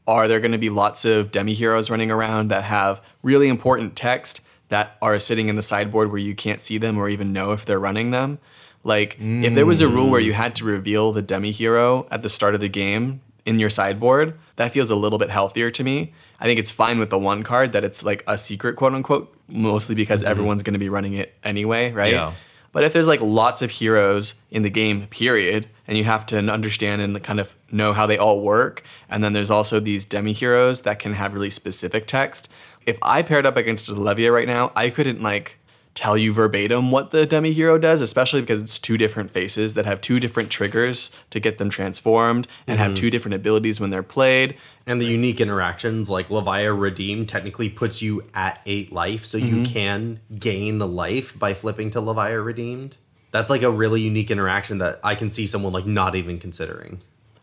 are 0.07 0.27
there 0.27 0.39
going 0.39 0.51
to 0.51 0.57
be 0.57 0.69
lots 0.69 1.05
of 1.05 1.31
demi 1.31 1.53
heroes 1.53 1.89
running 1.89 2.11
around 2.11 2.49
that 2.49 2.63
have 2.63 3.01
really 3.23 3.47
important 3.47 3.95
text 3.95 4.41
that 4.69 4.97
are 5.01 5.17
sitting 5.19 5.49
in 5.49 5.55
the 5.55 5.61
sideboard 5.61 6.09
where 6.11 6.19
you 6.19 6.35
can't 6.35 6.61
see 6.61 6.77
them 6.77 6.97
or 6.97 7.09
even 7.09 7.33
know 7.33 7.51
if 7.51 7.65
they're 7.65 7.79
running 7.79 8.11
them? 8.11 8.39
Like, 8.83 9.17
if 9.19 9.55
there 9.55 9.65
was 9.65 9.81
a 9.81 9.89
rule 9.89 10.09
where 10.09 10.21
you 10.21 10.33
had 10.33 10.55
to 10.57 10.63
reveal 10.63 11.11
the 11.11 11.23
demi 11.23 11.49
hero 11.49 12.07
at 12.11 12.21
the 12.21 12.29
start 12.29 12.53
of 12.53 12.61
the 12.61 12.69
game 12.69 13.21
in 13.43 13.57
your 13.57 13.69
sideboard, 13.69 14.37
that 14.57 14.73
feels 14.73 14.91
a 14.91 14.95
little 14.95 15.17
bit 15.17 15.31
healthier 15.31 15.71
to 15.71 15.83
me. 15.83 16.13
I 16.39 16.45
think 16.45 16.59
it's 16.59 16.69
fine 16.69 16.99
with 16.99 17.09
the 17.09 17.17
one 17.17 17.41
card 17.41 17.73
that 17.73 17.83
it's 17.83 18.03
like 18.03 18.23
a 18.27 18.37
secret, 18.37 18.75
quote 18.75 18.93
unquote, 18.93 19.35
mostly 19.47 19.95
because 19.95 20.21
mm-hmm. 20.21 20.29
everyone's 20.29 20.61
going 20.61 20.73
to 20.73 20.79
be 20.79 20.89
running 20.89 21.15
it 21.15 21.33
anyway, 21.43 21.91
right? 21.91 22.13
Yeah. 22.13 22.33
But 22.73 22.83
if 22.83 22.93
there's 22.93 23.07
like 23.07 23.21
lots 23.21 23.63
of 23.63 23.71
heroes 23.71 24.35
in 24.51 24.61
the 24.61 24.69
game, 24.69 25.07
period, 25.07 25.67
and 25.87 25.97
you 25.97 26.03
have 26.03 26.25
to 26.27 26.37
understand 26.39 27.01
and 27.01 27.21
kind 27.23 27.39
of 27.39 27.55
know 27.71 27.93
how 27.93 28.05
they 28.05 28.17
all 28.17 28.41
work, 28.41 28.83
and 29.09 29.23
then 29.23 29.33
there's 29.33 29.51
also 29.51 29.79
these 29.79 30.05
demi 30.05 30.33
heroes 30.33 30.81
that 30.81 30.99
can 30.99 31.13
have 31.13 31.33
really 31.33 31.49
specific 31.49 32.07
text. 32.07 32.49
If 32.85 32.97
I 33.01 33.21
paired 33.21 33.45
up 33.45 33.57
against 33.57 33.89
a 33.89 33.93
Levia 33.93 34.31
right 34.33 34.47
now, 34.47 34.71
I 34.75 34.89
couldn't 34.89 35.21
like 35.21 35.57
tell 35.95 36.17
you 36.17 36.33
verbatim 36.33 36.91
what 36.91 37.11
the 37.11 37.25
demi 37.25 37.53
hero 37.53 37.77
does, 37.77 38.01
especially 38.01 38.41
because 38.41 38.61
it's 38.61 38.77
two 38.77 38.97
different 38.97 39.31
faces 39.31 39.75
that 39.75 39.85
have 39.85 40.01
two 40.01 40.19
different 40.19 40.49
triggers 40.49 41.09
to 41.29 41.39
get 41.39 41.57
them 41.57 41.69
transformed 41.69 42.49
and 42.67 42.77
have 42.77 42.93
two 42.95 43.09
different 43.09 43.33
abilities 43.33 43.79
when 43.79 43.91
they're 43.91 44.03
played. 44.03 44.57
And 44.85 44.99
the 44.99 45.05
unique 45.05 45.39
interactions, 45.39 46.09
like 46.09 46.27
Levia 46.27 46.77
Redeemed, 46.77 47.29
technically 47.29 47.69
puts 47.69 48.01
you 48.01 48.23
at 48.33 48.59
eight 48.65 48.91
life, 48.91 49.23
so 49.25 49.37
Mm-hmm. 49.37 49.55
you 49.55 49.65
can 49.65 50.19
gain 50.37 50.81
a 50.81 50.85
life 50.85 51.39
by 51.39 51.53
flipping 51.53 51.89
to 51.91 52.01
Levia 52.01 52.43
Redeemed. 52.43 52.97
That's 53.35 53.49
like 53.49 53.63
a 53.63 53.69
really 53.71 53.99
unique 54.01 54.31
interaction 54.31 54.77
that 54.77 54.99
I 55.03 55.13
can 55.15 55.29
see 55.29 55.45
someone 55.45 55.73
like 55.73 55.85
not 55.85 56.15
even 56.15 56.39
considering. 56.39 57.01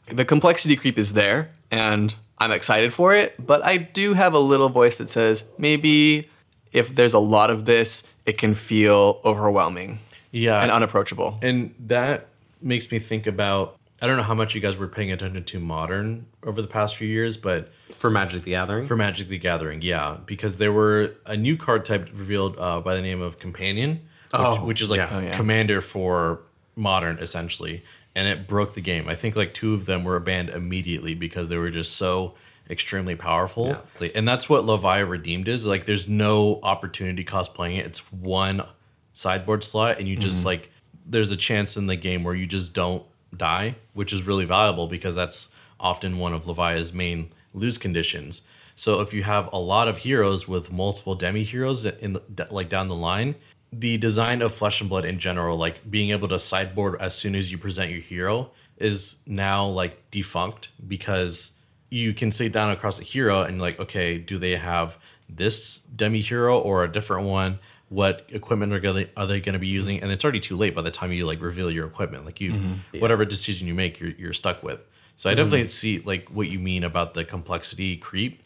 the 0.09 0.25
complexity 0.25 0.75
creep 0.77 0.99
is 0.99 1.13
there 1.13 1.51
and 1.71 2.15
I'm 2.39 2.51
excited 2.51 2.93
for 2.93 3.15
it, 3.15 3.29
but 3.47 3.65
I 3.65 3.77
do 3.77 4.15
have 4.15 4.33
a 4.35 4.39
little 4.39 4.69
voice 4.69 4.97
that 4.97 5.09
says 5.11 5.49
maybe 5.59 6.29
if 6.73 6.95
there's 6.95 7.15
a 7.15 7.19
lot 7.37 7.51
of 7.51 7.67
this, 7.67 8.09
it 8.27 8.39
can 8.39 8.55
feel 8.55 9.21
overwhelming 9.25 9.99
Yeah. 10.31 10.61
and 10.63 10.71
unapproachable. 10.71 11.39
And 11.43 11.75
that 11.79 12.29
makes 12.61 12.91
me 12.91 12.99
think 12.99 13.27
about 13.27 13.77
I 14.01 14.07
don't 14.09 14.17
know 14.17 14.25
how 14.25 14.35
much 14.35 14.55
you 14.57 14.61
guys 14.61 14.77
were 14.77 14.89
paying 14.89 15.13
attention 15.13 15.45
to 15.45 15.61
modern 15.61 16.27
over 16.43 16.61
the 16.61 16.67
past 16.69 16.97
few 16.97 17.07
years, 17.07 17.37
but 17.37 17.71
For 17.99 18.11
Magic 18.11 18.43
the 18.43 18.51
Gathering. 18.51 18.87
for 18.89 18.97
Magic 18.97 19.29
the 19.29 19.39
Gathering, 19.39 19.81
yeah, 19.83 20.17
because 20.27 20.59
there 20.59 20.73
were 20.73 21.15
a 21.27 21.37
new 21.37 21.57
card 21.57 21.85
type 21.85 22.09
revealed 22.13 22.57
uh, 22.59 22.81
by 22.81 22.97
the 22.97 23.03
name 23.03 23.21
of 23.23 23.39
Companion, 23.39 23.91
which, 23.91 24.11
Oh, 24.33 24.65
which 24.65 24.81
is 24.81 24.91
like 24.91 24.99
yeah. 24.99 25.09
Oh, 25.13 25.19
yeah. 25.21 25.37
Commander 25.37 25.81
for 25.81 26.41
modern, 26.77 27.19
essentially, 27.19 27.85
and 28.15 28.27
it 28.27 28.47
broke 28.47 28.75
the 28.75 28.81
game. 28.81 29.09
I 29.09 29.15
think 29.15 29.37
like 29.37 29.55
two 29.55 29.75
of 29.75 29.87
them 29.87 30.05
were 30.05 30.19
banned 30.21 30.49
immediately 30.49 31.15
because 31.15 31.49
they 31.49 31.57
were 31.57 31.71
just 31.71 31.97
so 31.97 32.35
extremely 32.71 33.15
powerful. 33.17 33.79
Yeah. 34.01 34.09
And 34.15 34.27
that's 34.27 34.49
what 34.49 34.65
Levia 34.65 35.09
Redeemed 35.09 35.49
is. 35.49 35.67
Like, 35.67 35.85
there's 35.85 36.09
no 36.09 36.61
opportunity 36.63 37.25
cost 37.25 37.53
playing 37.55 37.77
it. 37.77 37.87
It's 37.87 38.11
one 38.13 38.65
sideboard 39.13 39.65
slot, 39.65 39.99
and 39.99 40.09
you 40.09 40.17
Mm-hmm. 40.17 40.23
just 40.23 40.47
like 40.47 40.71
there's 41.05 41.31
a 41.31 41.37
chance 41.37 41.77
in 41.77 41.87
the 41.89 41.97
game 41.97 42.23
where 42.25 42.35
you 42.35 42.47
just 42.47 42.73
don't 42.73 43.03
die, 43.37 43.75
which 43.93 44.13
is 44.13 44.23
really 44.23 44.45
valuable 44.45 44.87
because 44.87 45.15
that's 45.15 45.49
often 45.81 46.19
one 46.19 46.33
of 46.33 46.45
Levia's 46.45 46.93
main 46.93 47.33
lose 47.53 47.77
conditions. 47.77 48.43
So 48.77 49.01
if 49.01 49.13
you 49.13 49.23
have 49.25 49.53
a 49.53 49.59
lot 49.59 49.89
of 49.89 49.99
heroes 49.99 50.49
with 50.49 50.73
multiple 50.73 51.15
demi 51.15 51.45
heroes 51.45 51.85
in 51.85 52.15
the, 52.15 52.47
like 52.51 52.69
down 52.69 52.89
the 52.89 52.95
line, 52.95 53.35
the 53.73 53.97
design 53.97 54.43
of 54.43 54.55
Flesh 54.55 54.81
and 54.81 54.91
Blood 54.91 55.05
in 55.05 55.19
general, 55.19 55.57
like 55.57 55.91
being 55.91 56.11
able 56.11 56.29
to 56.29 56.39
sideboard 56.39 57.01
as 57.01 57.15
soon 57.17 57.35
as 57.35 57.51
you 57.51 57.59
present 57.59 57.91
your 57.91 58.01
hero, 58.01 58.51
is 58.77 59.17
now 59.27 59.67
like 59.67 60.11
defunct 60.11 60.69
because 60.87 61.53
you 61.89 62.13
can 62.13 62.31
sit 62.31 62.53
down 62.53 62.71
across 62.71 63.01
a 63.01 63.03
hero 63.03 63.43
and 63.43 63.61
like, 63.61 63.79
okay, 63.81 64.19
do 64.19 64.39
they 64.39 64.57
have 64.57 64.99
this 65.29 65.79
demi 65.79 66.21
hero 66.21 66.59
or 66.59 66.85
a 66.85 66.93
different 66.93 67.27
one? 67.27 67.59
What 67.89 68.27
equipment 68.29 68.73
are 68.73 68.81
gonna, 68.81 69.07
are 69.17 69.27
they 69.27 69.41
going 69.41 69.53
to 69.55 69.59
be 69.59 69.69
using? 69.69 70.03
And 70.03 70.11
it's 70.11 70.25
already 70.25 70.41
too 70.41 70.57
late 70.57 70.75
by 70.75 70.83
the 70.83 70.91
time 70.91 71.13
you 71.13 71.27
like 71.27 71.41
reveal 71.41 71.71
your 71.71 71.87
equipment. 71.87 72.25
Like 72.25 72.41
you, 72.41 72.53
mm-hmm. 72.53 73.01
whatever 73.01 73.25
decision 73.25 73.69
you 73.69 73.75
make, 73.75 74.01
you're, 74.01 74.11
you're 74.11 74.33
stuck 74.33 74.63
with. 74.63 74.81
So 75.17 75.31
I 75.31 75.33
mm-hmm. 75.33 75.45
definitely 75.45 75.69
see 75.69 76.01
like 76.01 76.29
what 76.29 76.49
you 76.49 76.59
mean 76.59 76.85
about 76.85 77.15
the 77.15 77.25
complexity 77.25 77.97
creep 77.97 78.42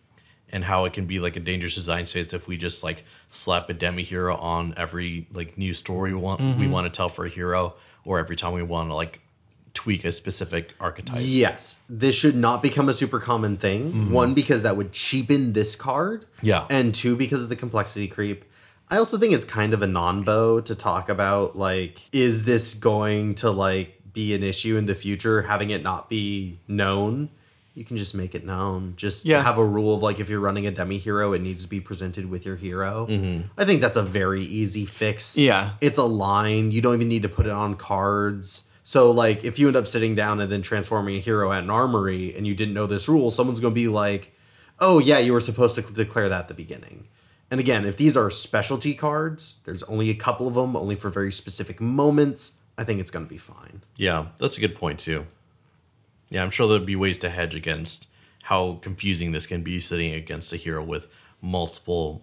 and 0.50 0.64
how 0.64 0.84
it 0.84 0.92
can 0.92 1.06
be 1.06 1.18
like 1.18 1.36
a 1.36 1.40
dangerous 1.40 1.74
design 1.74 2.06
space 2.06 2.32
if 2.32 2.46
we 2.46 2.56
just 2.56 2.84
like 2.84 3.04
slap 3.30 3.68
a 3.68 3.74
demi 3.74 4.02
hero 4.02 4.36
on 4.36 4.74
every 4.76 5.26
like 5.32 5.58
new 5.58 5.74
story 5.74 6.14
we 6.14 6.20
want 6.20 6.40
we 6.40 6.46
mm-hmm. 6.46 6.70
want 6.70 6.84
to 6.84 6.96
tell 6.96 7.08
for 7.08 7.26
a 7.26 7.28
hero 7.28 7.74
or 8.04 8.18
every 8.18 8.36
time 8.36 8.52
we 8.52 8.62
want 8.62 8.88
to 8.88 8.94
like 8.94 9.20
tweak 9.76 10.06
a 10.06 10.10
specific 10.10 10.74
archetype. 10.80 11.18
Yes, 11.20 11.82
this 11.88 12.16
should 12.16 12.34
not 12.34 12.62
become 12.62 12.88
a 12.88 12.94
super 12.94 13.20
common 13.20 13.58
thing. 13.58 13.92
Mm-hmm. 13.92 14.10
One, 14.10 14.34
because 14.34 14.62
that 14.62 14.76
would 14.76 14.90
cheapen 14.90 15.52
this 15.52 15.76
card. 15.76 16.24
Yeah. 16.40 16.66
And 16.70 16.94
two, 16.94 17.14
because 17.14 17.42
of 17.42 17.50
the 17.50 17.56
complexity 17.56 18.08
creep. 18.08 18.44
I 18.88 18.96
also 18.96 19.18
think 19.18 19.34
it's 19.34 19.44
kind 19.44 19.74
of 19.74 19.82
a 19.82 19.86
non-bow 19.86 20.62
to 20.62 20.74
talk 20.74 21.08
about 21.08 21.58
like, 21.58 22.08
is 22.12 22.46
this 22.46 22.72
going 22.72 23.34
to 23.36 23.50
like 23.50 24.00
be 24.12 24.34
an 24.34 24.42
issue 24.42 24.76
in 24.76 24.86
the 24.86 24.94
future, 24.94 25.42
having 25.42 25.70
it 25.70 25.82
not 25.82 26.08
be 26.08 26.58
known? 26.66 27.28
You 27.76 27.84
can 27.84 27.98
just 27.98 28.14
make 28.14 28.34
it 28.34 28.42
known. 28.46 28.94
Just 28.96 29.26
Yeah. 29.26 29.42
have 29.42 29.58
a 29.58 29.64
rule 29.64 29.94
of 29.94 30.02
like 30.02 30.18
if 30.18 30.30
you're 30.30 30.40
running 30.40 30.66
a 30.66 30.70
demi 30.70 30.96
hero, 30.96 31.34
it 31.34 31.42
needs 31.42 31.62
to 31.62 31.68
be 31.68 31.78
presented 31.78 32.30
with 32.30 32.46
your 32.46 32.56
hero. 32.56 33.06
Mm-hmm. 33.08 33.48
I 33.58 33.66
think 33.66 33.82
that's 33.82 33.98
a 33.98 34.02
very 34.02 34.42
easy 34.42 34.86
fix. 34.86 35.36
Yeah. 35.36 35.72
It's 35.82 35.98
a 35.98 36.04
line. 36.04 36.72
You 36.72 36.80
don't 36.80 36.94
even 36.94 37.08
need 37.08 37.20
to 37.22 37.28
put 37.28 37.44
it 37.44 37.52
on 37.52 37.74
cards. 37.74 38.62
So 38.82 39.10
like 39.10 39.44
if 39.44 39.58
you 39.58 39.66
end 39.66 39.76
up 39.76 39.86
sitting 39.86 40.14
down 40.14 40.40
and 40.40 40.50
then 40.50 40.62
transforming 40.62 41.16
a 41.16 41.20
hero 41.20 41.52
at 41.52 41.64
an 41.64 41.68
armory 41.70 42.34
and 42.34 42.46
you 42.46 42.54
didn't 42.54 42.72
know 42.72 42.86
this 42.86 43.10
rule, 43.10 43.30
someone's 43.30 43.60
gonna 43.60 43.74
be 43.74 43.88
like, 43.88 44.32
Oh 44.80 44.98
yeah, 44.98 45.18
you 45.18 45.34
were 45.34 45.40
supposed 45.40 45.74
to 45.74 45.82
declare 45.82 46.30
that 46.30 46.40
at 46.40 46.48
the 46.48 46.54
beginning. 46.54 47.08
And 47.50 47.60
again, 47.60 47.84
if 47.84 47.98
these 47.98 48.16
are 48.16 48.30
specialty 48.30 48.94
cards, 48.94 49.56
there's 49.66 49.82
only 49.82 50.08
a 50.08 50.14
couple 50.14 50.48
of 50.48 50.54
them, 50.54 50.76
only 50.76 50.96
for 50.96 51.10
very 51.10 51.30
specific 51.30 51.78
moments. 51.80 52.52
I 52.78 52.84
think 52.84 53.00
it's 53.00 53.10
gonna 53.10 53.26
be 53.26 53.38
fine. 53.38 53.82
Yeah, 53.98 54.28
that's 54.38 54.56
a 54.56 54.60
good 54.60 54.76
point 54.76 54.98
too. 54.98 55.26
Yeah, 56.28 56.42
I'm 56.42 56.50
sure 56.50 56.68
there'd 56.68 56.86
be 56.86 56.96
ways 56.96 57.18
to 57.18 57.30
hedge 57.30 57.54
against 57.54 58.08
how 58.44 58.78
confusing 58.82 59.32
this 59.32 59.46
can 59.46 59.62
be 59.62 59.80
sitting 59.80 60.12
against 60.12 60.52
a 60.52 60.56
hero 60.56 60.82
with 60.82 61.08
multiple 61.40 62.22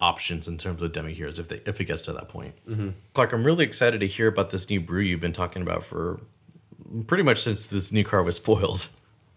options 0.00 0.46
in 0.46 0.58
terms 0.58 0.82
of 0.82 0.92
demi 0.92 1.14
heroes 1.14 1.38
if 1.38 1.48
they 1.48 1.60
if 1.66 1.80
it 1.80 1.84
gets 1.84 2.02
to 2.02 2.12
that 2.12 2.28
point. 2.28 2.54
Mm-hmm. 2.68 2.90
Clark, 3.14 3.32
I'm 3.32 3.44
really 3.44 3.64
excited 3.64 4.00
to 4.00 4.06
hear 4.06 4.28
about 4.28 4.50
this 4.50 4.68
new 4.68 4.80
brew 4.80 5.00
you've 5.00 5.20
been 5.20 5.32
talking 5.32 5.62
about 5.62 5.84
for 5.84 6.20
pretty 7.06 7.22
much 7.22 7.42
since 7.42 7.66
this 7.66 7.92
new 7.92 8.04
card 8.04 8.24
was 8.26 8.36
spoiled. 8.36 8.88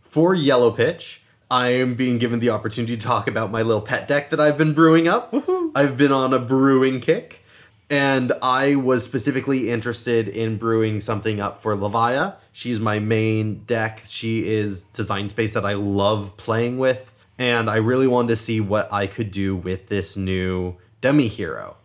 For 0.02 0.34
Yellow 0.34 0.72
Pitch, 0.72 1.22
I 1.52 1.70
am 1.70 1.96
being 1.96 2.18
given 2.18 2.40
the 2.40 2.50
opportunity 2.50 2.96
to 2.98 3.02
talk 3.02 3.28
about 3.28 3.52
my 3.52 3.62
little 3.62 3.82
pet 3.82 4.08
deck 4.08 4.30
that 4.32 4.40
I've 4.40 4.58
been 4.58 4.74
brewing 4.74 5.08
up. 5.08 5.34
I've 5.76 5.98
been 5.98 6.12
on 6.12 6.34
a 6.34 6.40
brewing 6.40 7.00
kick, 7.00 7.44
and 7.90 8.32
I 8.42 8.76
was 8.76 9.04
specifically 9.04 9.70
interested 9.70 10.28
in 10.28 10.58
brewing 10.58 11.02
something 11.02 11.40
up 11.40 11.62
for 11.62 11.76
Levia. 11.76 12.36
She's 12.52 12.80
my 12.80 13.00
main 13.00 13.64
deck. 13.64 14.04
She 14.06 14.48
is 14.48 14.84
design 14.84 15.30
space 15.30 15.54
that 15.54 15.66
I 15.66 15.74
love 15.74 16.38
playing 16.38 16.78
with, 16.78 17.12
and 17.38 17.70
I 17.70 17.78
really 17.78 18.08
wanted 18.08 18.30
to 18.30 18.36
see 18.36 18.60
what 18.60 18.92
I 18.94 19.08
could 19.08 19.32
do 19.32 19.56
with 19.56 19.88
this 19.88 20.16
new 20.16 20.76
demi 21.02 21.28
hero. 21.28 21.78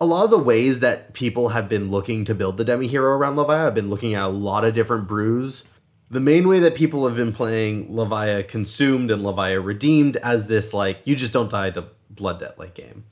A 0.00 0.06
lot 0.06 0.24
of 0.24 0.30
the 0.30 0.38
ways 0.38 0.80
that 0.80 1.12
people 1.12 1.50
have 1.50 1.68
been 1.68 1.90
looking 1.90 2.24
to 2.24 2.34
build 2.34 2.56
the 2.56 2.64
demi 2.64 2.86
hero 2.86 3.12
around 3.12 3.36
Levia, 3.36 3.66
I've 3.66 3.74
been 3.74 3.90
looking 3.90 4.14
at 4.14 4.24
a 4.24 4.28
lot 4.28 4.64
of 4.64 4.74
different 4.74 5.06
brews 5.06 5.68
the 6.10 6.20
main 6.20 6.48
way 6.48 6.58
that 6.58 6.74
people 6.74 7.06
have 7.06 7.16
been 7.16 7.32
playing 7.32 7.88
Levia 7.88 8.46
Consumed 8.46 9.10
and 9.10 9.22
Levia 9.22 9.64
Redeemed 9.64 10.16
as 10.16 10.48
this 10.48 10.74
like 10.74 11.00
you 11.04 11.14
just 11.14 11.32
don't 11.32 11.50
die 11.50 11.70
to 11.70 11.86
blood 12.10 12.40
debt 12.40 12.58
like 12.58 12.74
game. 12.74 13.04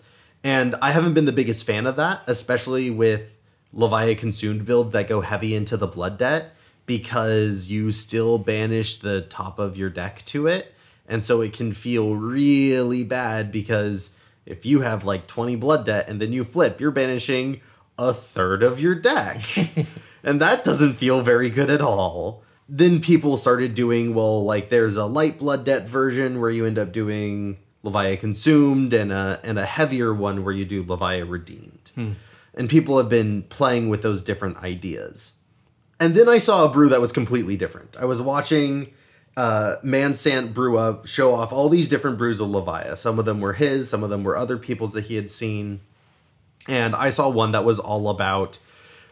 And 0.44 0.74
I 0.80 0.92
haven't 0.92 1.14
been 1.14 1.24
the 1.24 1.32
biggest 1.32 1.66
fan 1.66 1.86
of 1.86 1.96
that, 1.96 2.22
especially 2.26 2.90
with 2.90 3.32
Levia 3.74 4.16
Consumed 4.16 4.64
builds 4.64 4.92
that 4.92 5.08
go 5.08 5.20
heavy 5.20 5.54
into 5.54 5.76
the 5.76 5.86
blood 5.86 6.18
debt 6.18 6.54
because 6.86 7.70
you 7.70 7.92
still 7.92 8.38
banish 8.38 8.96
the 8.96 9.20
top 9.22 9.58
of 9.58 9.76
your 9.76 9.90
deck 9.90 10.24
to 10.26 10.46
it. 10.46 10.74
And 11.06 11.24
so 11.24 11.40
it 11.40 11.52
can 11.52 11.72
feel 11.72 12.14
really 12.14 13.04
bad 13.04 13.50
because 13.50 14.14
if 14.46 14.64
you 14.64 14.80
have 14.80 15.04
like 15.04 15.26
20 15.26 15.56
blood 15.56 15.84
debt 15.84 16.08
and 16.08 16.20
then 16.20 16.32
you 16.32 16.44
flip, 16.44 16.80
you're 16.80 16.90
banishing 16.90 17.60
a 17.98 18.14
third 18.14 18.62
of 18.62 18.80
your 18.80 18.94
deck. 18.94 19.42
and 20.22 20.40
that 20.40 20.64
doesn't 20.64 20.94
feel 20.94 21.20
very 21.20 21.50
good 21.50 21.70
at 21.70 21.82
all. 21.82 22.42
Then 22.68 23.00
people 23.00 23.36
started 23.36 23.74
doing, 23.74 24.14
well, 24.14 24.44
like 24.44 24.68
there's 24.68 24.96
a 24.96 25.06
light 25.06 25.38
blood 25.38 25.64
debt 25.64 25.88
version 25.88 26.40
where 26.40 26.50
you 26.50 26.64
end 26.64 26.78
up 26.78 26.92
doing 26.92 27.58
Levia 27.84 28.18
consumed 28.18 28.92
and 28.92 29.12
a 29.12 29.40
and 29.42 29.58
a 29.58 29.66
heavier 29.66 30.12
one 30.12 30.44
where 30.44 30.54
you 30.54 30.64
do 30.64 30.82
Levia 30.84 31.28
redeemed. 31.28 31.90
And 32.54 32.68
people 32.68 32.98
have 32.98 33.08
been 33.08 33.42
playing 33.44 33.88
with 33.88 34.02
those 34.02 34.20
different 34.20 34.56
ideas. 34.58 35.34
And 36.00 36.14
then 36.14 36.28
I 36.28 36.38
saw 36.38 36.64
a 36.64 36.68
brew 36.68 36.88
that 36.88 37.00
was 37.00 37.12
completely 37.12 37.56
different. 37.56 37.96
I 37.98 38.04
was 38.04 38.20
watching 38.20 38.92
uh, 39.36 39.76
Mansant 39.84 40.52
brew 40.54 40.76
up, 40.78 41.06
show 41.06 41.34
off 41.34 41.52
all 41.52 41.68
these 41.68 41.86
different 41.86 42.18
brews 42.18 42.40
of 42.40 42.48
Levia. 42.48 42.98
Some 42.98 43.18
of 43.20 43.24
them 43.24 43.40
were 43.40 43.52
his, 43.52 43.88
some 43.88 44.02
of 44.02 44.10
them 44.10 44.24
were 44.24 44.36
other 44.36 44.56
people's 44.58 44.92
that 44.94 45.04
he 45.04 45.14
had 45.14 45.30
seen. 45.30 45.80
And 46.66 46.94
I 46.96 47.10
saw 47.10 47.28
one 47.28 47.52
that 47.52 47.64
was 47.64 47.78
all 47.78 48.08
about 48.08 48.58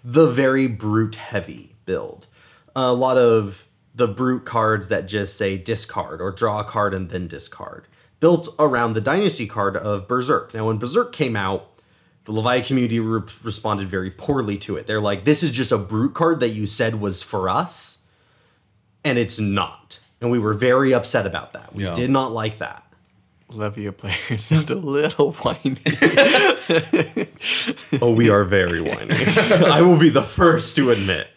the 0.03 0.27
very 0.27 0.67
brute 0.67 1.15
heavy 1.15 1.77
build. 1.85 2.27
A 2.75 2.93
lot 2.93 3.17
of 3.17 3.67
the 3.95 4.09
brute 4.09 4.45
cards 4.45 4.89
that 4.89 5.09
just 5.09 5.37
say 5.37 5.57
discard 5.57 6.21
or 6.21 6.31
draw 6.31 6.61
a 6.61 6.65
card 6.65 6.93
and 6.93 7.09
then 7.09 7.29
discard, 7.29 7.87
built 8.21 8.49
around 8.59 8.95
the 8.95 9.01
dynasty 9.01 9.47
card 9.47 9.77
of 9.77 10.09
Berserk. 10.09 10.55
Now, 10.55 10.67
when 10.67 10.79
Berserk 10.79 11.13
came 11.13 11.37
out, 11.37 11.69
the 12.25 12.33
Levi 12.33 12.61
community 12.61 12.99
re- 12.99 13.23
responded 13.45 13.89
very 13.89 14.11
poorly 14.11 14.57
to 14.59 14.77
it. 14.77 14.87
They're 14.87 15.01
like, 15.01 15.25
this 15.25 15.43
is 15.43 15.51
just 15.51 15.71
a 15.71 15.79
brute 15.79 16.15
card 16.15 16.41
that 16.41 16.49
you 16.49 16.67
said 16.67 17.01
was 17.01 17.23
for 17.23 17.49
us, 17.49 18.03
and 19.05 19.19
it's 19.19 19.39
not. 19.39 20.01
And 20.21 20.31
we 20.31 20.39
were 20.39 20.55
very 20.55 20.95
upset 20.95 21.27
about 21.27 21.53
that. 21.53 21.75
We 21.75 21.85
Yeah. 21.85 21.95
did 21.95 22.11
not 22.11 22.33
like 22.33 22.59
that. 22.59 22.83
Levia 23.53 23.97
players 23.97 24.43
sound 24.43 24.71
a 24.71 24.75
little 24.75 25.33
whiny. 25.35 25.77
Oh, 28.03 28.13
we 28.13 28.29
are 28.29 28.45
very 28.45 28.81
whiny. 28.81 29.15
I 29.15 29.81
will 29.83 29.97
be 29.97 30.09
the 30.09 30.23
first 30.23 30.75
to 30.77 30.91
admit. 30.91 31.29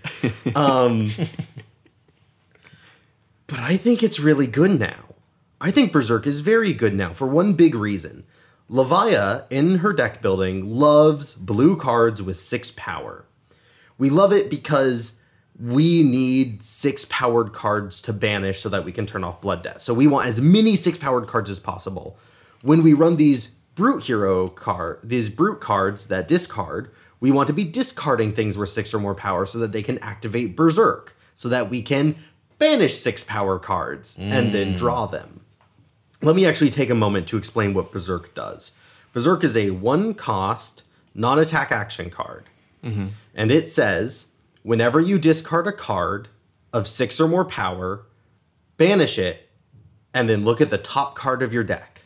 Um, 0.55 1.11
but 3.47 3.59
I 3.59 3.77
think 3.77 4.03
it's 4.03 4.19
really 4.19 4.47
good 4.47 4.79
now. 4.79 4.95
I 5.61 5.71
think 5.71 5.91
Berserk 5.91 6.25
is 6.25 6.39
very 6.39 6.73
good 6.73 6.93
now 6.93 7.13
for 7.13 7.27
one 7.27 7.53
big 7.53 7.75
reason. 7.75 8.23
Levia, 8.69 9.45
in 9.49 9.79
her 9.79 9.91
deck 9.91 10.21
building, 10.21 10.69
loves 10.69 11.33
blue 11.33 11.75
cards 11.75 12.21
with 12.21 12.37
six 12.37 12.71
power. 12.71 13.25
We 13.97 14.09
love 14.09 14.31
it 14.31 14.49
because 14.49 15.19
we 15.59 16.03
need 16.03 16.63
six 16.63 17.05
powered 17.09 17.51
cards 17.51 17.99
to 18.01 18.13
banish 18.13 18.61
so 18.61 18.69
that 18.69 18.85
we 18.85 18.93
can 18.93 19.05
turn 19.05 19.25
off 19.25 19.41
Blood 19.41 19.63
Debt. 19.63 19.81
So 19.81 19.93
we 19.93 20.07
want 20.07 20.27
as 20.27 20.39
many 20.39 20.77
six 20.77 20.97
powered 20.97 21.27
cards 21.27 21.49
as 21.49 21.59
possible. 21.59 22.17
When 22.61 22.81
we 22.81 22.93
run 22.93 23.17
these 23.17 23.47
Brute 23.75 24.05
Hero 24.05 24.47
card, 24.47 24.99
these 25.03 25.29
Brute 25.29 25.59
cards 25.59 26.07
that 26.07 26.27
discard, 26.27 26.91
we 27.19 27.31
want 27.31 27.47
to 27.47 27.53
be 27.53 27.65
discarding 27.65 28.33
things 28.33 28.57
with 28.57 28.69
six 28.69 28.93
or 28.93 28.99
more 28.99 29.15
power 29.15 29.45
so 29.45 29.59
that 29.59 29.73
they 29.73 29.83
can 29.83 29.99
activate 29.99 30.55
Berserk, 30.55 31.17
so 31.35 31.49
that 31.49 31.69
we 31.69 31.81
can 31.81 32.15
banish 32.59 32.95
six 32.95 33.25
power 33.25 33.59
cards 33.59 34.17
and 34.17 34.53
then 34.53 34.73
mm. 34.73 34.77
draw 34.77 35.05
them. 35.05 35.41
Let 36.21 36.35
me 36.35 36.45
actually 36.45 36.69
take 36.69 36.89
a 36.89 36.95
moment 36.95 37.27
to 37.29 37.37
explain 37.37 37.73
what 37.73 37.91
Berserk 37.91 38.33
does. 38.33 38.71
Berserk 39.13 39.43
is 39.43 39.55
a 39.55 39.71
one 39.71 40.13
cost, 40.13 40.83
non 41.13 41.39
attack 41.39 41.71
action 41.71 42.09
card. 42.09 42.45
Mm-hmm. 42.83 43.07
And 43.35 43.51
it 43.51 43.67
says 43.67 44.33
whenever 44.63 44.99
you 44.99 45.17
discard 45.17 45.67
a 45.67 45.71
card 45.71 46.27
of 46.73 46.87
six 46.87 47.19
or 47.19 47.27
more 47.27 47.45
power, 47.45 48.05
banish 48.77 49.17
it, 49.17 49.49
and 50.13 50.29
then 50.29 50.43
look 50.43 50.61
at 50.61 50.69
the 50.69 50.77
top 50.77 51.15
card 51.15 51.41
of 51.41 51.53
your 51.53 51.63
deck. 51.63 52.01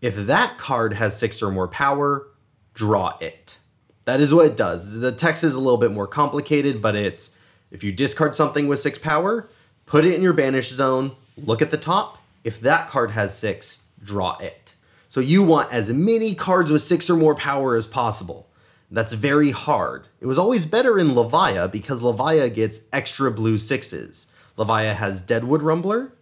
If 0.00 0.14
that 0.26 0.58
card 0.58 0.94
has 0.94 1.18
six 1.18 1.42
or 1.42 1.50
more 1.50 1.68
power, 1.68 2.28
draw 2.74 3.16
it. 3.20 3.58
That 4.04 4.20
is 4.20 4.32
what 4.32 4.46
it 4.46 4.56
does. 4.56 5.00
The 5.00 5.12
text 5.12 5.42
is 5.42 5.54
a 5.54 5.60
little 5.60 5.78
bit 5.78 5.90
more 5.90 6.06
complicated, 6.06 6.80
but 6.80 6.94
it's 6.94 7.32
if 7.70 7.82
you 7.82 7.92
discard 7.92 8.34
something 8.34 8.68
with 8.68 8.78
six 8.78 8.98
power, 8.98 9.48
put 9.86 10.04
it 10.04 10.14
in 10.14 10.22
your 10.22 10.32
banish 10.32 10.70
zone, 10.70 11.16
look 11.36 11.60
at 11.60 11.70
the 11.70 11.76
top. 11.76 12.22
If 12.46 12.60
that 12.60 12.88
card 12.88 13.10
has 13.10 13.36
six, 13.36 13.82
draw 14.00 14.38
it. 14.38 14.76
So 15.08 15.18
you 15.18 15.42
want 15.42 15.72
as 15.72 15.92
many 15.92 16.32
cards 16.32 16.70
with 16.70 16.80
six 16.80 17.10
or 17.10 17.16
more 17.16 17.34
power 17.34 17.74
as 17.74 17.88
possible. 17.88 18.48
That's 18.88 19.14
very 19.14 19.50
hard. 19.50 20.06
It 20.20 20.26
was 20.26 20.38
always 20.38 20.64
better 20.64 20.96
in 20.96 21.08
Levia 21.08 21.68
because 21.72 22.02
Levia 22.02 22.54
gets 22.54 22.82
extra 22.92 23.32
blue 23.32 23.58
sixes. 23.58 24.28
Levia 24.56 24.94
has 24.94 25.20
Deadwood 25.20 25.60
Rumbler, 25.62 26.12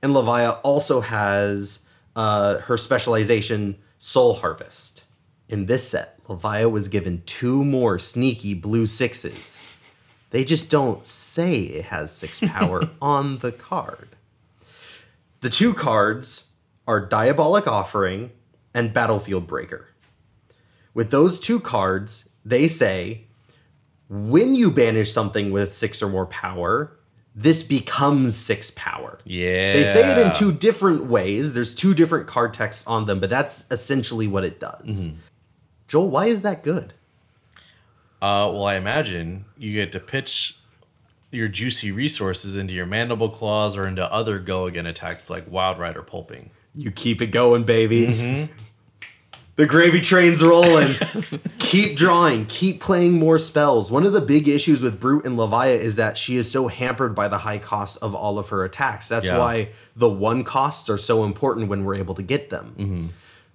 and 0.00 0.12
Levia 0.12 0.60
also 0.62 1.00
has 1.00 1.84
uh, 2.14 2.58
her 2.58 2.76
specialization 2.76 3.76
Soul 3.98 4.34
Harvest. 4.34 5.02
In 5.48 5.66
this 5.66 5.88
set, 5.88 6.22
Levia 6.28 6.70
was 6.70 6.86
given 6.86 7.24
two 7.26 7.64
more 7.64 7.98
sneaky 7.98 8.54
blue 8.54 8.86
sixes. 8.86 9.76
They 10.30 10.44
just 10.44 10.70
don't 10.70 11.04
say 11.04 11.62
it 11.62 11.86
has 11.86 12.12
six 12.12 12.38
power 12.38 12.90
on 13.02 13.38
the 13.38 13.50
card. 13.50 14.10
The 15.44 15.50
two 15.50 15.74
cards 15.74 16.52
are 16.88 17.04
Diabolic 17.04 17.66
Offering 17.66 18.30
and 18.72 18.94
Battlefield 18.94 19.46
Breaker. 19.46 19.88
With 20.94 21.10
those 21.10 21.38
two 21.38 21.60
cards, 21.60 22.30
they 22.46 22.66
say 22.66 23.26
when 24.08 24.54
you 24.54 24.70
banish 24.70 25.12
something 25.12 25.52
with 25.52 25.74
six 25.74 26.02
or 26.02 26.08
more 26.08 26.24
power, 26.24 26.96
this 27.34 27.62
becomes 27.62 28.34
six 28.34 28.70
power. 28.70 29.18
Yeah. 29.24 29.74
They 29.74 29.84
say 29.84 30.12
it 30.12 30.26
in 30.26 30.32
two 30.32 30.50
different 30.50 31.10
ways. 31.10 31.52
There's 31.52 31.74
two 31.74 31.92
different 31.92 32.26
card 32.26 32.54
texts 32.54 32.86
on 32.86 33.04
them, 33.04 33.20
but 33.20 33.28
that's 33.28 33.66
essentially 33.70 34.26
what 34.26 34.44
it 34.44 34.58
does. 34.58 35.10
Joel, 35.88 36.08
why 36.08 36.24
is 36.24 36.40
that 36.40 36.62
good? 36.62 36.94
Uh, 38.22 38.48
well, 38.50 38.64
I 38.64 38.76
imagine 38.76 39.44
you 39.58 39.74
get 39.74 39.92
to 39.92 40.00
pitch 40.00 40.56
your 41.34 41.48
juicy 41.48 41.92
resources 41.92 42.56
into 42.56 42.72
your 42.72 42.86
mandible 42.86 43.28
claws 43.28 43.76
or 43.76 43.86
into 43.86 44.04
other 44.12 44.38
go 44.38 44.66
again 44.66 44.86
attacks 44.86 45.28
like 45.30 45.50
Wild 45.50 45.78
Rider 45.78 46.02
pulping. 46.02 46.50
You 46.74 46.90
keep 46.90 47.20
it 47.22 47.28
going, 47.28 47.64
baby. 47.64 48.06
Mm-hmm. 48.08 48.52
The 49.56 49.66
gravy 49.66 50.00
train's 50.00 50.42
rolling. 50.42 50.96
keep 51.60 51.96
drawing, 51.96 52.46
keep 52.46 52.80
playing 52.80 53.12
more 53.12 53.38
spells. 53.38 53.88
One 53.88 54.04
of 54.04 54.12
the 54.12 54.20
big 54.20 54.48
issues 54.48 54.82
with 54.82 54.98
Brute 54.98 55.24
and 55.24 55.38
Levia 55.38 55.78
is 55.78 55.94
that 55.94 56.18
she 56.18 56.34
is 56.36 56.50
so 56.50 56.66
hampered 56.66 57.14
by 57.14 57.28
the 57.28 57.38
high 57.38 57.58
cost 57.58 57.96
of 58.02 58.16
all 58.16 58.36
of 58.40 58.48
her 58.48 58.64
attacks. 58.64 59.06
That's 59.06 59.26
Yeah. 59.26 59.38
why 59.38 59.68
the 59.94 60.08
one 60.08 60.42
costs 60.42 60.90
are 60.90 60.98
so 60.98 61.22
important 61.22 61.68
when 61.68 61.84
we're 61.84 61.94
able 61.94 62.16
to 62.16 62.22
get 62.22 62.50
them. 62.50 62.74
Mm-hmm. 62.76 63.06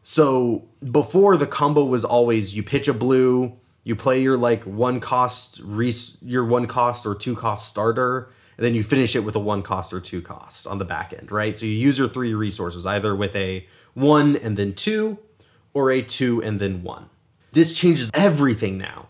So 0.01 0.63
before 0.89 1.35
the 1.35 1.45
combo 1.47 1.83
was 1.83 2.05
always 2.05 2.55
you 2.55 2.63
pitch 2.63 2.87
a 2.87 2.93
blue, 2.93 3.57
you 3.89 3.95
play 3.95 4.21
your 4.21 4.37
like 4.37 4.63
one 4.65 4.99
cost 4.99 5.59
res- 5.63 6.15
your 6.21 6.45
one 6.45 6.67
cost 6.67 7.07
or 7.07 7.15
two 7.15 7.35
cost 7.35 7.67
starter, 7.67 8.29
and 8.55 8.63
then 8.63 8.75
you 8.75 8.83
finish 8.83 9.15
it 9.15 9.21
with 9.21 9.35
a 9.35 9.39
one 9.39 9.63
cost 9.63 9.91
or 9.91 9.99
two 9.99 10.21
cost 10.21 10.67
on 10.67 10.77
the 10.77 10.85
back 10.85 11.11
end, 11.11 11.31
right? 11.31 11.57
So 11.57 11.65
you 11.65 11.71
use 11.71 11.97
your 11.97 12.07
three 12.07 12.35
resources 12.35 12.85
either 12.85 13.15
with 13.15 13.35
a 13.35 13.65
one 13.95 14.35
and 14.35 14.55
then 14.55 14.75
two, 14.75 15.17
or 15.73 15.89
a 15.89 16.03
two 16.03 16.39
and 16.43 16.59
then 16.59 16.83
one. 16.83 17.09
This 17.51 17.75
changes 17.75 18.11
everything 18.13 18.77
now. 18.77 19.07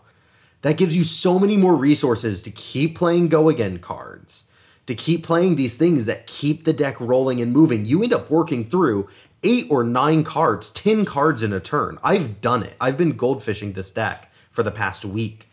That 0.62 0.78
gives 0.78 0.96
you 0.96 1.04
so 1.04 1.38
many 1.38 1.58
more 1.58 1.76
resources 1.76 2.40
to 2.42 2.50
keep 2.50 2.96
playing 2.96 3.28
go 3.28 3.50
again 3.50 3.80
cards, 3.80 4.44
to 4.86 4.94
keep 4.94 5.22
playing 5.22 5.56
these 5.56 5.76
things 5.76 6.06
that 6.06 6.26
keep 6.26 6.64
the 6.64 6.72
deck 6.72 6.98
rolling 6.98 7.38
and 7.42 7.52
moving. 7.52 7.84
You 7.84 8.02
end 8.02 8.14
up 8.14 8.30
working 8.30 8.64
through 8.64 9.10
eight 9.42 9.66
or 9.68 9.84
nine 9.84 10.24
cards, 10.24 10.70
10 10.70 11.04
cards 11.04 11.42
in 11.42 11.52
a 11.52 11.60
turn. 11.60 11.98
I've 12.02 12.40
done 12.40 12.62
it. 12.62 12.76
I've 12.80 12.96
been 12.96 13.12
goldfishing 13.12 13.74
this 13.74 13.90
deck 13.90 14.29
for 14.60 14.64
the 14.64 14.70
past 14.70 15.06
week. 15.06 15.48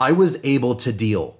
I 0.00 0.10
was 0.10 0.36
able 0.42 0.74
to 0.74 0.92
deal 0.92 1.36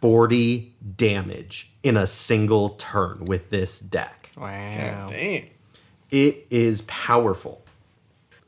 40 0.00 0.72
damage 0.96 1.72
in 1.82 1.96
a 1.96 2.06
single 2.06 2.68
turn 2.68 3.24
with 3.24 3.50
this 3.50 3.80
deck. 3.80 4.30
Wow. 4.36 5.10
Dang. 5.10 5.50
It 6.12 6.46
is 6.48 6.82
powerful. 6.82 7.64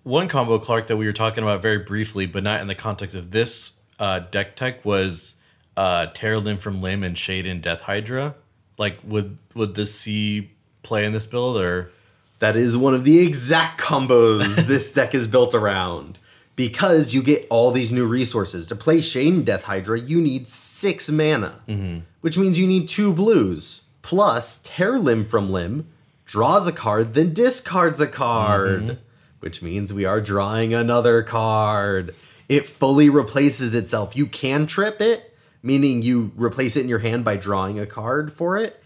One 0.04 0.28
combo, 0.28 0.60
Clark, 0.60 0.86
that 0.86 0.98
we 0.98 1.06
were 1.06 1.12
talking 1.12 1.42
about 1.42 1.62
very 1.62 1.78
briefly, 1.78 2.26
but 2.26 2.44
not 2.44 2.60
in 2.60 2.68
the 2.68 2.76
context 2.76 3.16
of 3.16 3.32
this 3.32 3.72
uh, 3.98 4.20
deck 4.20 4.54
tech, 4.54 4.84
was 4.84 5.34
uh, 5.76 6.06
Tear 6.14 6.38
Limb 6.38 6.58
from 6.58 6.80
Limb 6.80 7.02
and 7.02 7.18
Shade 7.18 7.44
and 7.44 7.60
Death 7.60 7.80
Hydra. 7.80 8.36
Like, 8.78 9.00
would 9.02 9.36
would 9.54 9.74
this 9.74 9.92
see 9.98 10.52
play 10.84 11.04
in 11.04 11.12
this 11.12 11.26
build 11.26 11.60
or? 11.60 11.90
That 12.38 12.54
is 12.54 12.76
one 12.76 12.94
of 12.94 13.02
the 13.02 13.18
exact 13.18 13.80
combos 13.80 14.56
this 14.68 14.92
deck 14.92 15.12
is 15.12 15.26
built 15.26 15.56
around. 15.56 16.20
Because 16.60 17.14
you 17.14 17.22
get 17.22 17.46
all 17.48 17.70
these 17.70 17.90
new 17.90 18.06
resources. 18.06 18.66
To 18.66 18.76
play 18.76 19.00
Shane 19.00 19.44
Death 19.44 19.62
Hydra, 19.62 19.98
you 19.98 20.20
need 20.20 20.46
six 20.46 21.10
mana, 21.10 21.62
mm-hmm. 21.66 22.00
which 22.20 22.36
means 22.36 22.58
you 22.58 22.66
need 22.66 22.86
two 22.86 23.14
blues. 23.14 23.84
Plus, 24.02 24.60
Tear 24.62 24.98
Limb 24.98 25.24
from 25.24 25.50
Limb 25.50 25.88
draws 26.26 26.66
a 26.66 26.72
card, 26.72 27.14
then 27.14 27.32
discards 27.32 27.98
a 27.98 28.06
card, 28.06 28.82
mm-hmm. 28.82 29.00
which 29.38 29.62
means 29.62 29.90
we 29.90 30.04
are 30.04 30.20
drawing 30.20 30.74
another 30.74 31.22
card. 31.22 32.14
It 32.46 32.68
fully 32.68 33.08
replaces 33.08 33.74
itself. 33.74 34.14
You 34.14 34.26
can 34.26 34.66
trip 34.66 35.00
it, 35.00 35.34
meaning 35.62 36.02
you 36.02 36.30
replace 36.36 36.76
it 36.76 36.82
in 36.82 36.90
your 36.90 36.98
hand 36.98 37.24
by 37.24 37.38
drawing 37.38 37.78
a 37.78 37.86
card 37.86 38.34
for 38.34 38.58
it, 38.58 38.82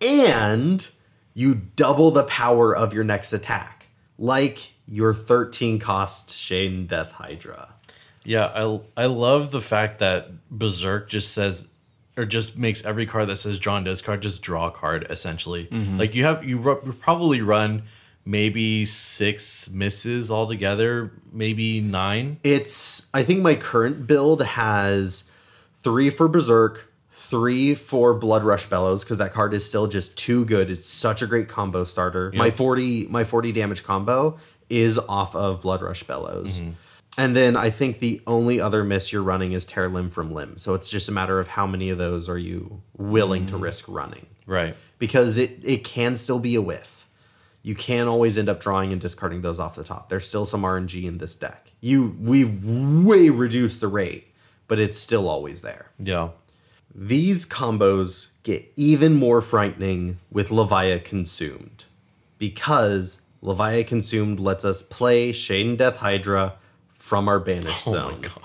and 0.00 0.88
you 1.34 1.54
double 1.54 2.10
the 2.10 2.24
power 2.24 2.74
of 2.74 2.94
your 2.94 3.04
next 3.04 3.34
attack, 3.34 3.75
like 4.18 4.72
your 4.86 5.14
13 5.14 5.78
cost 5.78 6.36
Shane 6.36 6.86
Death 6.86 7.12
Hydra. 7.12 7.74
Yeah, 8.24 8.46
I 8.46 8.80
I 8.96 9.06
love 9.06 9.50
the 9.52 9.60
fact 9.60 10.00
that 10.00 10.50
Berserk 10.50 11.08
just 11.08 11.32
says 11.32 11.68
or 12.16 12.24
just 12.24 12.58
makes 12.58 12.84
every 12.84 13.06
card 13.06 13.28
that 13.28 13.36
says 13.36 13.58
draw 13.58 13.76
and 13.76 13.84
discard 13.84 14.22
just 14.22 14.42
draw 14.42 14.66
a 14.68 14.70
card 14.70 15.06
essentially. 15.10 15.66
Mm-hmm. 15.66 15.98
Like 15.98 16.14
you 16.14 16.24
have 16.24 16.44
you, 16.44 16.58
ru- 16.58 16.80
you 16.84 16.92
probably 16.92 17.42
run 17.42 17.84
maybe 18.24 18.84
six 18.84 19.70
misses 19.70 20.30
altogether, 20.30 21.12
maybe 21.32 21.80
nine. 21.80 22.38
It's 22.42 23.08
I 23.14 23.22
think 23.22 23.42
my 23.42 23.54
current 23.54 24.06
build 24.06 24.42
has 24.42 25.24
three 25.82 26.10
for 26.10 26.26
Berserk, 26.26 26.90
three 27.28 27.74
four 27.74 28.14
Blood 28.14 28.44
Rush 28.44 28.66
Bellows 28.66 29.04
because 29.04 29.18
that 29.18 29.32
card 29.32 29.54
is 29.54 29.66
still 29.66 29.86
just 29.86 30.16
too 30.16 30.44
good. 30.44 30.70
It's 30.70 30.88
such 30.88 31.22
a 31.22 31.26
great 31.26 31.48
combo 31.48 31.84
starter. 31.84 32.32
My 32.34 32.50
forty 32.50 33.06
my 33.08 33.24
forty 33.24 33.52
damage 33.52 33.84
combo 33.84 34.38
is 34.68 34.98
off 34.98 35.34
of 35.34 35.62
Blood 35.62 35.82
Rush 35.82 36.02
Bellows. 36.02 36.58
Mm-hmm. 36.58 36.70
And 37.18 37.34
then 37.34 37.56
I 37.56 37.70
think 37.70 37.98
the 38.00 38.20
only 38.26 38.60
other 38.60 38.84
miss 38.84 39.12
you're 39.12 39.22
running 39.22 39.52
is 39.52 39.64
Tear 39.64 39.88
Limb 39.88 40.10
from 40.10 40.32
Limb. 40.32 40.58
So 40.58 40.74
it's 40.74 40.90
just 40.90 41.08
a 41.08 41.12
matter 41.12 41.40
of 41.40 41.48
how 41.48 41.66
many 41.66 41.88
of 41.88 41.98
those 41.98 42.28
are 42.28 42.38
you 42.38 42.82
willing 42.96 43.46
to 43.46 43.54
mm. 43.54 43.62
risk 43.62 43.86
running. 43.88 44.26
Right. 44.46 44.76
Because 44.98 45.38
it, 45.38 45.58
it 45.62 45.82
can 45.82 46.14
still 46.14 46.38
be 46.38 46.54
a 46.56 46.62
whiff. 46.62 47.06
You 47.62 47.74
can 47.74 48.06
always 48.06 48.36
end 48.36 48.48
up 48.48 48.60
drawing 48.60 48.92
and 48.92 49.00
discarding 49.00 49.40
those 49.40 49.58
off 49.58 49.74
the 49.74 49.82
top. 49.82 50.08
There's 50.10 50.28
still 50.28 50.44
some 50.44 50.62
RNG 50.62 51.04
in 51.04 51.18
this 51.18 51.34
deck. 51.34 51.72
You 51.80 52.16
we've 52.20 52.64
way 52.64 53.30
reduced 53.30 53.80
the 53.80 53.88
rate, 53.88 54.34
but 54.68 54.78
it's 54.78 54.98
still 54.98 55.28
always 55.28 55.62
there. 55.62 55.90
Yeah. 55.98 56.28
These 56.98 57.44
combos 57.44 58.28
get 58.42 58.72
even 58.74 59.16
more 59.16 59.42
frightening 59.42 60.18
with 60.30 60.48
Levia 60.48 61.04
Consumed 61.04 61.84
because 62.38 63.20
Levia 63.42 63.86
Consumed 63.86 64.40
lets 64.40 64.64
us 64.64 64.80
play 64.80 65.30
Shade 65.30 65.76
Death 65.76 65.96
Hydra 65.96 66.54
from 66.94 67.28
our 67.28 67.38
banished 67.38 67.86
Oh 67.86 67.92
zone. 67.92 68.20
my 68.22 68.28
god. 68.28 68.40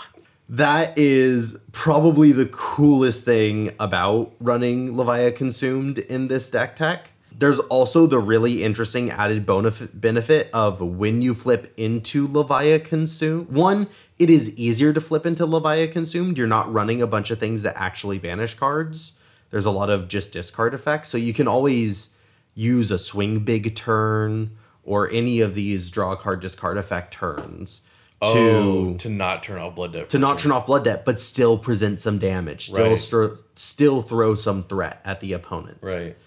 That 0.50 0.98
is 0.98 1.62
probably 1.72 2.34
the 2.34 2.46
coolest 2.46 3.24
thing 3.24 3.74
about 3.80 4.34
running 4.42 4.96
Levia 4.96 5.34
Consumed 5.34 5.98
in 6.00 6.28
this 6.28 6.50
deck 6.50 6.76
tech. 6.76 7.11
There's 7.38 7.60
also 7.60 8.06
the 8.06 8.20
really 8.20 8.64
interesting 8.64 9.10
added 9.10 9.46
benefit 9.46 10.50
of 10.54 10.80
when 10.80 11.22
you 11.22 11.34
flip 11.34 11.74
into 11.78 12.28
Levia 12.28 12.84
Consumed. 12.84 13.50
One, 13.50 13.88
it 14.20 14.30
is 14.30 14.56
easier 14.58 14.94
to 14.94 15.02
flip 15.02 15.26
into 15.26 15.46
Levia 15.48 15.92
Consumed. 15.92 16.38
You're 16.38 16.46
not 16.48 16.72
running 16.72 17.02
a 17.02 17.08
bunch 17.08 17.32
of 17.32 17.40
things 17.40 17.64
that 17.64 17.76
actually 17.78 18.20
banish 18.20 18.54
cards. 18.54 19.14
There's 19.50 19.66
a 19.66 19.72
lot 19.72 19.90
of 19.90 20.08
just 20.08 20.32
discard 20.32 20.74
effects. 20.74 21.10
So 21.10 21.18
you 21.18 21.34
can 21.34 21.48
always 21.48 22.16
use 22.54 22.92
a 22.92 22.98
swing 22.98 23.40
big 23.40 23.76
turn 23.76 24.58
or 24.84 25.10
any 25.12 25.40
of 25.40 25.56
these 25.56 25.90
draw 25.90 26.16
card 26.16 26.42
discard 26.42 26.78
effect 26.78 27.14
turns 27.14 27.82
oh, 28.22 28.34
to 28.34 28.40
Oh, 28.40 28.94
to 28.98 29.10
not 29.10 29.42
turn 29.44 29.58
off 29.60 29.76
blood 29.76 29.94
debt. 29.94 30.10
to 30.10 30.20
not 30.20 30.38
turn 30.38 30.52
off 30.52 30.66
blood 30.68 30.84
debt, 30.84 31.06
but 31.06 31.20
still 31.20 31.58
present 31.58 32.02
some 32.02 32.20
damage, 32.20 32.66
still 32.68 32.90
Right. 32.90 32.98
stro- 32.98 33.40
still 33.56 34.02
throw 34.02 34.36
some 34.36 34.64
threat 34.64 35.02
at 35.06 35.22
the 35.22 35.34
opponent. 35.34 35.78
Right. 35.82 36.18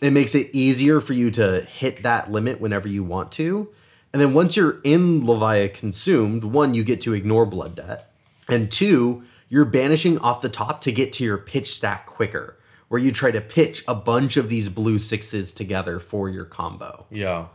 It 0.00 0.12
makes 0.12 0.34
it 0.34 0.50
easier 0.52 1.00
for 1.00 1.12
you 1.12 1.30
to 1.32 1.62
hit 1.62 2.02
that 2.02 2.30
limit 2.30 2.60
whenever 2.60 2.88
you 2.88 3.02
want 3.04 3.32
to. 3.32 3.68
And 4.12 4.20
then 4.20 4.34
once 4.34 4.56
you're 4.56 4.80
in 4.84 5.22
Levia 5.22 5.72
consumed, 5.72 6.44
one, 6.44 6.74
you 6.74 6.84
get 6.84 7.00
to 7.02 7.14
ignore 7.14 7.46
blood 7.46 7.74
debt. 7.74 8.12
And 8.48 8.70
two, 8.70 9.24
you're 9.48 9.64
banishing 9.64 10.18
off 10.18 10.40
the 10.40 10.48
top 10.48 10.80
to 10.82 10.92
get 10.92 11.12
to 11.14 11.24
your 11.24 11.38
pitch 11.38 11.74
stack 11.74 12.06
quicker, 12.06 12.56
where 12.88 13.00
you 13.00 13.10
try 13.10 13.30
to 13.30 13.40
pitch 13.40 13.82
a 13.88 13.94
bunch 13.94 14.36
of 14.36 14.48
these 14.48 14.68
blue 14.68 14.98
sixes 14.98 15.52
together 15.52 15.98
for 15.98 16.28
your 16.28 16.44
combo. 16.44 17.06
Yeah. 17.10 17.46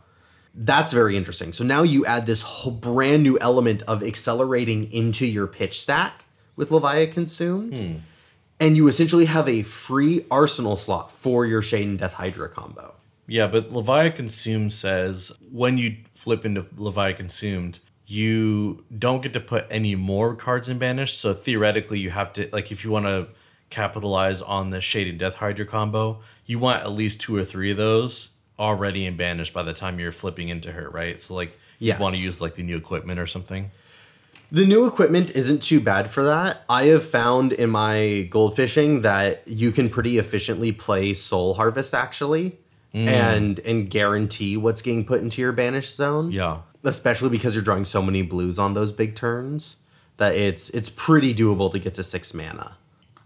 That's 0.54 0.92
very 0.92 1.16
interesting. 1.16 1.54
So 1.54 1.64
now 1.64 1.84
you 1.84 2.06
add 2.06 2.26
this 2.26 2.42
whole 2.42 2.74
brand 2.74 3.24
new 3.24 3.38
element 3.40 3.84
of 3.84 4.04
accelerating 4.04 4.92
into 4.92 5.26
your 5.26 5.48
pitch 5.48 5.80
stack 5.80 6.26
with 6.56 6.70
Levia 6.72 7.12
consumed. 7.12 7.78
Hmm. 7.78 7.96
And 8.60 8.76
you 8.76 8.88
essentially 8.88 9.26
have 9.26 9.48
a 9.48 9.64
free 9.64 10.26
arsenal 10.30 10.76
slot 10.76 11.12
for 11.12 11.46
your 11.46 11.62
Shade 11.62 11.88
and 11.88 11.98
Death 12.00 12.14
Hydra 12.14 12.50
combo. 12.50 12.94
Yeah, 13.28 13.48
but 13.48 13.72
Leviathan 13.72 14.18
Consumed 14.18 14.74
says 14.74 15.32
when 15.52 15.78
you 15.78 15.98
flip 16.14 16.46
into 16.46 16.66
Leviathan 16.76 17.18
Consumed, 17.28 17.80
you 18.06 18.84
don't 18.98 19.22
get 19.22 19.34
to 19.34 19.40
put 19.40 19.68
any 19.70 19.96
more 19.96 20.36
cards 20.36 20.68
in 20.68 20.80
banished. 20.80 21.20
So 21.20 21.34
theoretically, 21.34 22.00
you 22.00 22.10
have 22.10 22.34
to 22.34 22.50
like 22.52 22.72
if 22.72 22.84
you 22.84 22.90
want 22.92 23.06
to 23.06 23.28
capitalize 23.70 24.42
on 24.42 24.72
the 24.72 24.82
Shade 24.82 25.08
and 25.08 25.20
Death 25.20 25.36
Hydra 25.36 25.66
combo, 25.66 26.22
you 26.46 26.58
want 26.58 26.82
at 26.82 26.92
least 26.92 27.22
two 27.22 27.36
or 27.36 27.46
three 27.46 27.70
of 27.72 27.78
those 27.78 28.32
already 28.58 29.06
in 29.06 29.16
banished 29.16 29.54
by 29.54 29.64
the 29.64 29.74
time 29.74 30.00
you're 30.00 30.12
flipping 30.12 30.50
into 30.50 30.72
her, 30.72 30.90
right? 30.90 31.22
So 31.22 31.36
like 31.36 31.52
you 31.78 31.90
Yes. 31.90 32.00
want 32.00 32.16
to 32.16 32.22
use 32.22 32.42
like 32.42 32.56
the 32.56 32.64
new 32.64 32.76
equipment 32.76 33.20
or 33.20 33.28
something. 33.28 33.72
The 34.52 34.66
new 34.66 34.86
equipment 34.86 35.30
isn't 35.32 35.62
too 35.62 35.80
bad 35.80 36.10
for 36.10 36.24
that. 36.24 36.64
I 36.68 36.86
have 36.86 37.06
found 37.06 37.54
in 37.54 37.70
my 37.70 38.28
goldfishing 38.32 39.04
that 39.04 39.48
you 39.48 39.72
can 39.72 39.90
pretty 39.90 40.18
efficiently 40.18 40.72
play 40.72 41.14
Soul 41.14 41.54
Harvest 41.54 41.94
actually 41.94 42.58
mm. 42.94 43.08
and 43.08 43.60
and 43.60 43.90
guarantee 43.90 44.58
what's 44.58 44.82
getting 44.82 45.06
put 45.06 45.22
into 45.22 45.42
your 45.42 45.52
banished 45.52 45.96
zone. 45.96 46.32
Yeah. 46.32 46.62
especially 46.84 47.30
because 47.30 47.56
you're 47.56 47.64
drawing 47.64 47.86
so 47.86 48.02
many 48.02 48.22
blues 48.22 48.58
on 48.58 48.74
those 48.74 48.92
big 48.92 49.16
turns 49.16 49.76
that 50.18 50.34
it's 50.36 50.70
it's 50.72 50.90
pretty 50.90 51.34
doable 51.34 51.72
to 51.72 51.80
get 51.80 51.94
to 51.96 52.04
six 52.04 52.34
mana. 52.34 52.78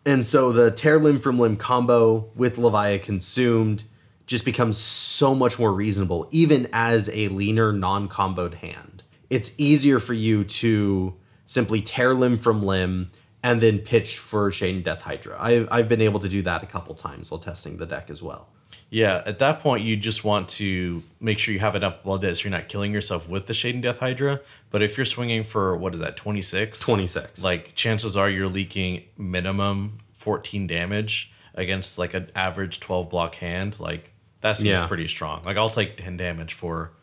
And 0.06 0.26
so 0.26 0.52
the 0.52 0.72
tear 0.72 1.00
limb 1.00 1.20
from 1.20 1.40
limb 1.40 1.56
combo 1.56 2.30
with 2.36 2.58
Levia 2.58 3.02
consumed 3.02 3.84
just 4.26 4.44
becomes 4.46 4.78
so 4.78 5.34
much 5.36 5.60
more 5.60 5.72
reasonable, 5.74 6.28
even 6.32 6.68
as 6.74 7.10
a 7.14 7.28
leaner 7.30 7.72
non-comboed 7.72 8.56
hand. 8.56 9.03
It's 9.34 9.54
easier 9.58 10.00
for 10.00 10.14
you 10.14 10.44
to 10.44 11.14
simply 11.46 11.82
tear 11.82 12.14
limb 12.14 12.38
from 12.38 12.62
limb 12.64 13.12
and 13.42 13.60
then 13.62 13.80
pitch 13.80 14.18
for 14.18 14.52
Shane 14.52 14.82
Death 14.84 15.02
Hydra. 15.02 15.36
I've, 15.40 15.68
I've 15.72 15.90
been 15.90 16.02
able 16.02 16.20
to 16.22 16.30
do 16.30 16.42
that 16.44 16.64
a 16.64 16.66
couple 16.66 16.96
times 16.96 17.32
while 17.32 17.40
testing 17.40 17.78
the 17.78 17.86
deck 17.86 18.10
as 18.10 18.22
well. 18.24 18.48
Yeah, 18.90 19.22
at 19.26 19.40
that 19.40 19.60
point, 19.60 19.84
you 19.84 19.98
just 19.98 20.24
want 20.24 20.50
to 20.50 21.04
make 21.20 21.40
sure 21.40 21.54
you 21.54 21.60
have 21.60 21.76
enough 21.76 22.04
blood 22.04 22.22
that 22.22 22.38
so 22.38 22.44
you're 22.44 22.52
not 22.52 22.70
killing 22.70 22.92
yourself 22.94 23.28
with 23.30 23.46
the 23.48 23.54
Shade 23.54 23.74
and 23.76 23.84
Death 23.84 24.00
Hydra. 24.00 24.40
But 24.72 24.82
if 24.82 24.98
you're 24.98 25.06
swinging 25.06 25.44
for, 25.44 25.76
what 25.78 25.94
is 25.94 26.00
that, 26.00 26.16
26? 26.16 26.80
26. 26.80 27.44
Like, 27.44 27.76
chances 27.76 28.16
are 28.18 28.30
you're 28.30 28.48
leaking 28.48 29.04
minimum 29.18 30.00
14 30.14 30.66
damage 30.68 31.32
against 31.56 31.98
like 32.00 32.14
an 32.14 32.32
average 32.36 32.80
12 32.80 33.10
block 33.10 33.36
hand. 33.36 33.80
Like, 33.80 34.12
that 34.42 34.58
seems 34.58 34.70
Yeah. 34.70 34.88
pretty 34.88 35.08
strong. 35.08 35.44
Like, 35.44 35.58
I'll 35.58 35.70
take 35.70 35.98
10 35.98 36.18
damage 36.18 36.54
for 36.54 36.94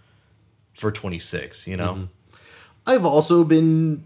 for 0.74 0.90
26, 0.90 1.66
you 1.66 1.76
know? 1.76 1.94
Mm-hmm. 1.94 2.04
I've 2.86 3.04
also 3.04 3.44
been 3.44 4.04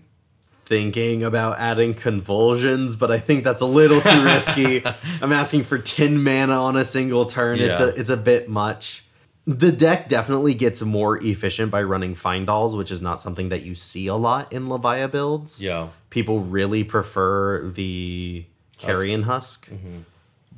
thinking 0.64 1.22
about 1.22 1.58
adding 1.58 1.94
convulsions, 1.94 2.96
but 2.96 3.10
I 3.10 3.18
think 3.18 3.44
that's 3.44 3.60
a 3.60 3.66
little 3.66 4.00
too 4.00 4.24
risky. 4.24 4.82
I'm 5.22 5.32
asking 5.32 5.64
for 5.64 5.78
10 5.78 6.22
mana 6.22 6.62
on 6.62 6.76
a 6.76 6.84
single 6.84 7.26
turn. 7.26 7.58
It's 7.58 7.80
a 7.80 7.88
it's 7.88 8.10
a 8.10 8.16
bit 8.16 8.48
much. 8.48 9.04
The 9.46 9.70
deck 9.70 10.08
definitely 10.08 10.54
gets 10.54 10.80
more 10.80 11.18
efficient 11.22 11.70
by 11.70 11.82
running 11.82 12.14
Fyendal's, 12.14 12.74
which 12.74 12.90
is 12.90 13.02
not 13.02 13.20
something 13.20 13.50
that 13.50 13.62
you 13.62 13.74
see 13.74 14.06
a 14.06 14.14
lot 14.14 14.50
in 14.50 14.68
Levia 14.68 15.10
builds. 15.10 15.60
Yeah. 15.60 15.88
People 16.08 16.40
really 16.40 16.82
prefer 16.82 17.68
the 17.68 18.46
carrion 18.78 19.24
husk. 19.24 19.68
Mm-hmm. 19.68 19.98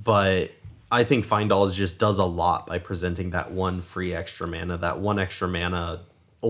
But 0.05 0.53
I 0.93 1.03
think 1.03 1.27
Fyendal's 1.27 1.77
just 1.77 1.99
does 1.99 2.19
a 2.19 2.25
lot 2.25 2.69
by 2.69 2.79
presenting 2.79 3.31
that 3.31 3.51
one 3.51 3.81
free 3.81 4.15
extra 4.15 4.47
mana. 4.47 4.77
That 4.77 5.01
one 5.01 5.19
extra 5.19 5.49
mana 5.49 6.03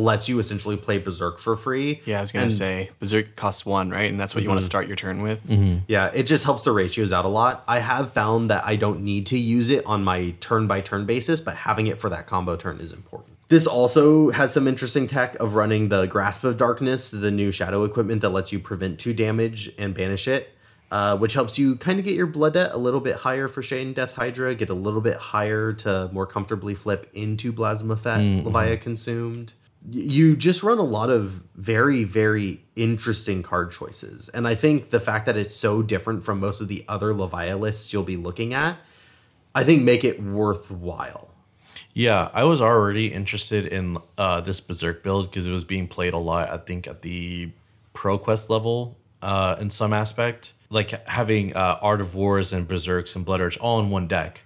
lets 0.03 0.29
you 0.29 0.39
essentially 0.39 0.77
play 0.77 0.99
Berserk 0.99 1.39
for 1.39 1.57
free. 1.57 2.01
Yeah, 2.05 2.19
I 2.19 2.21
was 2.21 2.33
gonna 2.33 2.45
And- 2.45 2.53
say 2.53 2.91
Berserk 3.01 3.37
costs 3.37 3.65
one, 3.65 3.91
right? 3.91 4.11
And 4.11 4.19
that's 4.19 4.35
what 4.35 4.43
you 4.43 4.49
want 4.49 4.61
to 4.61 4.65
mm-hmm. 4.65 4.71
start 4.71 4.87
your 4.87 4.97
turn 4.97 5.23
with. 5.23 5.47
Mm-hmm. 5.47 5.79
Yeah, 5.89 6.11
it 6.13 6.25
just 6.25 6.45
helps 6.45 6.65
the 6.65 6.73
ratios 6.73 7.13
out 7.13 7.25
a 7.25 7.29
lot. 7.29 7.65
I 7.67 7.79
have 7.79 8.13
found 8.13 8.51
that 8.51 8.65
I 8.65 8.77
don't 8.77 9.01
need 9.01 9.27
to 9.27 9.39
use 9.39 9.71
it 9.71 9.85
on 9.87 10.05
my 10.05 10.35
turn 10.41 10.67
by 10.67 10.81
turn 10.81 11.07
basis, 11.07 11.41
but 11.41 11.57
having 11.57 11.87
it 11.87 12.01
for 12.01 12.09
that 12.11 12.27
combo 12.27 12.57
turn 12.57 12.81
is 12.81 12.93
important. 12.93 13.37
This 13.49 13.67
also 13.67 14.31
has 14.31 14.53
some 14.53 14.67
interesting 14.67 15.07
tech 15.07 15.37
of 15.37 15.55
running 15.55 15.89
the 15.89 16.07
Grasp 16.07 16.43
of 16.43 16.57
Darkness, 16.57 17.13
the 17.13 17.31
new 17.31 17.53
shadow 17.53 17.85
equipment 17.85 18.21
that 18.23 18.31
lets 18.31 18.53
you 18.53 18.59
prevent 18.59 18.99
two 18.99 19.15
damage 19.15 19.73
and 19.79 19.95
banish 19.95 20.27
it, 20.27 20.53
uh, 20.91 21.17
which 21.17 21.35
helps 21.35 21.57
you 21.57 21.77
kind 21.77 22.01
of 22.01 22.05
get 22.05 22.15
your 22.15 22.27
blood 22.27 22.55
debt 22.55 22.73
a 22.73 22.77
little 22.77 22.99
bit 22.99 23.17
higher 23.17 23.47
for 23.47 23.63
Shade 23.63 23.87
and 23.87 23.95
Death 23.95 24.15
Hydra, 24.15 24.57
get 24.57 24.69
a 24.69 24.75
little 24.75 25.01
bit 25.01 25.17
higher 25.17 25.73
to 25.75 26.11
more 26.13 26.27
comfortably 26.27 26.75
flip 26.75 27.09
into 27.15 27.53
Blasmophet, 27.53 28.19
mm-hmm. 28.19 28.49
Levia 28.49 28.81
Consumed. 28.81 29.53
You 29.91 30.37
just 30.37 30.63
run 30.63 30.79
a 30.79 30.85
lot 30.85 31.11
of 31.11 31.43
very 31.55 32.05
very 32.05 32.63
interesting 32.75 33.43
card 33.43 33.71
choices. 33.71 34.29
And 34.31 34.47
i 34.47 34.55
think 34.55 34.91
the 34.91 35.01
fact 35.01 35.27
that 35.27 35.37
it's 35.37 35.55
so 35.55 35.83
different 35.83 36.25
from 36.25 36.41
most 36.41 36.61
of 36.61 36.69
the 36.69 36.85
other 36.89 37.13
levia 37.13 37.59
lists 37.59 37.93
you'll 37.93 38.03
be 38.03 38.17
looking 38.17 38.55
at 38.55 38.77
i 39.55 39.65
think 39.65 39.83
make 39.83 40.05
it 40.05 40.23
worthwhile. 40.23 41.31
Yeah, 41.95 42.31
I 42.35 42.45
was 42.45 42.61
already 42.61 43.13
interested 43.13 43.67
in 43.67 43.99
uh, 44.19 44.43
this 44.43 44.61
Berserk 44.61 45.03
build 45.03 45.31
because 45.31 45.47
it 45.47 45.51
was 45.51 45.65
being 45.65 45.89
played 45.89 46.13
a 46.13 46.19
lot. 46.19 46.51
I 46.51 46.59
think 46.59 46.87
at 46.87 47.03
the 47.03 47.51
Pro 47.95 48.19
Quest 48.19 48.51
level, 48.51 48.99
uh, 49.23 49.57
in 49.59 49.71
some 49.71 49.93
aspect, 49.93 50.53
like 50.69 51.07
having 51.09 51.57
uh, 51.57 51.79
Art 51.81 52.01
of 52.01 52.15
Wars 52.15 52.53
and 52.53 52.69
Berserks 52.69 53.17
and 53.17 53.25
Blood 53.25 53.41
Urge 53.41 53.57
all 53.59 53.81
in 53.81 53.91
one 53.91 54.07
deck, 54.07 54.43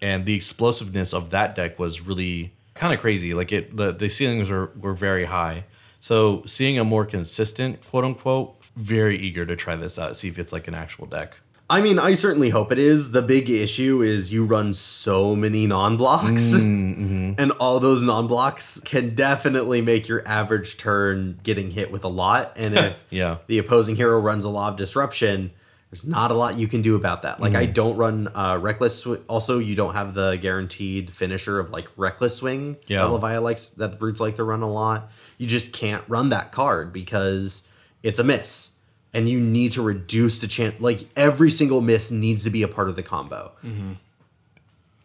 and 0.00 0.26
the 0.26 0.34
explosiveness 0.34 1.12
of 1.12 1.30
that 1.30 1.56
deck 1.56 1.78
was 1.78 2.00
really 2.00 2.52
kind 2.74 2.92
of 2.94 3.00
crazy. 3.00 3.34
Like 3.34 3.52
it, 3.52 3.76
the 3.76 3.92
the 3.92 4.08
ceilings 4.08 4.50
were 4.50 4.70
were 4.78 4.94
very 4.94 5.24
high. 5.26 5.64
So 6.00 6.42
seeing 6.46 6.78
a 6.78 6.84
more 6.84 7.04
consistent 7.06 7.84
quote 7.88 8.04
unquote, 8.04 8.56
very 8.76 9.16
eager 9.18 9.46
to 9.46 9.54
try 9.56 9.76
this 9.76 9.98
out, 9.98 10.16
see 10.16 10.28
if 10.28 10.38
it's 10.38 10.52
like 10.52 10.66
an 10.68 10.74
actual 10.74 11.06
deck. 11.06 11.36
I 11.70 11.80
mean, 11.80 11.98
I 11.98 12.14
certainly 12.14 12.50
hope 12.50 12.70
it 12.70 12.78
is. 12.78 13.12
The 13.12 13.22
big 13.22 13.48
issue 13.48 14.02
is 14.02 14.30
you 14.30 14.44
run 14.44 14.74
so 14.74 15.34
many 15.34 15.66
non 15.66 15.96
blocks, 15.96 16.52
mm, 16.52 16.60
mm-hmm. 16.98 17.32
and 17.38 17.52
all 17.52 17.80
those 17.80 18.02
non 18.04 18.26
blocks 18.26 18.78
can 18.84 19.14
definitely 19.14 19.80
make 19.80 20.06
your 20.06 20.26
average 20.28 20.76
turn 20.76 21.38
getting 21.42 21.70
hit 21.70 21.90
with 21.90 22.04
a 22.04 22.08
lot. 22.08 22.52
And 22.56 22.74
if 22.78 23.04
Yeah. 23.08 23.38
the 23.46 23.56
opposing 23.58 23.96
hero 23.96 24.20
runs 24.20 24.44
a 24.44 24.50
lot 24.50 24.72
of 24.72 24.76
disruption, 24.76 25.52
there's 25.92 26.06
not 26.06 26.30
a 26.30 26.34
lot 26.34 26.56
you 26.56 26.66
can 26.66 26.80
do 26.80 26.96
about 26.96 27.20
that. 27.22 27.38
Like, 27.38 27.54
I 27.54 27.66
don't 27.66 27.96
run 27.98 28.26
uh, 28.34 28.56
Reckless 28.58 28.98
Swing. 28.98 29.22
Also, 29.28 29.58
you 29.58 29.74
don't 29.74 29.92
have 29.92 30.14
the 30.14 30.36
guaranteed 30.36 31.12
finisher 31.12 31.58
of 31.60 31.70
like 31.70 31.86
Reckless 31.98 32.34
Swing 32.36 32.78
Yeah. 32.86 33.02
that 33.02 33.10
Leviathan 33.10 33.44
likes, 33.44 33.68
that 33.70 33.90
the 33.92 33.96
Brutes 33.98 34.18
like 34.18 34.36
to 34.36 34.42
run 34.44 34.62
a 34.62 34.70
lot. 34.72 35.10
You 35.36 35.46
just 35.46 35.74
can't 35.74 36.02
run 36.08 36.30
that 36.30 36.50
card 36.50 36.94
because 36.94 37.68
it's 38.02 38.18
a 38.18 38.24
miss 38.24 38.76
and 39.12 39.28
you 39.28 39.38
need 39.38 39.72
to 39.72 39.82
reduce 39.82 40.40
the 40.40 40.46
chance 40.48 40.80
like 40.80 41.00
every 41.14 41.50
single 41.50 41.82
miss 41.82 42.10
needs 42.10 42.42
to 42.44 42.50
be 42.50 42.62
a 42.62 42.68
part 42.68 42.88
of 42.88 42.96
the 42.96 43.02
combo 43.02 43.52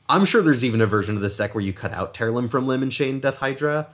i'm 0.09 0.25
sure 0.25 0.41
there's 0.41 0.63
even 0.63 0.81
a 0.81 0.85
version 0.85 1.15
of 1.15 1.21
this 1.21 1.37
deck 1.37 1.53
where 1.53 1.63
you 1.63 1.73
cut 1.73 1.91
out 1.91 2.13
tear 2.13 2.31
limb 2.31 2.47
from 2.47 2.65
limb 2.65 2.81
and 2.81 2.91
shaden 2.91 3.19
death 3.21 3.37
hydra 3.37 3.87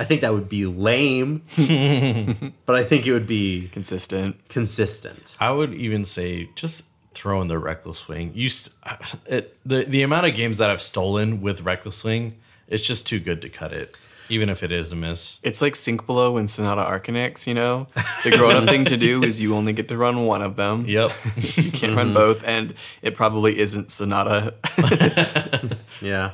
i 0.00 0.04
think 0.04 0.20
that 0.22 0.32
would 0.34 0.48
be 0.48 0.64
lame 0.66 1.42
but 2.66 2.74
i 2.76 2.82
think 2.82 3.06
it 3.06 3.12
would 3.12 3.26
be 3.28 3.68
Consistent. 3.72 4.36
consistent 4.48 5.36
I 5.38 5.50
would 5.52 5.72
even 5.74 6.04
say 6.04 6.48
just 6.56 6.86
throw 7.14 7.42
in 7.42 7.48
the 7.48 7.58
reckless 7.58 7.98
swing. 7.98 8.30
You 8.34 8.48
st- 8.48 8.74
uh, 8.84 8.96
it, 9.26 9.56
the 9.66 9.84
the 9.84 10.02
amount 10.02 10.26
of 10.26 10.34
games 10.34 10.58
that 10.58 10.70
I've 10.70 10.80
stolen 10.80 11.40
with 11.42 11.62
reckless 11.62 11.96
swing, 11.96 12.36
it's 12.68 12.86
just 12.86 13.06
too 13.06 13.18
good 13.18 13.42
to 13.42 13.48
cut 13.48 13.72
it, 13.72 13.96
even 14.28 14.48
if 14.48 14.62
it 14.62 14.70
is 14.70 14.92
a 14.92 14.96
miss. 14.96 15.40
It's 15.42 15.60
like 15.60 15.74
Sink 15.76 16.06
Below 16.06 16.36
and 16.38 16.48
Sonata 16.48 16.82
Arcanix, 16.82 17.46
you 17.48 17.54
know? 17.54 17.88
The 18.24 18.30
grown 18.30 18.54
up 18.62 18.68
thing 18.68 18.84
to 18.86 18.96
do 18.96 19.22
is 19.24 19.40
you 19.40 19.56
only 19.56 19.72
get 19.72 19.88
to 19.88 19.96
run 19.98 20.24
one 20.24 20.40
of 20.40 20.54
them. 20.56 20.84
Yep. 20.86 21.10
You 21.56 21.72
can't 21.72 21.96
run 21.96 22.14
both, 22.14 22.44
and 22.46 22.74
it 23.02 23.16
probably 23.16 23.58
isn't 23.58 23.90
Sonata. 23.90 24.54
yeah 26.00 26.30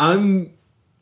i'm 0.00 0.50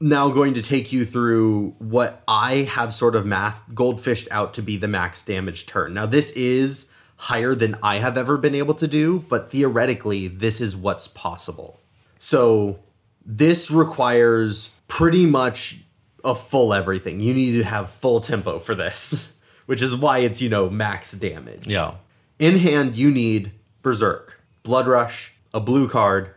now 0.01 0.29
going 0.29 0.55
to 0.55 0.63
take 0.63 0.93
you 0.93 1.05
through 1.05 1.75
what 1.79 2.23
i 2.29 2.57
have 2.71 2.93
sort 2.93 3.17
of 3.17 3.25
math 3.25 3.63
goldfished 3.73 4.29
out 4.31 4.53
to 4.55 4.63
be 4.63 4.77
the 4.77 4.89
max 4.89 5.23
damage 5.23 5.65
turn 5.67 5.95
now 5.95 6.05
this 6.07 6.31
is 6.33 6.91
higher 7.17 7.55
than 7.55 7.75
i 7.83 7.97
have 7.99 8.19
ever 8.19 8.37
been 8.37 8.55
able 8.55 8.75
to 8.75 8.87
do 8.87 9.21
but 9.29 9.51
theoretically 9.51 10.29
this 10.29 10.61
is 10.61 10.77
what's 10.77 11.09
possible 11.09 11.81
so 12.19 12.79
this 13.25 13.71
requires 13.71 14.71
pretty 14.89 15.25
much 15.27 15.79
a 16.25 16.35
full 16.35 16.75
everything 16.75 17.21
you 17.21 17.33
need 17.33 17.53
to 17.53 17.63
have 17.65 17.89
full 17.91 18.21
tempo 18.21 18.59
for 18.59 18.75
this 18.75 19.33
which 19.67 19.81
is 19.81 19.97
why 19.97 20.19
it's 20.19 20.41
you 20.43 20.49
know 20.49 20.69
max 20.69 21.13
damage 21.13 21.67
Yeah. 21.67 21.95
in 22.39 22.59
hand, 22.59 22.97
you 22.97 23.11
need 23.11 23.51
Berserk, 23.83 24.41
Blood 24.65 24.87
Rush, 24.89 25.33
a 25.55 25.61
blue 25.61 25.89
card, 25.89 26.31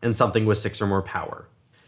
and 0.00 0.16
something 0.16 0.46
with 0.46 0.58
six 0.58 0.80
or 0.80 0.86
more 0.86 1.02
power. 1.02 1.46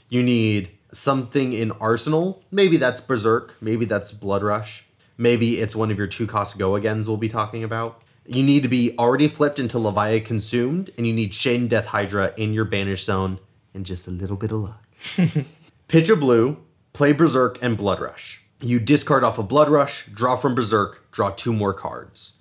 You 0.08 0.22
need 0.24 0.70
something 0.94 1.52
in 1.52 1.72
Arsenal. 1.72 2.42
Maybe 2.50 2.76
that's 2.76 3.00
Berserk. 3.00 3.56
Maybe 3.60 3.84
that's 3.84 4.12
Blood 4.12 4.42
Rush. 4.42 4.84
Maybe 5.16 5.60
it's 5.60 5.76
one 5.76 5.90
of 5.90 5.98
your 5.98 6.06
two 6.06 6.26
cost 6.26 6.58
go 6.58 6.74
agains 6.74 7.08
we'll 7.08 7.16
be 7.16 7.28
talking 7.28 7.62
about. 7.62 8.02
You 8.26 8.42
need 8.42 8.62
to 8.62 8.68
be 8.68 8.96
already 8.98 9.28
flipped 9.28 9.58
into 9.58 9.78
Leviathan 9.78 10.24
Consumed, 10.24 10.90
and 10.96 11.06
you 11.06 11.12
need 11.12 11.32
Shaden 11.32 11.68
Death 11.68 11.86
Hydra 11.86 12.32
in 12.36 12.54
your 12.54 12.64
banish 12.64 13.04
zone, 13.04 13.38
and 13.74 13.84
just 13.84 14.06
a 14.06 14.10
little 14.10 14.36
bit 14.36 14.50
of 14.50 14.60
luck. 14.60 14.88
Pitch 15.88 16.08
a 16.08 16.16
blue, 16.16 16.56
play 16.94 17.12
Berserk 17.12 17.58
and 17.60 17.76
Blood 17.76 18.00
Rush. 18.00 18.42
You 18.60 18.80
discard 18.80 19.24
off 19.24 19.38
a 19.38 19.42
Blood 19.42 19.68
Rush, 19.68 20.06
draw 20.06 20.36
from 20.36 20.54
Berserk, 20.54 21.10
draw 21.12 21.30
two 21.30 21.52
more 21.52 21.74
cards. 21.74 22.34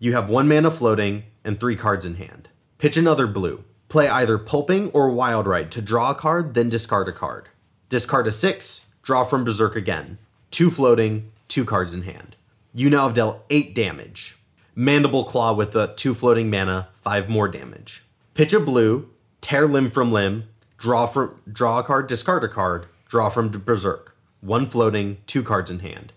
You 0.00 0.12
have 0.14 0.28
one 0.28 0.48
mana 0.48 0.72
floating 0.72 1.24
and 1.44 1.58
three 1.58 1.76
cards 1.76 2.04
in 2.04 2.16
hand. 2.16 2.48
Pitch 2.78 2.96
another 2.96 3.26
blue. 3.26 3.64
Play 3.88 4.08
either 4.08 4.38
Pulping 4.38 4.90
or 4.90 5.10
Wild 5.10 5.46
Ride 5.46 5.70
to 5.72 5.80
draw 5.80 6.10
a 6.10 6.14
card, 6.14 6.54
then 6.54 6.68
discard 6.68 7.08
a 7.08 7.12
card. 7.12 7.48
Discard 7.88 8.26
a 8.26 8.32
six, 8.32 8.86
draw 9.02 9.24
from 9.24 9.44
Berserk 9.44 9.74
again. 9.74 10.18
Two 10.50 10.70
floating, 10.70 11.32
two 11.48 11.64
cards 11.64 11.94
in 11.94 12.02
hand. 12.02 12.36
You 12.74 12.90
now 12.90 13.06
have 13.06 13.14
dealt 13.14 13.44
eight 13.48 13.74
damage. 13.74 14.38
Mandible 14.74 15.24
Claw 15.24 15.54
with 15.54 15.72
the 15.72 15.86
two 15.86 16.12
floating 16.12 16.50
mana, 16.50 16.88
five 17.00 17.28
more 17.28 17.48
damage. 17.48 18.04
Pitch 18.34 18.52
a 18.52 18.60
blue, 18.60 19.08
tear 19.40 19.66
limb 19.66 19.90
from 19.90 20.12
limb, 20.12 20.44
draw 20.76 21.06
from 21.06 21.40
draw 21.50 21.78
a 21.78 21.82
card, 21.82 22.06
discard 22.06 22.44
a 22.44 22.48
card, 22.48 22.86
draw 23.06 23.30
from 23.30 23.48
Berserk. 23.48 24.14
One 24.40 24.66
floating, 24.66 25.16
two 25.26 25.42
cards 25.42 25.70
in 25.70 25.80
hand. 25.80 26.12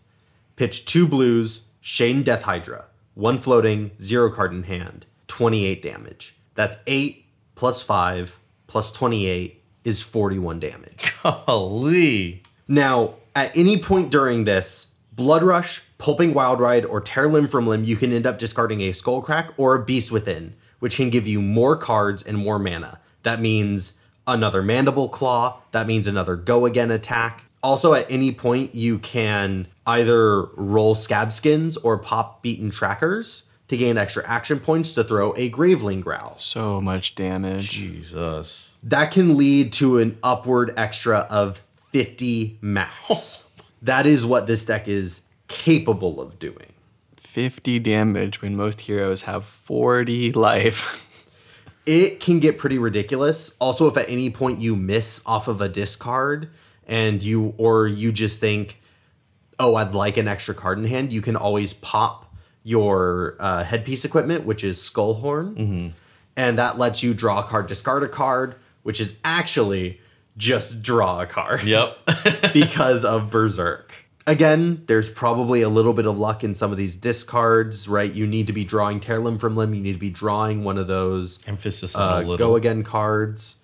Pitch 0.57 0.85
two 0.85 1.07
blues, 1.07 1.61
Shaden 1.81 2.23
Death 2.23 2.43
Hydra. 2.43 2.87
One 3.15 3.37
floating, 3.37 3.91
zero 3.99 4.29
card 4.29 4.51
in 4.51 4.63
hand. 4.63 5.05
28 5.27 5.81
damage. 5.81 6.35
That's 6.55 6.77
8 6.85 7.25
plus 7.55 7.81
5 7.81 8.39
plus 8.67 8.91
28 8.91 9.60
is 9.83 10.01
41 10.01 10.59
damage. 10.59 11.11
Holy. 11.23 12.43
Now, 12.67 13.15
at 13.35 13.55
any 13.55 13.77
point 13.77 14.11
during 14.11 14.45
this, 14.45 14.95
Blood 15.13 15.43
Rush, 15.43 15.81
Pulping 15.97 16.33
Wild 16.33 16.59
Ride, 16.59 16.85
or 16.85 17.01
Tear 17.01 17.27
Limb 17.27 17.47
from 17.47 17.67
Limb, 17.67 17.83
you 17.83 17.95
can 17.95 18.13
end 18.13 18.25
up 18.25 18.39
discarding 18.39 18.81
a 18.81 18.89
Skullcrack 18.91 19.53
or 19.57 19.75
a 19.75 19.83
Beast 19.83 20.11
Within, 20.11 20.55
which 20.79 20.95
can 20.95 21.09
give 21.09 21.27
you 21.27 21.41
more 21.41 21.75
cards 21.75 22.23
and 22.23 22.37
more 22.37 22.57
mana. 22.57 22.99
That 23.23 23.39
means 23.39 23.93
another 24.25 24.61
Mandible 24.61 25.09
Claw, 25.09 25.61
that 25.71 25.87
means 25.87 26.07
another 26.07 26.35
Go 26.35 26.65
Again 26.65 26.91
attack. 26.91 27.43
Also, 27.63 27.93
at 27.93 28.09
any 28.09 28.31
point, 28.31 28.73
you 28.73 28.97
can 28.97 29.67
either 29.85 30.43
roll 30.55 30.95
Scab 30.95 31.31
Skins 31.31 31.77
or 31.77 31.97
pop 31.97 32.41
Beaten 32.41 32.71
Trackers 32.71 33.43
to 33.67 33.77
gain 33.77 33.97
extra 33.97 34.27
action 34.27 34.59
points 34.59 34.93
to 34.93 35.03
throw 35.03 35.33
a 35.37 35.49
Graveling 35.49 36.01
Growl 36.01 36.35
so 36.39 36.81
much 36.81 37.13
damage. 37.15 37.69
Jesus. 37.69 38.70
That 38.83 39.11
can 39.11 39.37
lead 39.37 39.73
to 39.73 39.97
an 39.99 40.17
upward 40.23 40.73
extra 40.77 41.19
of 41.29 41.61
50 41.91 42.57
max. 42.61 43.43
that 43.81 44.05
is 44.05 44.25
what 44.25 44.47
this 44.47 44.65
deck 44.65 44.87
is 44.87 45.21
capable 45.47 46.19
of 46.21 46.39
doing. 46.39 46.73
50 47.17 47.79
damage 47.79 48.41
when 48.41 48.55
most 48.55 48.81
heroes 48.81 49.23
have 49.23 49.45
40 49.45 50.31
life. 50.33 51.07
It 51.83 52.19
can 52.19 52.39
get 52.39 52.59
pretty 52.59 52.77
ridiculous. 52.77 53.57
Also, 53.59 53.87
if 53.87 53.97
at 53.97 54.07
any 54.07 54.29
point 54.29 54.59
you 54.59 54.75
miss 54.75 55.19
off 55.25 55.47
of 55.47 55.61
a 55.61 55.67
discard 55.67 56.51
and 56.85 57.23
you 57.23 57.55
or 57.57 57.87
you 57.87 58.11
just 58.11 58.39
think, 58.39 58.79
"Oh, 59.57 59.73
I'd 59.73 59.95
like 59.95 60.15
an 60.15 60.27
extra 60.27 60.53
card 60.53 60.77
in 60.77 60.85
hand," 60.85 61.11
you 61.11 61.21
can 61.23 61.35
always 61.35 61.73
pop 61.73 62.31
your 62.63 63.35
uh, 63.39 63.63
headpiece 63.63 64.05
equipment, 64.05 64.45
which 64.45 64.63
is 64.63 64.77
Skullhorn, 64.77 65.93
and 66.37 66.57
that 66.59 66.77
lets 66.77 67.01
you 67.01 67.15
draw 67.15 67.39
a 67.39 67.43
card, 67.43 67.65
discard 67.65 68.03
a 68.03 68.07
card, 68.07 68.55
which 68.83 68.99
is 68.99 69.15
actually 69.23 69.99
just 70.37 70.81
draw 70.81 71.21
a 71.21 71.25
card. 71.25 71.63
Yep. 71.63 71.97
because 72.53 73.05
of 73.05 73.29
Berserk. 73.29 73.93
Again, 74.27 74.83
there's 74.85 75.09
probably 75.09 75.61
a 75.61 75.69
little 75.69 75.93
bit 75.93 76.05
of 76.05 76.17
luck 76.17 76.43
in 76.43 76.53
some 76.53 76.71
of 76.71 76.77
these 76.77 76.95
discards, 76.95 77.87
right? 77.87 78.11
You 78.11 78.27
need 78.27 78.47
to 78.47 78.53
be 78.53 78.63
drawing 78.63 78.99
Tear 78.99 79.19
Limb 79.19 79.39
from 79.39 79.55
Limb. 79.55 79.73
You 79.73 79.81
need 79.81 79.93
to 79.93 79.99
be 79.99 80.11
drawing 80.11 80.63
one 80.63 80.77
of 80.77 80.87
those 80.87 81.39
Emphasis 81.47 81.95
on 81.95 82.13
uh, 82.13 82.17
a 82.17 82.19
little. 82.19 82.37
Go 82.37 82.55
Again 82.55 82.83
cards. 82.83 83.57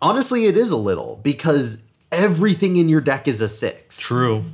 Honestly, 0.00 0.46
it 0.46 0.56
is 0.56 0.70
a 0.70 0.76
little 0.76 1.18
because 1.22 1.82
everything 2.12 2.76
in 2.76 2.88
your 2.88 3.00
deck 3.00 3.26
is 3.26 3.40
a 3.40 3.48
six. 3.48 3.98
True. 3.98 4.44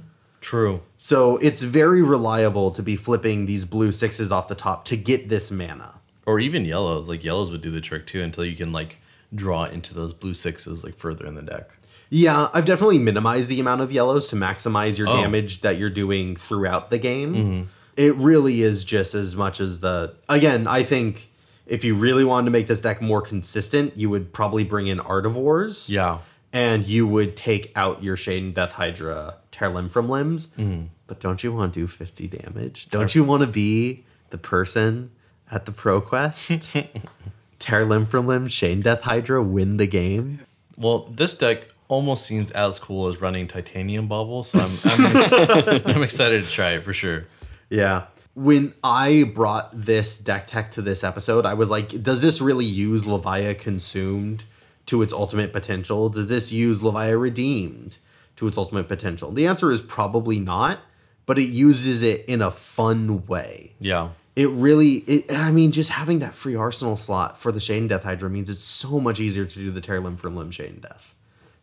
True. 0.40 0.80
So 0.98 1.36
it's 1.38 1.62
very 1.62 2.02
reliable 2.02 2.70
to 2.70 2.82
be 2.82 2.96
flipping 2.96 3.46
these 3.46 3.64
blue 3.64 3.92
sixes 3.92 4.32
off 4.32 4.48
the 4.48 4.54
top 4.54 4.84
to 4.86 4.96
get 4.96 5.28
this 5.28 5.50
mana. 5.50 6.00
Or 6.26 6.40
even 6.40 6.64
yellows. 6.64 7.08
Like 7.08 7.22
yellows 7.22 7.50
would 7.50 7.62
do 7.62 7.70
the 7.70 7.80
trick 7.80 8.06
too 8.06 8.22
until 8.22 8.44
you 8.44 8.56
can 8.56 8.72
like 8.72 8.98
draw 9.34 9.64
into 9.64 9.94
those 9.94 10.12
blue 10.12 10.34
sixes 10.34 10.82
like 10.84 10.96
further 10.96 11.26
in 11.26 11.34
the 11.34 11.42
deck. 11.42 11.70
Yeah, 12.10 12.48
I've 12.52 12.64
definitely 12.64 12.98
minimized 12.98 13.48
the 13.48 13.58
amount 13.60 13.80
of 13.80 13.90
yellows 13.92 14.28
to 14.28 14.36
maximize 14.36 14.98
your 14.98 15.08
Oh. 15.08 15.20
damage 15.20 15.60
that 15.62 15.78
you're 15.78 15.90
doing 15.90 16.36
throughout 16.36 16.90
the 16.90 16.98
game. 16.98 17.34
Mm-hmm. 17.34 17.62
It 17.96 18.14
really 18.16 18.62
is 18.62 18.84
just 18.84 19.14
as 19.14 19.34
much 19.36 19.60
as 19.60 19.80
the. 19.80 20.14
Again, 20.28 20.66
I 20.66 20.82
think 20.82 21.30
if 21.66 21.84
you 21.84 21.94
really 21.94 22.24
wanted 22.24 22.46
to 22.46 22.50
make 22.50 22.66
this 22.66 22.80
deck 22.80 23.00
more 23.00 23.22
consistent, 23.22 23.96
you 23.96 24.10
would 24.10 24.32
probably 24.32 24.64
bring 24.64 24.86
in 24.88 25.00
Art 25.00 25.26
of 25.26 25.36
Wars. 25.36 25.88
Yeah. 25.88 26.18
And 26.52 26.86
you 26.86 27.06
would 27.06 27.36
take 27.36 27.72
out 27.76 28.02
your 28.02 28.16
Shaden 28.16 28.54
Death 28.54 28.72
Hydra 28.72 29.36
Tear 29.50 29.70
Limb 29.70 29.88
from 29.88 30.08
Limbs. 30.08 30.48
Mm-hmm. 30.58 30.86
But 31.06 31.20
don't 31.20 31.42
you 31.42 31.52
want 31.52 31.74
to 31.74 31.80
do 31.80 31.86
50 31.86 32.28
damage? 32.28 32.88
Don't 32.90 33.14
you 33.14 33.24
want 33.24 33.40
to 33.42 33.46
be 33.48 34.04
the 34.30 34.38
person 34.38 35.10
at 35.50 35.64
the 35.66 35.72
Pro 35.72 36.00
Quest? 36.00 36.76
Tear 37.64 37.86
limb 37.86 38.04
from 38.04 38.26
limb, 38.26 38.46
Shaden 38.46 38.82
Death 38.82 39.00
Hydra 39.00 39.42
win 39.42 39.78
the 39.78 39.86
game? 39.86 40.40
Well, 40.76 41.08
this 41.10 41.32
deck 41.32 41.68
almost 41.88 42.26
seems 42.26 42.50
as 42.50 42.78
cool 42.78 43.08
as 43.08 43.22
running 43.22 43.48
Titanium 43.48 44.06
Bauble, 44.06 44.44
so 44.44 44.58
I'm 44.58 44.70
I'm, 44.84 45.16
ex- 45.16 45.32
I'm 45.86 46.02
excited 46.02 46.44
to 46.44 46.50
try 46.50 46.72
it 46.72 46.84
for 46.84 46.92
sure. 46.92 47.24
Yeah. 47.70 48.04
When 48.34 48.74
I 48.84 49.22
brought 49.22 49.70
this 49.72 50.18
deck 50.18 50.46
tech 50.46 50.72
to 50.72 50.82
this 50.82 51.02
episode, 51.02 51.46
I 51.46 51.54
was 51.54 51.70
like, 51.70 52.02
does 52.02 52.20
this 52.20 52.42
really 52.42 52.66
use 52.66 53.06
Levia 53.06 53.58
consumed 53.58 54.44
to 54.84 55.00
its 55.00 55.14
ultimate 55.14 55.50
potential? 55.50 56.10
Does 56.10 56.28
this 56.28 56.52
use 56.52 56.82
Levia 56.82 57.18
redeemed 57.18 57.96
to 58.36 58.46
its 58.46 58.58
ultimate 58.58 58.88
potential? 58.88 59.32
The 59.32 59.46
answer 59.46 59.72
is 59.72 59.80
probably 59.80 60.38
not, 60.38 60.80
but 61.24 61.38
it 61.38 61.48
uses 61.48 62.02
it 62.02 62.26
in 62.26 62.42
a 62.42 62.50
fun 62.50 63.24
way. 63.24 63.72
Yeah. 63.80 64.10
It 64.36 64.48
really, 64.50 64.96
it, 65.06 65.32
I 65.32 65.52
mean, 65.52 65.70
just 65.70 65.90
having 65.90 66.18
that 66.18 66.34
free 66.34 66.56
arsenal 66.56 66.96
slot 66.96 67.38
for 67.38 67.52
the 67.52 67.60
Shaden 67.60 67.88
Death 67.88 68.02
Hydra 68.02 68.28
means 68.28 68.50
it's 68.50 68.64
so 68.64 68.98
much 68.98 69.20
easier 69.20 69.44
to 69.44 69.58
do 69.58 69.70
the 69.70 69.80
Tear 69.80 70.00
Limb 70.00 70.16
from 70.16 70.36
Limb 70.36 70.50
Shaden 70.50 70.82
Death. 70.82 71.14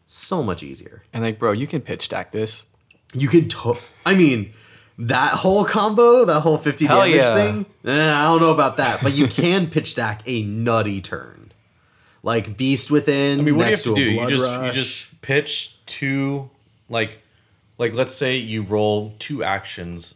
So 0.08 0.42
much 0.42 0.64
easier. 0.64 1.04
And 1.12 1.24
like, 1.24 1.38
bro, 1.38 1.52
you 1.52 1.68
can 1.68 1.82
pitch 1.82 2.04
stack 2.04 2.32
this. 2.32 2.64
You 3.14 3.28
could, 3.28 3.50
to- 3.52 3.78
I 4.06 4.14
mean, 4.14 4.54
that 4.98 5.32
whole 5.32 5.66
combo, 5.66 6.26
that 6.26 6.42
whole 6.42 6.58
50 6.58 6.86
Hell 6.86 7.02
damage 7.02 7.16
yeah. 7.16 7.34
thing, 7.34 7.66
eh, 7.86 8.14
I 8.14 8.24
don't 8.24 8.40
know 8.40 8.52
about 8.52 8.78
that, 8.78 9.02
but 9.02 9.14
you 9.14 9.28
can 9.28 9.70
pitch 9.70 9.92
stack 9.92 10.22
a 10.26 10.44
nutty 10.44 11.02
turn. 11.02 11.52
Like 12.24 12.56
Beast 12.56 12.92
Within. 12.92 13.40
I 13.40 13.44
mean, 13.44 13.58
what 13.58 13.64
do 13.64 13.70
you 13.70 13.76
have 13.76 13.84
to 13.84 13.92
a 13.94 13.96
do? 13.96 14.12
You 14.12 14.30
just 14.30 14.48
Rush. 14.48 14.66
you 14.68 14.72
just 14.72 15.22
pitch 15.22 15.84
two 15.88 16.52
like 16.88 17.20
like 17.80 17.94
let's 17.94 18.14
say 18.14 18.36
you 18.38 18.62
roll 18.62 19.16
two 19.18 19.44
actions 19.44 20.14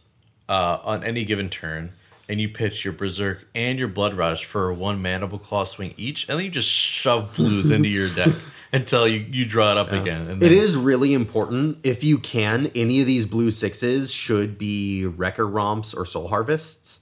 uh, 0.48 0.78
on 0.84 1.02
any 1.02 1.24
given 1.24 1.50
turn, 1.50 1.94
and 2.28 2.40
you 2.40 2.48
pitch 2.48 2.84
your 2.84 2.92
Berserk 2.92 3.46
and 3.54 3.78
your 3.78 3.88
Blood 3.88 4.14
Rush 4.14 4.44
for 4.44 4.72
one 4.72 5.00
Mandible 5.02 5.38
Claw 5.38 5.64
swing 5.64 5.94
each, 5.96 6.28
and 6.28 6.38
then 6.38 6.44
you 6.44 6.50
just 6.50 6.68
shove 6.68 7.34
blues 7.36 7.70
into 7.70 7.88
your 7.88 8.08
deck 8.08 8.34
until 8.72 9.06
you, 9.06 9.20
you 9.30 9.44
draw 9.46 9.72
it 9.72 9.78
up 9.78 9.92
again. 9.92 10.22
And 10.28 10.42
then, 10.42 10.52
is 10.52 10.76
really 10.76 11.12
important. 11.12 11.78
If 11.84 12.02
you 12.02 12.18
can, 12.18 12.70
any 12.74 13.00
of 13.00 13.06
these 13.06 13.26
blue 13.26 13.50
sixes 13.50 14.12
should 14.12 14.58
be 14.58 15.06
Wrecker 15.06 15.46
Romps 15.46 15.94
or 15.94 16.04
Soul 16.04 16.28
Harvests 16.28 16.98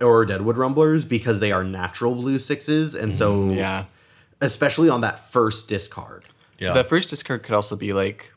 or 0.00 0.26
Deadwood 0.26 0.56
Rumblers 0.56 1.04
because 1.04 1.40
they 1.40 1.52
are 1.52 1.62
natural 1.64 2.14
blue 2.14 2.38
sixes. 2.38 2.94
And 2.94 3.14
so, 3.14 3.34
Mm, 3.36 3.56
Yeah. 3.56 3.84
especially 4.40 4.88
on 4.88 5.00
that 5.02 5.30
first 5.32 5.68
discard. 5.68 6.24
yeah. 6.58 6.72
The 6.72 6.84
first 6.84 7.08
discard 7.10 7.42
could 7.44 7.54
also 7.54 7.76
be 7.76 7.92
like 7.92 8.32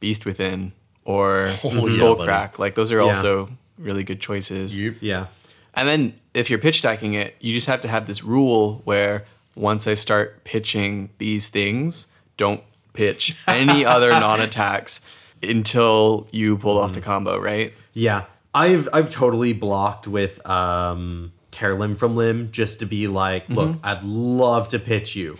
Beast 0.00 0.24
Within 0.26 0.72
or 1.04 1.50
Oh, 1.64 1.88
yeah, 1.88 2.50
like 2.58 2.74
those 2.74 2.92
are 2.92 2.98
Yeah. 2.98 3.04
also 3.06 3.48
really 3.80 4.04
good 4.04 4.20
choices. 4.20 4.76
You- 4.76 4.96
Yeah. 5.00 5.26
And 5.74 5.88
then 5.88 6.14
if 6.34 6.50
you're 6.50 6.58
pitch 6.58 6.78
stacking 6.78 7.14
it, 7.14 7.36
you 7.40 7.54
just 7.54 7.68
have 7.68 7.80
to 7.82 7.88
have 7.88 8.06
this 8.06 8.24
rule 8.24 8.82
where 8.84 9.24
once 9.54 9.86
I 9.86 9.94
start 9.94 10.44
pitching 10.44 11.10
these 11.18 11.48
things, 11.48 12.08
don't 12.36 12.62
pitch 12.92 13.36
any 13.48 13.84
other 13.84 14.10
non-attacks 14.10 15.00
until 15.42 16.26
you 16.32 16.58
pull 16.58 16.78
off 16.78 16.92
the 16.92 17.00
mm. 17.00 17.04
combo, 17.04 17.38
right? 17.38 17.72
Yeah. 17.94 18.24
I've 18.52 18.88
I've 18.92 19.10
totally 19.10 19.52
blocked 19.52 20.08
with 20.08 20.44
um 20.44 21.32
tear 21.52 21.74
limb 21.74 21.96
from 21.96 22.16
limb 22.16 22.50
just 22.50 22.80
to 22.80 22.86
be 22.86 23.06
like, 23.06 23.44
mm-hmm. 23.44 23.54
look, 23.54 23.76
I'd 23.84 24.02
love 24.02 24.68
to 24.70 24.78
pitch 24.80 25.14
you. 25.14 25.36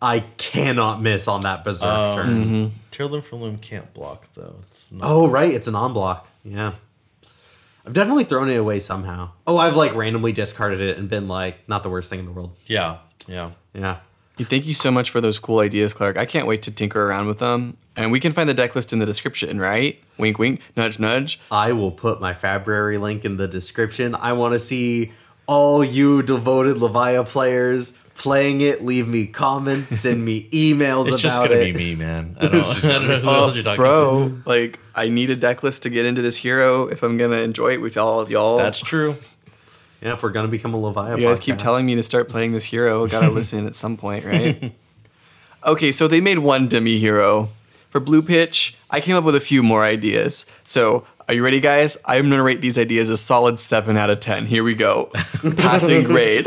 I 0.00 0.20
cannot 0.36 1.02
miss 1.02 1.26
on 1.26 1.42
that 1.42 1.64
berserk 1.64 1.88
oh, 1.88 2.14
turn. 2.14 2.44
Mm-hmm. 2.44 2.66
Tear 2.92 3.06
Limb 3.06 3.22
from 3.22 3.42
Limb 3.42 3.58
can't 3.58 3.92
block 3.94 4.28
though. 4.34 4.56
It's 4.68 4.92
not. 4.92 5.08
Oh, 5.08 5.26
right, 5.26 5.52
it's 5.52 5.66
a 5.66 5.70
non-block. 5.70 6.28
Yeah. 6.44 6.74
I've 7.88 7.94
definitely 7.94 8.24
thrown 8.24 8.50
it 8.50 8.56
away 8.56 8.80
somehow. 8.80 9.30
Oh, 9.46 9.56
I've 9.56 9.74
like 9.74 9.94
randomly 9.94 10.32
discarded 10.32 10.78
it 10.78 10.98
and 10.98 11.08
been 11.08 11.26
like, 11.26 11.66
not 11.70 11.82
the 11.82 11.88
worst 11.88 12.10
thing 12.10 12.18
in 12.18 12.26
the 12.26 12.32
world. 12.32 12.54
Yeah, 12.66 12.98
yeah. 13.26 13.52
Yeah. 13.72 14.00
Thank 14.36 14.66
you 14.66 14.74
so 14.74 14.90
much 14.90 15.08
for 15.08 15.22
those 15.22 15.38
cool 15.38 15.60
ideas, 15.60 15.94
Clark. 15.94 16.18
I 16.18 16.26
can't 16.26 16.46
wait 16.46 16.60
to 16.64 16.70
tinker 16.70 17.02
around 17.02 17.28
with 17.28 17.38
them. 17.38 17.78
And 17.96 18.12
we 18.12 18.20
can 18.20 18.32
find 18.32 18.46
the 18.46 18.52
deck 18.52 18.74
list 18.74 18.92
in 18.92 18.98
the 18.98 19.06
description, 19.06 19.58
right? 19.58 19.98
Wink, 20.18 20.38
wink, 20.38 20.60
nudge, 20.76 20.98
nudge. 20.98 21.40
I 21.50 21.72
will 21.72 21.90
put 21.90 22.20
my 22.20 22.34
Fabrary 22.34 22.98
link 22.98 23.24
in 23.24 23.38
the 23.38 23.48
description. 23.48 24.14
I 24.14 24.34
want 24.34 24.52
to 24.52 24.60
see 24.60 25.12
all 25.46 25.82
you 25.82 26.22
devoted 26.22 26.76
Levia 26.76 27.26
players 27.26 27.94
playing 28.18 28.60
it. 28.60 28.84
Leave 28.84 29.08
me 29.08 29.26
comments, 29.26 29.98
send 29.98 30.24
me 30.24 30.48
emails 30.50 31.08
It's 31.08 31.08
about 31.08 31.10
it. 31.10 31.12
It's 31.14 31.22
just 31.22 31.36
gonna 31.38 31.54
it. 31.54 31.72
be 31.72 31.78
me, 31.78 31.94
man. 31.94 32.36
I 32.38 32.48
don't, 32.48 32.84
I 32.84 32.88
don't 32.98 33.08
know 33.08 33.18
who 33.20 33.28
else 33.28 33.54
you're 33.54 33.64
talking 33.64 33.76
to. 33.76 33.82
Bro, 33.82 34.42
like 34.44 34.78
I 34.94 35.08
need 35.08 35.30
a 35.30 35.36
deck 35.36 35.62
list 35.62 35.84
to 35.84 35.90
get 35.90 36.04
into 36.04 36.20
this 36.20 36.36
hero 36.36 36.86
if 36.88 37.02
I'm 37.02 37.16
gonna 37.16 37.36
enjoy 37.38 37.72
it 37.72 37.80
with 37.80 37.96
all 37.96 38.20
of 38.20 38.28
y'all. 38.28 38.58
That's 38.58 38.80
true. 38.80 39.16
Yeah, 40.02 40.12
if 40.12 40.22
we're 40.22 40.30
gonna 40.30 40.48
become 40.48 40.74
a 40.74 40.78
Levia 40.78 41.18
You 41.18 41.26
guys 41.26 41.40
keep 41.40 41.58
telling 41.58 41.86
me 41.86 41.94
to 41.96 42.02
start 42.02 42.28
playing 42.28 42.52
this 42.52 42.64
hero. 42.64 43.06
Gotta 43.08 43.30
listen 43.30 43.66
at 43.66 43.74
some 43.74 43.96
point, 43.96 44.24
right? 44.24 44.72
okay, 45.64 45.90
so 45.92 46.06
they 46.06 46.20
made 46.20 46.38
one 46.38 46.68
demi 46.68 46.98
hero. 46.98 47.50
For 47.90 48.00
Blue 48.00 48.20
Pitch, 48.20 48.76
I 48.90 49.00
came 49.00 49.16
up 49.16 49.24
with 49.24 49.34
a 49.34 49.40
few 49.40 49.62
more 49.62 49.82
ideas. 49.82 50.44
So, 50.66 51.06
are 51.26 51.32
you 51.32 51.42
ready, 51.42 51.58
guys? 51.58 51.96
I'm 52.04 52.28
gonna 52.28 52.42
rate 52.42 52.60
these 52.60 52.78
ideas 52.78 53.08
a 53.08 53.16
solid 53.16 53.58
7 53.58 53.96
out 53.96 54.10
of 54.10 54.20
10. 54.20 54.44
Here 54.44 54.62
we 54.62 54.74
go. 54.74 55.06
Passing 55.56 56.04
grade. 56.04 56.46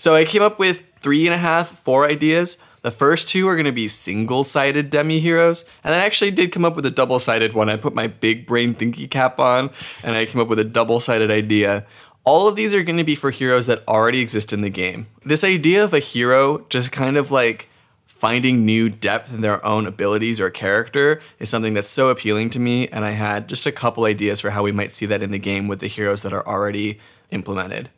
So, 0.00 0.14
I 0.14 0.24
came 0.24 0.42
up 0.42 0.58
with 0.58 0.82
three 1.00 1.26
and 1.26 1.34
a 1.34 1.38
half, 1.38 1.68
four 1.68 2.06
ideas. 2.06 2.58
The 2.82 2.90
first 2.90 3.28
two 3.28 3.46
are 3.46 3.56
gonna 3.56 3.72
be 3.72 3.88
single 3.88 4.42
sided 4.42 4.88
demi 4.88 5.20
heroes. 5.20 5.66
And 5.84 5.94
I 5.94 5.98
actually 5.98 6.30
did 6.30 6.52
come 6.52 6.64
up 6.64 6.76
with 6.76 6.86
a 6.86 6.90
double 6.90 7.18
sided 7.18 7.52
one. 7.52 7.68
I 7.68 7.76
put 7.76 7.94
my 7.94 8.06
big 8.06 8.46
brain 8.46 8.74
thinky 8.74 9.10
cap 9.10 9.38
on 9.38 9.70
and 10.02 10.16
I 10.16 10.24
came 10.24 10.40
up 10.40 10.48
with 10.48 10.58
a 10.58 10.64
double 10.64 10.98
sided 10.98 11.30
idea. 11.30 11.84
All 12.24 12.48
of 12.48 12.56
these 12.56 12.74
are 12.74 12.82
going 12.82 12.96
to 12.96 13.04
be 13.04 13.14
for 13.14 13.30
heroes 13.30 13.66
that 13.66 13.86
already 13.86 14.20
exist 14.20 14.52
in 14.52 14.62
the 14.62 14.70
game. 14.70 15.08
This 15.24 15.44
idea 15.44 15.84
of 15.84 15.92
a 15.92 15.98
hero 15.98 16.64
just 16.70 16.92
kind 16.92 17.16
of 17.16 17.30
like 17.30 17.68
finding 18.06 18.66
new 18.66 18.90
depth 18.90 19.32
in 19.32 19.40
their 19.40 19.64
own 19.64 19.86
abilities 19.86 20.40
or 20.40 20.50
character 20.50 21.20
is 21.38 21.48
something 21.48 21.72
that's 21.72 21.88
so 21.88 22.08
appealing 22.08 22.50
to 22.50 22.58
me. 22.58 22.88
And 22.88 23.04
I 23.04 23.12
had 23.12 23.48
just 23.48 23.66
a 23.66 23.72
couple 23.72 24.04
ideas 24.04 24.40
for 24.40 24.50
how 24.50 24.62
we 24.62 24.72
might 24.72 24.92
see 24.92 25.06
that 25.06 25.22
in 25.22 25.30
the 25.30 25.38
game 25.38 25.68
with 25.68 25.80
the 25.80 25.86
heroes 25.86 26.22
that 26.22 26.32
are 26.32 26.46
already 26.46 26.98
implemented. 27.30 27.90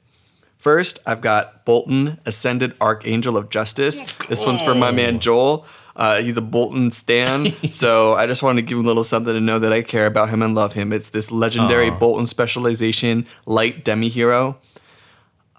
First, 0.63 1.01
I've 1.05 1.21
got 1.21 1.67
Boltyn, 1.67 2.19
Ascended 2.25 2.75
Archangel 2.81 3.37
of 3.37 3.51
Justice. 3.51 4.01
This 4.29 4.47
one's 4.47 4.63
for 4.63 4.77
my 4.77 4.93
man 4.93 5.19
Joel. 5.19 5.67
Uh, 5.97 6.23
he's 6.23 6.37
a 6.37 6.41
Boltyn 6.41 6.93
stan, 6.93 7.47
so 7.73 8.15
I 8.15 8.29
just 8.29 8.45
wanted 8.45 8.61
to 8.61 8.67
give 8.69 8.79
him 8.79 8.85
a 8.85 8.87
little 8.87 9.03
something 9.03 9.35
to 9.35 9.41
know 9.41 9.59
that 9.59 9.73
I 9.73 9.83
care 9.83 10.07
about 10.07 10.29
him 10.29 10.41
and 10.41 10.55
love 10.55 10.75
him. 10.75 10.93
It's 10.93 11.11
this 11.11 11.33
legendary 11.33 11.91
Aw. 11.91 11.99
Boltyn 11.99 12.29
specialization 12.29 13.27
light 13.45 13.85
demi 13.85 14.07
hero. 14.07 14.57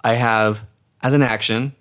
I 0.06 0.14
have, 0.14 0.66
as 1.02 1.14
an 1.14 1.22
action, 1.22 1.76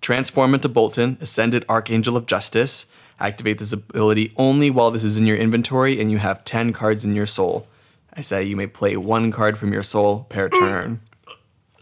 transform 0.00 0.54
into 0.54 0.68
Boltyn, 0.68 1.20
Ascended 1.20 1.64
Archangel 1.68 2.16
of 2.16 2.26
Justice. 2.26 2.86
Activate 3.18 3.58
this 3.58 3.72
ability 3.72 4.32
only 4.36 4.70
while 4.70 4.92
this 4.92 5.02
is 5.02 5.18
in 5.18 5.26
your 5.26 5.36
inventory 5.36 6.00
and 6.00 6.12
you 6.12 6.18
have 6.18 6.44
10 6.44 6.72
cards 6.72 7.04
in 7.04 7.16
your 7.16 7.26
soul. 7.26 7.66
I 8.14 8.20
say 8.20 8.44
you 8.44 8.54
may 8.54 8.68
play 8.68 8.96
one 8.96 9.32
card 9.32 9.58
from 9.58 9.72
your 9.72 9.82
soul 9.82 10.26
per 10.28 10.48
turn 10.48 11.00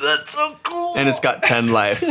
That's 0.01 0.33
so 0.33 0.57
cool. 0.63 0.95
and 0.97 1.09
it's 1.09 1.21
got 1.21 1.43
10 1.43 1.73
life. 1.73 2.03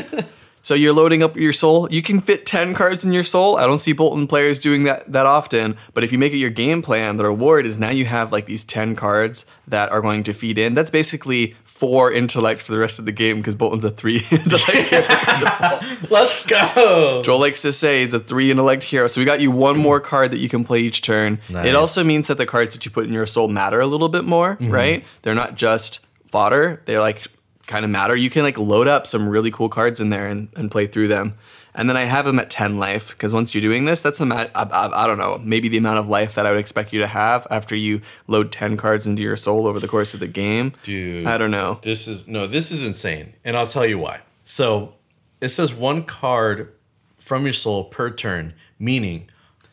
So 0.62 0.76
you're 0.76 0.94
loading 0.94 1.24
up 1.24 1.36
your 1.36 1.54
soul. 1.54 1.90
You 1.90 2.02
can 2.02 2.20
fit 2.20 2.46
10 2.46 2.74
cards 2.74 3.06
in 3.06 3.14
your 3.14 3.24
soul. 3.24 3.58
I 3.58 3.66
don't 3.66 3.78
see 3.78 3.94
Boltyn 3.94 4.28
players 4.28 4.60
doing 4.60 4.84
that 4.84 5.12
that 5.12 5.26
often, 5.26 5.78
but 5.94 6.04
if 6.04 6.12
you 6.12 6.18
make 6.18 6.34
it 6.34 6.38
your 6.38 6.50
game 6.50 6.82
plan, 6.82 7.18
the 7.18 7.24
reward 7.24 7.66
is 7.66 7.80
now 7.80 7.90
you 7.90 8.06
have 8.06 8.32
like 8.32 8.46
these 8.46 8.64
10 8.64 8.96
cards 8.96 9.46
that 9.68 9.90
are 9.90 10.02
going 10.02 10.24
to 10.26 10.34
feed 10.34 10.58
in. 10.58 10.74
That's 10.74 10.92
basically 10.92 11.56
four 11.64 12.12
intellect 12.12 12.62
for 12.62 12.74
the 12.74 12.78
rest 12.78 13.00
of 13.00 13.06
the 13.06 13.12
game 13.14 13.38
because 13.38 13.56
Boltyn's 13.56 13.86
a 13.86 13.90
three 13.90 14.18
intellect. 14.32 14.92
Let's 16.12 16.46
go. 16.46 17.22
Joel 17.24 17.40
likes 17.40 17.62
to 17.62 17.72
say 17.72 18.04
it's 18.04 18.14
a 18.14 18.20
three 18.20 18.52
intellect 18.52 18.84
hero. 18.84 19.08
So 19.08 19.22
we 19.22 19.26
got 19.26 19.40
you 19.40 19.50
one 19.50 19.78
more 19.78 20.02
card 20.02 20.32
that 20.32 20.40
you 20.40 20.50
can 20.50 20.66
play 20.66 20.82
each 20.82 21.02
turn. 21.02 21.40
Nice. 21.50 21.68
It 21.68 21.76
also 21.76 22.04
means 22.04 22.28
that 22.28 22.38
the 22.38 22.46
cards 22.46 22.76
that 22.76 22.84
you 22.84 22.92
put 22.92 23.06
in 23.06 23.14
your 23.14 23.26
soul 23.26 23.48
matter 23.48 23.80
a 23.80 23.88
little 23.88 24.10
bit 24.10 24.26
more, 24.26 24.56
mm-hmm. 24.56 24.70
right? 24.70 25.06
They're 25.22 25.34
not 25.34 25.56
just 25.56 26.06
fodder. 26.32 26.82
They're 26.86 27.00
like 27.00 27.28
kind 27.70 27.86
of 27.86 27.92
matter. 27.92 28.16
You 28.16 28.30
can 28.30 28.44
like 28.44 28.58
load 28.58 28.88
up 28.88 29.08
some 29.08 29.30
really 29.30 29.52
cool 29.52 29.70
cards 29.70 30.02
in 30.02 30.10
there 30.10 30.28
and, 30.28 30.50
and 30.56 30.70
play 30.70 30.88
through 30.88 31.08
them. 31.08 31.36
And 31.76 31.88
then 31.88 31.96
I 31.96 32.04
have 32.04 32.26
them 32.26 32.40
at 32.40 32.50
10 32.50 32.80
life 32.80 33.10
because 33.10 33.32
once 33.32 33.54
you're 33.54 33.62
doing 33.62 33.86
this, 33.86 34.02
that's 34.02 34.20
a 34.20 34.26
I, 34.26 34.50
I, 34.56 35.04
I 35.04 35.08
don't 35.08 35.20
know, 35.20 35.40
maybe 35.42 35.70
the 35.70 35.78
amount 35.78 36.00
of 36.00 36.10
life 36.10 36.36
that 36.36 36.46
I 36.46 36.52
would 36.52 36.60
expect 36.60 36.92
you 36.92 37.00
to 37.00 37.08
have 37.08 37.48
after 37.52 37.76
you 37.76 38.02
load 38.28 38.52
10 38.52 38.76
cards 38.76 39.06
into 39.06 39.22
your 39.22 39.38
soul 39.38 39.68
over 39.68 39.80
the 39.80 39.88
course 39.88 40.14
of 40.14 40.20
the 40.20 40.28
game. 40.28 40.74
Dude. 40.84 41.28
I 41.28 41.38
don't 41.38 41.52
know. 41.52 41.80
This 41.84 42.08
is 42.08 42.28
no, 42.28 42.48
this 42.48 42.72
is 42.72 42.84
insane, 42.84 43.34
and 43.46 43.56
I'll 43.56 43.68
tell 43.68 43.86
you 43.86 44.00
why. 44.00 44.22
So 44.44 44.96
it 45.40 45.50
says 45.50 45.74
one 45.74 46.04
card 46.04 46.74
from 47.20 47.44
your 47.44 47.54
soul 47.54 47.86
per 47.86 48.10
turn, 48.10 48.56
meaning 48.80 49.30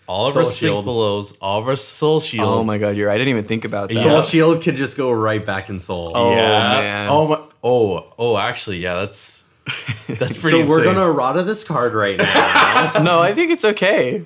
all 0.08 0.26
of 0.26 0.32
Soul 0.34 0.42
our 0.42 0.46
sync 0.46 0.58
shield. 0.58 0.84
belows, 0.84 1.32
all 1.40 1.60
of 1.60 1.68
our 1.68 1.76
soul 1.76 2.20
shields. 2.20 2.48
Oh 2.48 2.64
my 2.64 2.78
god, 2.78 2.96
you're 2.96 3.08
right. 3.08 3.14
I 3.14 3.18
didn't 3.18 3.30
even 3.30 3.44
think 3.44 3.64
about 3.64 3.88
that. 3.88 3.96
Soul 3.96 4.22
Shield 4.22 4.62
can 4.62 4.76
just 4.76 4.96
go 4.96 5.10
right 5.10 5.44
back 5.44 5.68
in 5.68 5.78
Soul. 5.78 6.12
Oh, 6.14 6.30
yeah. 6.30 6.80
man. 6.80 7.08
Oh 7.10 7.28
my. 7.28 7.40
Oh 7.64 8.12
oh. 8.18 8.36
Actually, 8.38 8.78
yeah. 8.78 8.94
That's 9.00 9.44
that's 10.06 10.38
pretty. 10.38 10.50
so 10.62 10.66
we're 10.66 10.78
insane. 10.80 10.94
gonna 10.94 11.10
errata 11.10 11.42
this 11.42 11.64
card 11.64 11.94
right 11.94 12.16
now. 12.18 12.92
No, 13.02 13.20
I 13.20 13.32
think 13.34 13.50
it's 13.50 13.64
okay. 13.64 14.24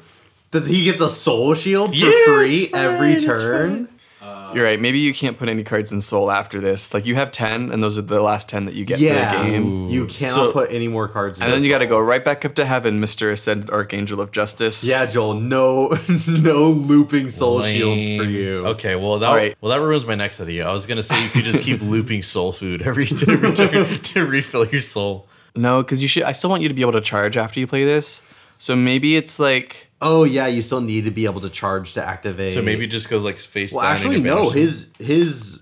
that 0.51 0.67
he 0.67 0.85
gets 0.85 1.01
a 1.01 1.09
Soul 1.09 1.55
Shield 1.55 1.91
for 1.91 1.97
Yeah, 1.97 2.25
free 2.27 2.57
it's 2.57 2.71
fine, 2.73 2.85
every 2.85 3.13
it's 3.15 3.25
turn. 3.25 3.89
You're 4.55 4.65
right. 4.65 4.81
Maybe 4.81 4.99
you 4.99 5.13
can't 5.15 5.39
put 5.39 5.49
any 5.49 5.63
cards 5.65 5.93
in 5.93 6.01
Soul 6.01 6.31
after 6.31 6.61
this. 6.61 6.93
Like 6.95 7.07
you 7.07 7.15
have 7.17 7.31
ten, 7.31 7.71
and 7.71 7.83
those 7.83 7.97
are 7.99 8.03
the 8.03 8.21
last 8.21 8.49
ten 8.49 8.65
that 8.67 8.75
you 8.75 8.85
get 8.85 8.99
Yeah, 9.01 9.33
for 9.33 9.39
the 9.45 9.51
game. 9.51 9.89
you 9.89 10.07
cannot 10.07 10.35
So- 10.35 10.53
put 10.53 10.73
any 10.73 10.89
more 10.89 11.09
cards. 11.09 11.39
in 11.39 11.45
And 11.45 11.53
then 11.53 11.61
this 11.61 11.67
you 11.67 11.73
got 11.73 11.79
to 11.79 11.87
roll. 11.87 12.01
go 12.01 12.07
right 12.07 12.25
back 12.25 12.45
up 12.45 12.55
to 12.57 12.65
heaven, 12.65 13.01
Mister 13.01 13.31
Ascended 13.31 13.71
Archangel 13.71 14.21
of 14.21 14.33
Justice. 14.33 14.85
Yeah, 14.85 15.07
Joel. 15.07 15.35
No, 15.35 15.89
no 16.29 16.71
looping 16.71 17.31
soul 17.31 17.63
shields 17.63 18.07
for 18.17 18.25
you. 18.29 18.67
Okay, 18.67 18.95
well 18.97 19.19
that 19.19 19.29
All 19.29 19.35
right. 19.37 19.57
well 19.61 19.71
that 19.71 19.81
ruins 19.85 20.07
my 20.07 20.15
next 20.15 20.41
idea. 20.41 20.67
I 20.69 20.73
was 20.73 20.87
gonna 20.87 21.03
say 21.03 21.23
you 21.23 21.29
could 21.31 21.45
just 21.45 21.63
keep 21.63 21.81
looping 21.95 22.23
soul 22.23 22.53
food 22.53 22.83
every 22.83 23.07
every 23.29 23.53
turn 23.55 23.99
to 24.01 24.27
refill 24.27 24.67
your 24.67 24.81
soul. 24.83 25.29
No, 25.57 25.83
because 25.83 26.01
you 26.01 26.09
should. 26.09 26.23
I 26.23 26.33
still 26.33 26.49
want 26.51 26.63
you 26.63 26.69
to 26.69 26.75
be 26.75 26.81
able 26.83 26.93
to 26.93 27.01
charge 27.01 27.37
after 27.37 27.59
you 27.61 27.67
play 27.67 27.85
this. 27.85 28.23
So 28.59 28.77
maybe 28.77 29.17
it's 29.17 29.39
like 29.41 29.90
Oh 30.03 30.25
yeah, 30.25 30.47
you 30.47 30.63
still 30.63 30.81
need 30.81 31.05
to 31.05 31.11
be 31.11 31.25
able 31.27 31.41
to 31.43 31.51
charge 31.51 31.93
to 31.95 32.05
activate. 32.05 32.53
So 32.55 32.63
maybe 32.63 32.85
it 32.85 32.89
just 32.91 33.09
goes 33.09 33.23
like 33.23 33.39
face 33.39 33.73
Well, 33.73 33.83
down. 33.85 33.93
actually, 33.95 34.21
no. 34.21 34.37
banish 34.51 34.55
His 34.55 34.87
his 34.99 35.61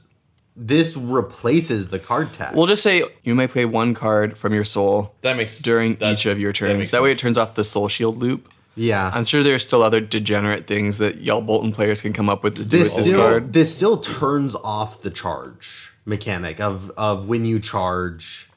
this 0.56 0.96
replaces 0.96 1.88
the 1.90 1.98
card 2.00 2.32
tag. 2.32 2.54
we'll 2.54 2.66
just 2.66 2.82
say 2.82 3.02
you 3.22 3.34
may 3.34 3.46
play 3.46 3.64
one 3.64 3.94
card 3.94 4.36
from 4.36 4.52
your 4.52 4.64
soul 4.64 5.14
that 5.22 5.36
makes 5.36 5.60
during 5.60 5.94
that- 5.96 6.12
each 6.14 6.26
of 6.26 6.38
your 6.40 6.52
turns. 6.52 6.78
makes 6.78 6.90
That, 6.90 7.02
way, 7.02 7.12
it 7.12 7.18
turns 7.18 7.38
off 7.38 7.54
the 7.54 7.62
soul 7.64 7.86
shield 7.88 8.16
loop. 8.16 8.48
yeah. 8.74 9.10
I'm 9.14 9.24
sure 9.24 9.42
there's 9.44 9.62
still 9.64 9.82
other 9.84 10.00
degenerate 10.00 10.66
things 10.66 10.98
that 10.98 11.20
y'all 11.20 11.42
Boltyn 11.42 11.72
players 11.74 12.02
can 12.02 12.12
come 12.12 12.28
up 12.28 12.42
with 12.42 12.56
to 12.56 12.64
do 12.64 12.78
this 12.78 12.88
with 12.88 12.96
this 12.98 13.06
still 13.06 13.20
card. 13.20 13.52
this 13.52 13.74
still 13.76 13.98
turns 13.98 14.54
off 14.56 15.00
the 15.02 15.10
charge 15.10 15.92
mechanic 16.04 16.60
of 16.60 16.90
of 16.96 17.26
when 17.26 17.44
you 17.44 17.60
charge. 17.60 18.48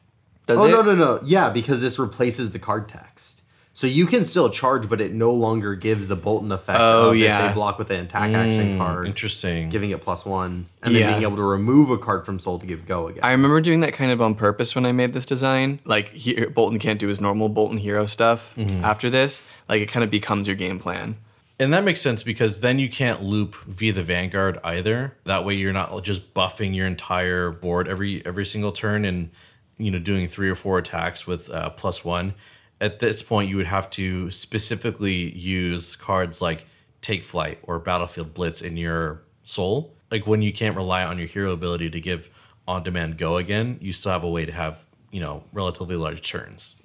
Does 0.48 0.58
oh 0.58 0.66
it? 0.66 0.72
no 0.72 0.82
no 0.82 0.96
no 0.96 1.20
yeah 1.24 1.50
because 1.50 1.82
this 1.82 2.00
replaces 2.00 2.50
the 2.52 2.60
card 2.60 2.88
text. 2.90 3.41
So 3.82 3.88
you 3.88 4.06
can 4.06 4.26
still 4.26 4.48
charge, 4.52 4.88
but 4.88 5.02
it 5.02 5.12
no 5.12 5.32
longer 5.32 5.74
gives 5.74 6.08
the 6.08 6.16
Boltyn 6.16 6.54
effect. 6.54 6.80
Oh, 6.80 7.10
of 7.10 7.18
yeah. 7.18 7.48
they 7.48 7.54
block 7.56 7.80
with 7.80 7.90
an 7.90 8.06
attack 8.06 8.32
action 8.32 8.78
card. 8.78 9.08
Interesting. 9.08 9.70
Giving 9.70 9.90
it 9.90 10.02
plus 10.02 10.24
one, 10.24 10.68
and 10.84 10.94
Yeah. 10.94 11.08
then 11.08 11.14
being 11.14 11.24
able 11.24 11.38
to 11.38 11.42
remove 11.42 11.90
a 11.90 11.98
card 11.98 12.24
from 12.24 12.38
soul 12.38 12.60
to 12.60 12.66
give 12.68 12.86
go 12.86 13.08
again. 13.08 13.24
I 13.24 13.32
remember 13.32 13.60
doing 13.60 13.80
that 13.80 13.94
kind 13.94 14.12
of 14.12 14.22
on 14.22 14.36
purpose 14.36 14.76
when 14.76 14.86
I 14.86 14.92
made 14.92 15.14
this 15.14 15.26
design. 15.26 15.80
Like 15.84 16.10
he, 16.10 16.36
Boltyn 16.36 16.80
can't 16.80 17.00
do 17.00 17.08
his 17.08 17.20
normal 17.20 17.50
Boltyn 17.50 17.80
hero 17.80 18.06
stuff 18.06 18.54
Mm-hmm. 18.56 18.86
after 18.86 19.10
this. 19.10 19.42
Like 19.68 19.82
it 19.82 19.88
kind 19.88 20.04
of 20.04 20.12
becomes 20.12 20.46
your 20.46 20.56
game 20.56 20.78
plan. 20.78 21.16
And 21.60 21.74
that 21.74 21.84
makes 21.84 22.02
sense 22.02 22.22
because 22.22 22.60
then 22.60 22.78
you 22.78 22.88
can't 22.88 23.24
loop 23.24 23.56
via 23.66 23.94
the 23.94 24.04
Vanguard 24.04 24.60
either. 24.64 25.16
That 25.26 25.44
way 25.44 25.56
you're 25.56 25.74
not 25.74 26.04
just 26.04 26.36
buffing 26.36 26.76
your 26.76 26.86
entire 26.86 27.50
board 27.50 27.88
every 27.88 28.24
every 28.28 28.46
single 28.46 28.72
turn 28.72 29.06
and 29.06 29.32
you 29.80 29.90
know 29.90 29.98
doing 29.98 30.28
three 30.28 30.50
or 30.52 30.56
four 30.56 30.78
attacks 30.78 31.26
with 31.26 31.50
uh, 31.50 31.72
plus 31.72 32.06
one. 32.06 32.36
At 32.82 33.00
this 33.00 33.22
point, 33.22 33.50
you 33.50 33.56
would 33.58 33.68
have 33.68 33.90
to 33.92 34.30
specifically 34.32 35.32
use 35.38 35.96
cards 35.96 36.42
like 36.42 36.66
Take 37.02 37.24
Flight 37.24 37.60
or 37.64 37.80
Battlefield 37.80 38.34
Blitz 38.34 38.62
in 38.62 38.76
your 38.76 39.22
soul. 39.44 39.96
Like 40.10 40.28
when 40.28 40.42
you 40.42 40.52
can't 40.52 40.76
rely 40.76 41.04
on 41.06 41.18
your 41.18 41.28
hero 41.28 41.52
ability 41.52 41.90
to 41.92 42.02
give 42.02 42.30
on 42.68 42.84
demand 42.84 43.18
go 43.18 43.38
again, 43.38 43.78
you 43.82 43.94
still 43.94 44.12
have 44.12 44.24
a 44.24 44.30
way 44.30 44.46
to 44.46 44.52
have 44.52 44.86
you 45.12 45.22
know 45.22 45.44
relatively 45.54 45.96
large 45.96 46.28
turns. 46.28 46.76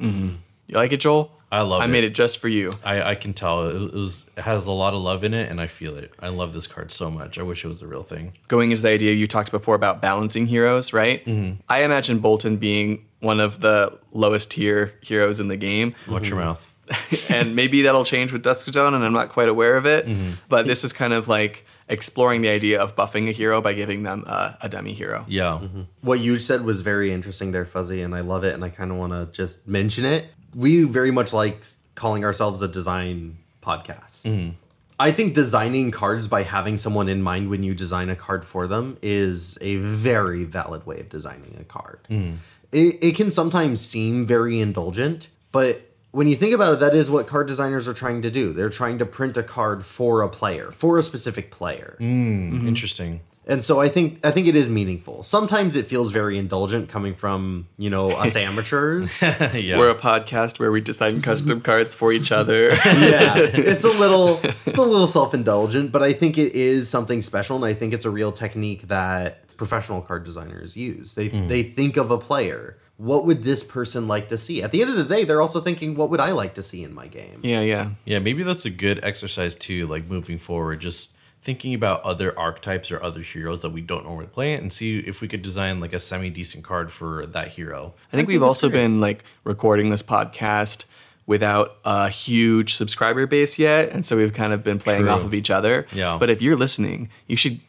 You 0.69 0.77
like 0.77 0.93
it, 0.93 0.99
Joel? 1.01 1.33
I 1.51 1.61
love 1.61 1.81
I 1.81 1.85
it. 1.85 1.89
I 1.89 1.91
made 1.91 2.05
it 2.05 2.15
just 2.15 2.39
for 2.39 2.49
you. 2.49 2.73
I, 2.85 3.11
I 3.11 3.15
can 3.15 3.33
tell 3.33 3.69
it, 3.69 3.95
was 3.95 4.27
it 4.37 4.43
has 4.43 4.67
a 4.67 4.73
lot 4.73 4.95
of 4.95 5.01
love 5.01 5.23
in 5.23 5.33
it, 5.33 5.49
and 5.49 5.61
I 5.61 5.69
feel 5.69 5.97
it. 5.97 6.13
I 6.19 6.29
love 6.29 6.53
this 6.53 6.67
card 6.67 6.91
so 6.91 7.11
much. 7.11 7.39
I 7.39 7.43
wish 7.43 7.65
it 7.65 7.69
was 7.69 7.79
the 7.81 7.87
real 7.87 8.03
thing. 8.03 8.33
Going 8.49 8.73
into 8.73 8.83
the 8.83 8.89
idea 8.89 9.13
you 9.13 9.29
talked 9.29 9.53
before 9.53 9.77
about 9.77 10.03
balancing 10.03 10.47
heroes, 10.47 10.93
right? 10.93 11.25
Mm-hmm. 11.25 11.61
I 11.69 11.85
imagine 11.85 12.21
Boltyn 12.21 12.59
being 12.59 13.07
one 13.27 13.41
of 13.41 13.61
the 13.61 13.99
lowest 14.13 14.53
tier 14.53 14.95
heroes 15.03 15.41
in 15.41 15.49
the 15.49 15.57
game. 15.57 15.95
Watch 16.09 16.29
your 16.29 16.39
mouth. 16.39 16.67
and 17.29 17.57
maybe 17.57 17.83
that'll 17.83 18.05
change 18.05 18.33
with 18.33 18.43
Dusk 18.43 18.71
Dawn, 18.71 18.95
and 18.95 19.05
I'm 19.05 19.13
not 19.13 19.29
quite 19.29 19.49
aware 19.49 19.77
of 19.77 19.87
it. 19.87 20.07
Mm-hmm. 20.07 20.35
But 20.49 20.67
this 20.67 20.85
is 20.85 20.93
kind 20.93 21.13
of 21.13 21.29
like 21.29 21.67
exploring 21.89 22.43
the 22.43 22.49
idea 22.49 22.81
of 22.81 22.97
buffing 22.97 23.29
a 23.29 23.33
hero 23.33 23.61
by 23.61 23.73
giving 23.73 24.03
them 24.03 24.25
a, 24.27 24.57
a 24.63 24.69
dummy 24.69 24.93
hero. 24.93 25.25
Yeah, 25.29 25.59
mm-hmm. 25.63 25.83
what 26.01 26.21
you 26.21 26.39
said 26.39 26.65
was 26.65 26.81
very 26.81 27.13
interesting 27.13 27.53
there, 27.53 27.65
Fuzzy, 27.65 28.03
and 28.03 28.15
I 28.15 28.21
love 28.21 28.45
it, 28.45 28.55
and 28.55 28.65
I 28.65 28.71
kind 28.71 28.91
of 28.91 28.97
want 28.97 29.13
to 29.13 29.29
just 29.37 29.67
mention 29.67 30.05
it. 30.05 30.27
We 30.55 30.85
very 30.85 31.11
much 31.11 31.33
like 31.33 31.65
calling 31.95 32.25
ourselves 32.25 32.63
a 32.63 32.69
design 32.69 33.39
podcast. 33.63 34.23
Mm-hmm. 34.23 34.51
I 34.99 35.13
think 35.13 35.35
designing 35.35 35.91
cards 35.91 36.27
by 36.27 36.43
having 36.43 36.79
someone 36.79 37.09
in 37.09 37.21
mind 37.21 37.51
when 37.51 37.63
you 37.63 37.75
design 37.75 38.09
a 38.09 38.17
card 38.17 38.47
for 38.47 38.67
them 38.67 38.97
is 39.03 39.59
a 39.61 39.77
very 39.77 40.45
valid 40.45 40.87
way 40.87 41.01
of 41.01 41.11
designing 41.11 41.57
a 41.61 41.65
card. 41.65 42.01
Mm-hmm. 42.09 42.37
It, 42.77 42.99
it 43.01 43.17
can 43.17 43.31
sometimes 43.31 43.81
seem 43.81 44.27
very 44.27 44.61
indulgent, 44.61 45.29
but 45.51 45.81
when 46.11 46.29
you 46.29 46.37
think 46.37 46.55
about 46.55 46.75
it, 46.75 46.81
that 46.81 46.95
is 46.95 47.11
what 47.11 47.27
card 47.27 47.47
designers 47.47 47.89
are 47.89 47.95
trying 47.95 48.21
to 48.21 48.31
do. 48.31 48.53
They're 48.53 48.69
trying 48.69 48.99
to 48.99 49.07
print 49.07 49.39
a 49.39 49.43
card 49.43 49.87
for 49.87 50.21
a 50.21 50.29
player, 50.29 50.71
for 50.73 50.99
a 50.99 51.03
specific 51.03 51.51
player. 51.51 51.97
Hmm, 51.99 52.53
mm-hmm. 52.53 52.69
interesting. 52.69 53.21
And 53.47 53.65
so 53.65 53.81
I 53.81 53.89
think 53.89 54.21
I 54.27 54.31
think 54.31 54.47
it 54.47 54.57
is 54.57 54.69
meaningful. 54.69 55.23
Sometimes 55.23 55.75
it 55.75 55.87
feels 55.87 56.11
very 56.11 56.37
indulgent 56.37 56.89
coming 56.91 57.15
from, 57.15 57.69
you 57.79 57.89
know, 57.89 58.11
us 58.11 58.37
amateurs. 58.47 59.23
yeah, 59.23 59.79
We're 59.79 59.91
a 59.91 59.95
podcast 59.95 60.59
where 60.59 60.73
we 60.73 60.83
design 60.83 61.23
custom 61.23 61.61
cards 61.71 61.95
for 61.95 62.13
each 62.13 62.31
other. 62.31 62.75
yeah. 62.85 63.37
It's 63.39 63.85
a 63.85 63.89
little 63.89 64.41
it's 64.43 64.79
a 64.79 64.83
little 64.83 65.07
self-indulgent, 65.07 65.93
but 65.93 66.03
I 66.03 66.13
think 66.13 66.37
it 66.37 66.55
is 66.55 66.91
something 66.91 67.23
special 67.23 67.57
and 67.57 67.65
I 67.65 67.73
think 67.73 67.95
it's 67.95 68.05
a 68.05 68.11
real 68.11 68.33
technique 68.33 68.89
that 68.89 69.46
professional 69.57 70.03
card 70.03 70.25
designers 70.25 70.77
use. 70.77 71.15
They 71.15 71.29
hmm. 71.29 71.49
they 71.49 71.63
think 71.63 71.97
of 71.97 72.11
a 72.11 72.19
player. 72.19 72.79
What 72.97 73.27
would 73.27 73.43
this 73.43 73.63
person 73.63 74.09
like 74.09 74.31
to 74.31 74.39
see? 74.39 74.63
At 74.63 74.73
the 74.73 74.81
end 74.81 74.91
of 74.91 74.97
the 74.97 75.05
day, 75.05 75.25
they're 75.25 75.43
also 75.43 75.61
thinking 75.61 75.97
what 75.97 76.09
would 76.11 76.21
I 76.21 76.33
like 76.33 76.55
to 76.55 76.63
see 76.63 76.83
in 76.83 76.95
my 76.95 77.09
game? 77.09 77.41
yeah, 77.43 77.61
yeah. 77.61 77.91
yeah. 78.05 78.19
Maybe 78.19 78.43
that's 78.43 78.65
a 78.65 78.71
good 78.71 79.05
exercise 79.05 79.55
too. 79.55 79.87
Like 79.87 80.09
moving 80.09 80.39
forward, 80.39 80.81
just 80.81 81.13
thinking 81.43 81.75
about 81.75 82.03
other 82.03 82.37
archetypes 82.39 82.91
or 82.91 83.01
other 83.03 83.21
heroes 83.21 83.63
that 83.63 83.71
we 83.71 83.81
don't 83.81 84.05
normally 84.05 84.27
play, 84.27 84.55
and 84.55 84.73
see 84.73 84.99
if 84.99 85.21
we 85.21 85.29
could 85.29 85.43
design 85.43 85.79
like 85.79 85.93
a 85.93 86.01
semi 86.01 86.31
decent 86.31 86.65
card 86.65 86.91
for 86.91 87.27
that 87.27 87.51
hero. 87.51 87.95
I 88.13 88.17
think 88.17 88.29
we've 88.29 88.43
also 88.43 88.69
been 88.69 89.01
like 89.01 89.25
recording 89.45 89.91
this 89.91 90.03
podcast 90.03 90.87
without 91.27 91.77
a 91.85 92.09
huge 92.09 92.75
subscriber 92.75 93.27
base 93.27 93.59
yet, 93.59 93.91
and 93.91 94.07
so 94.07 94.17
we've 94.17 94.33
kind 94.33 94.53
of 94.53 94.63
been 94.65 94.79
playing 94.79 95.03
True. 95.03 95.11
off 95.11 95.23
of 95.23 95.35
each 95.35 95.51
other. 95.51 95.87
Yeah. 95.93 96.17
But 96.19 96.31
if 96.31 96.41
you're 96.41 96.57
listening, 96.57 97.11
you 97.27 97.37
should 97.37 97.61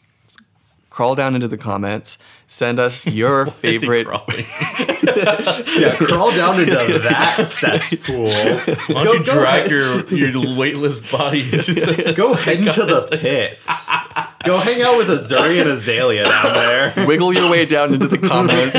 crawl 0.98 1.14
down 1.14 1.36
into 1.36 1.48
the 1.48 1.58
comments, 1.60 2.18
send 2.48 2.80
us 2.80 3.06
your 3.22 3.46
favorite. 3.46 4.08
Yeah, 5.78 5.96
crawl 5.96 6.32
down 6.32 6.60
into 6.60 7.00
that 7.00 7.46
cesspool. 7.46 8.30
Why 8.30 9.04
don't 9.04 9.06
Go- 9.06 9.14
you 9.14 9.20
go 9.20 9.24
drag 9.34 9.72
ahead. 9.72 10.12
your 10.12 10.32
your 10.34 10.58
weightless 10.58 11.00
body 11.12 11.42
into 11.44 11.74
the 11.74 12.14
Go 12.16 12.34
head 12.34 12.60
into 12.60 12.84
the 12.84 13.08
pits. 13.12 13.68
Go 14.44 14.58
hang 14.58 14.82
out 14.82 14.98
with 14.98 15.08
Uzuri 15.08 15.62
and 15.62 15.70
Azalea 15.70 16.24
down 16.26 16.54
there. 16.54 17.06
Wiggle 17.06 17.34
your 17.34 17.50
way 17.52 17.66
down 17.66 17.94
into 17.94 18.08
the 18.08 18.18
comments. 18.18 18.78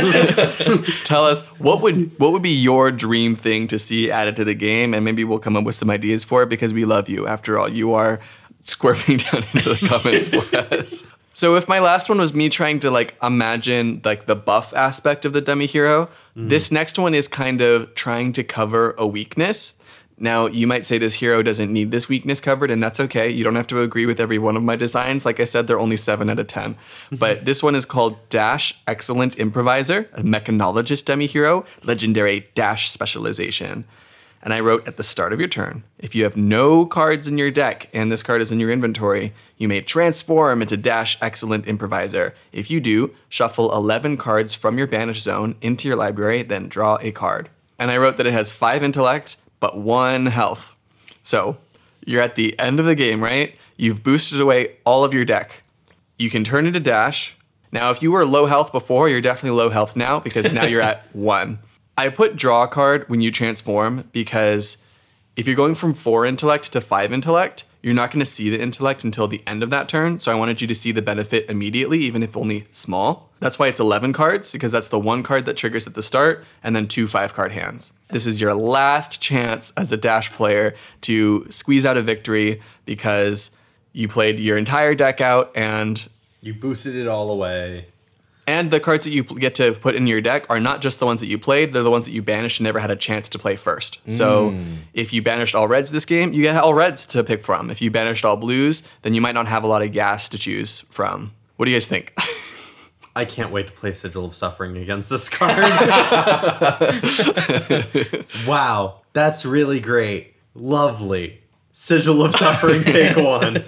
Tell 1.05 1.25
us 1.25 1.45
what 1.59 1.81
would 1.83 2.19
what 2.19 2.33
would 2.33 2.43
be 2.43 2.51
your 2.51 2.91
dream 2.91 3.37
thing 3.37 3.69
to 3.69 3.79
see 3.79 4.11
added 4.11 4.35
to 4.37 4.45
the 4.45 4.55
game, 4.55 4.93
and 4.95 5.05
maybe 5.05 5.23
we'll 5.25 5.39
come 5.39 5.57
up 5.57 5.64
with 5.64 5.77
some 5.77 5.91
ideas 5.91 6.25
for 6.25 6.43
it 6.43 6.49
because 6.49 6.73
we 6.73 6.85
love 6.85 7.09
you. 7.09 7.27
After 7.29 7.59
all, 7.59 7.69
you 7.69 7.95
are 7.95 8.19
squirming 8.62 9.19
down 9.19 9.45
into 9.55 9.75
the 9.75 9.87
comments 9.89 10.29
for 10.29 10.57
us. 10.75 11.05
So 11.39 11.55
if 11.55 11.68
my 11.68 11.78
last 11.78 12.09
one 12.09 12.18
was 12.18 12.34
me 12.34 12.49
trying 12.49 12.80
to 12.80 12.91
like 12.91 13.14
imagine 13.22 14.01
like 14.05 14.26
the 14.26 14.34
buff 14.34 14.74
aspect 14.74 15.24
of 15.24 15.32
the 15.32 15.41
dummy 15.41 15.66
hero, 15.66 16.09
mm. 16.36 16.49
this 16.49 16.72
next 16.72 16.99
one 16.99 17.14
is 17.14 17.28
kind 17.28 17.61
of 17.61 17.95
trying 17.95 18.32
to 18.32 18.43
cover 18.43 18.97
a 18.99 19.07
weakness. 19.07 19.78
Now, 20.18 20.47
you 20.47 20.66
might 20.66 20.84
say 20.84 20.99
this 20.99 21.14
hero 21.14 21.45
doesn't 21.45 21.72
need 21.72 21.93
this 21.93 22.09
weakness 22.09 22.41
covered, 22.41 22.72
and 22.72 22.82
that's 22.82 22.99
okay. 22.99 23.30
You 23.30 23.45
don't 23.45 23.55
have 23.55 23.68
to 23.68 23.80
agree 23.82 24.05
with 24.05 24.18
every 24.18 24.39
one 24.39 24.57
of 24.57 24.64
my 24.64 24.74
designs. 24.74 25.24
Like 25.24 25.39
I 25.39 25.45
said, 25.45 25.68
they're 25.68 25.78
only 25.78 25.97
7 25.97 26.28
out 26.28 26.41
of 26.41 26.49
10. 26.49 26.76
But 27.12 27.45
this 27.45 27.62
one 27.62 27.76
is 27.76 27.84
called 27.84 28.16
Dash 28.30 28.74
Excellent 28.89 29.39
Improviser, 29.39 30.09
a 30.14 30.24
mechanologist 30.24 31.05
demi 31.05 31.26
hero, 31.26 31.64
legendary 31.84 32.49
Dash 32.57 32.91
specialization. 32.91 33.84
And 34.49 34.55
I 34.55 34.61
wrote 34.61 34.88
at 34.88 34.96
the 34.96 35.03
start 35.03 35.34
of 35.34 35.40
your 35.40 35.49
turn 35.51 35.84
if 35.99 36.14
you 36.14 36.24
have 36.24 36.34
no 36.34 36.86
cards 36.86 37.28
in 37.28 37.36
your 37.36 37.51
deck 37.51 37.90
and 37.92 38.11
this 38.11 38.22
card 38.22 38.40
is 38.40 38.51
in 38.51 38.59
your 38.59 38.70
inventory, 38.70 39.34
you 39.59 39.68
may 39.68 39.82
transform 39.82 40.62
into 40.62 40.74
Dash 40.74 41.18
Excellent 41.20 41.66
Improviser. 41.66 42.34
If 42.51 42.70
you 42.70 42.80
do, 42.80 43.14
shuffle 43.28 43.70
11 43.74 44.16
cards 44.16 44.55
from 44.55 44.78
your 44.78 44.86
banished 44.86 45.22
zone 45.22 45.57
into 45.61 45.86
your 45.86 45.99
library, 45.99 46.42
then 46.44 46.70
draw 46.70 46.96
a 47.03 47.12
card. 47.12 47.51
And 47.78 47.90
I 47.90 47.99
wrote 47.99 48.16
that 48.16 48.26
it 48.26 48.32
has 48.32 48.55
5 48.55 48.82
intellect, 48.82 49.36
but 49.61 49.76
1 49.76 50.24
health. 50.24 50.74
So 51.22 51.59
you're 52.07 52.22
at 52.22 52.34
the 52.34 52.59
end 52.59 52.80
of 52.80 52.86
the 52.86 52.94
game, 52.94 53.22
right? 53.22 53.55
You've 53.76 54.03
boosted 54.03 54.40
away 54.40 54.76
all 54.86 55.05
of 55.05 55.12
your 55.12 55.26
deck. 55.26 55.62
You 56.18 56.30
can 56.30 56.42
turn 56.42 56.66
into 56.66 56.80
Dash. 56.80 57.36
Now, 57.70 57.90
if 57.90 58.01
you 58.01 58.11
were 58.12 58.24
low 58.24 58.46
health 58.46 58.72
before, 58.72 59.11
you're 59.11 59.20
definitely 59.20 59.59
low 59.59 59.68
health 59.68 59.94
now 59.94 60.20
because 60.20 60.51
now 60.51 60.64
you're 60.64 60.80
at 60.80 61.03
1. 61.14 61.59
I 61.99 62.11
put 62.11 62.36
draw 62.36 62.68
card 62.68 63.09
when 63.09 63.20
you 63.20 63.32
transform 63.32 64.09
because 64.12 64.76
if 65.34 65.49
you're 65.49 65.57
going 65.57 65.74
from 65.74 65.94
four 65.94 66.24
intellect 66.24 66.72
to 66.72 66.80
five 66.80 67.12
intellect, 67.12 67.64
you're 67.82 67.92
not 67.92 68.12
going 68.12 68.20
to 68.20 68.24
see 68.24 68.49
the 68.51 68.61
intellect 68.61 69.03
until 69.03 69.26
the 69.26 69.42
end 69.49 69.64
of 69.64 69.70
that 69.70 69.88
turn. 69.88 70.20
So 70.20 70.30
I 70.30 70.36
wanted 70.36 70.61
you 70.61 70.68
to 70.68 70.76
see 70.76 70.92
the 70.92 71.03
benefit 71.03 71.51
immediately, 71.51 71.99
even 71.99 72.22
if 72.22 72.36
only 72.36 72.68
small. 72.70 73.30
That's 73.40 73.59
why 73.59 73.66
it's 73.66 73.80
11 73.80 74.12
cards, 74.12 74.53
because 74.53 74.70
that's 74.70 74.86
the 74.86 74.99
one 74.99 75.24
card 75.24 75.44
that 75.46 75.57
triggers 75.57 75.88
at 75.88 75.94
the 75.94 76.03
start, 76.03 76.44
and 76.62 76.76
then 76.76 76.86
two 76.86 77.09
five 77.09 77.34
card 77.34 77.51
hands. 77.51 77.92
This 78.11 78.26
is 78.26 78.40
your 78.40 78.55
last 78.55 79.20
chance 79.20 79.72
as 79.76 79.90
a 79.90 79.96
Dash 79.96 80.30
player 80.30 80.76
to 81.01 81.46
squeeze 81.51 81.84
out 81.84 81.96
a 81.96 82.03
victory 82.03 82.62
because 82.84 83.51
you 83.92 84.07
played 84.07 84.38
your 84.38 84.57
entire 84.57 84.94
deck 84.94 85.20
out 85.20 85.51
and 85.57 86.09
You 86.42 86.55
boosted 86.55 86.94
it 86.94 87.09
all 87.09 87.28
away. 87.28 87.86
And 88.49 88.70
the 88.70 88.80
cards 88.80 89.05
that 89.05 89.11
you 89.11 89.24
get 89.24 89.55
to 89.57 89.74
put 89.74 89.94
in 89.94 90.07
your 90.07 90.22
deck 90.22 90.46
are 90.49 90.59
not 90.59 90.80
just 90.80 91.01
the 91.01 91.07
ones 91.07 91.20
that 91.20 91.26
you 91.26 91.38
played, 91.38 91.74
they're 91.74 91.82
the 91.82 91.90
ones 91.90 92.07
that 92.07 92.12
you 92.12 92.22
banished 92.22 92.61
and 92.61 92.64
never 92.64 92.78
had 92.78 92.90
a 92.90 92.96
chance 92.96 93.28
to 93.28 93.38
play 93.38 93.57
first. 93.57 94.01
So 94.09 94.53
mm. 94.53 94.76
if 94.94 95.12
you 95.12 95.20
banished 95.20 95.55
all 95.55 95.68
reds 95.68 95.90
this 95.90 96.07
game, 96.07 96.32
you 96.32 96.40
get 96.40 96.57
all 96.57 96.72
reds 96.72 97.05
to 97.09 97.22
pick 97.22 97.44
from. 97.44 97.70
If 97.70 97.82
you 97.82 97.90
banished 97.90 98.24
all 98.24 98.38
blues, 98.38 98.88
then 99.03 99.12
you 99.12 99.20
might 99.20 99.34
not 99.34 99.49
have 99.49 99.64
a 99.64 99.66
lot 99.66 99.82
of 99.82 99.92
gas 99.92 100.30
to 100.30 100.38
choose 100.38 100.80
from. 100.80 101.32
What 101.57 101.66
do 101.66 101.72
you 101.72 101.76
guys 101.76 101.86
think? 101.86 102.14
I 103.14 103.26
can't 103.26 103.53
wait 103.53 103.66
to 103.66 103.72
play 103.74 103.92
Sigil 103.92 104.24
of 104.24 104.34
Suffering 104.34 104.78
against 104.78 105.11
this 105.11 105.28
card. 105.30 105.59
wow, 108.46 109.03
that's 109.12 109.44
really 109.44 109.80
great. 109.80 110.36
Lovely. 110.55 111.42
Sigil 111.74 112.24
of 112.24 112.34
Suffering, 112.34 112.82
take 112.82 113.14
one. 113.14 113.62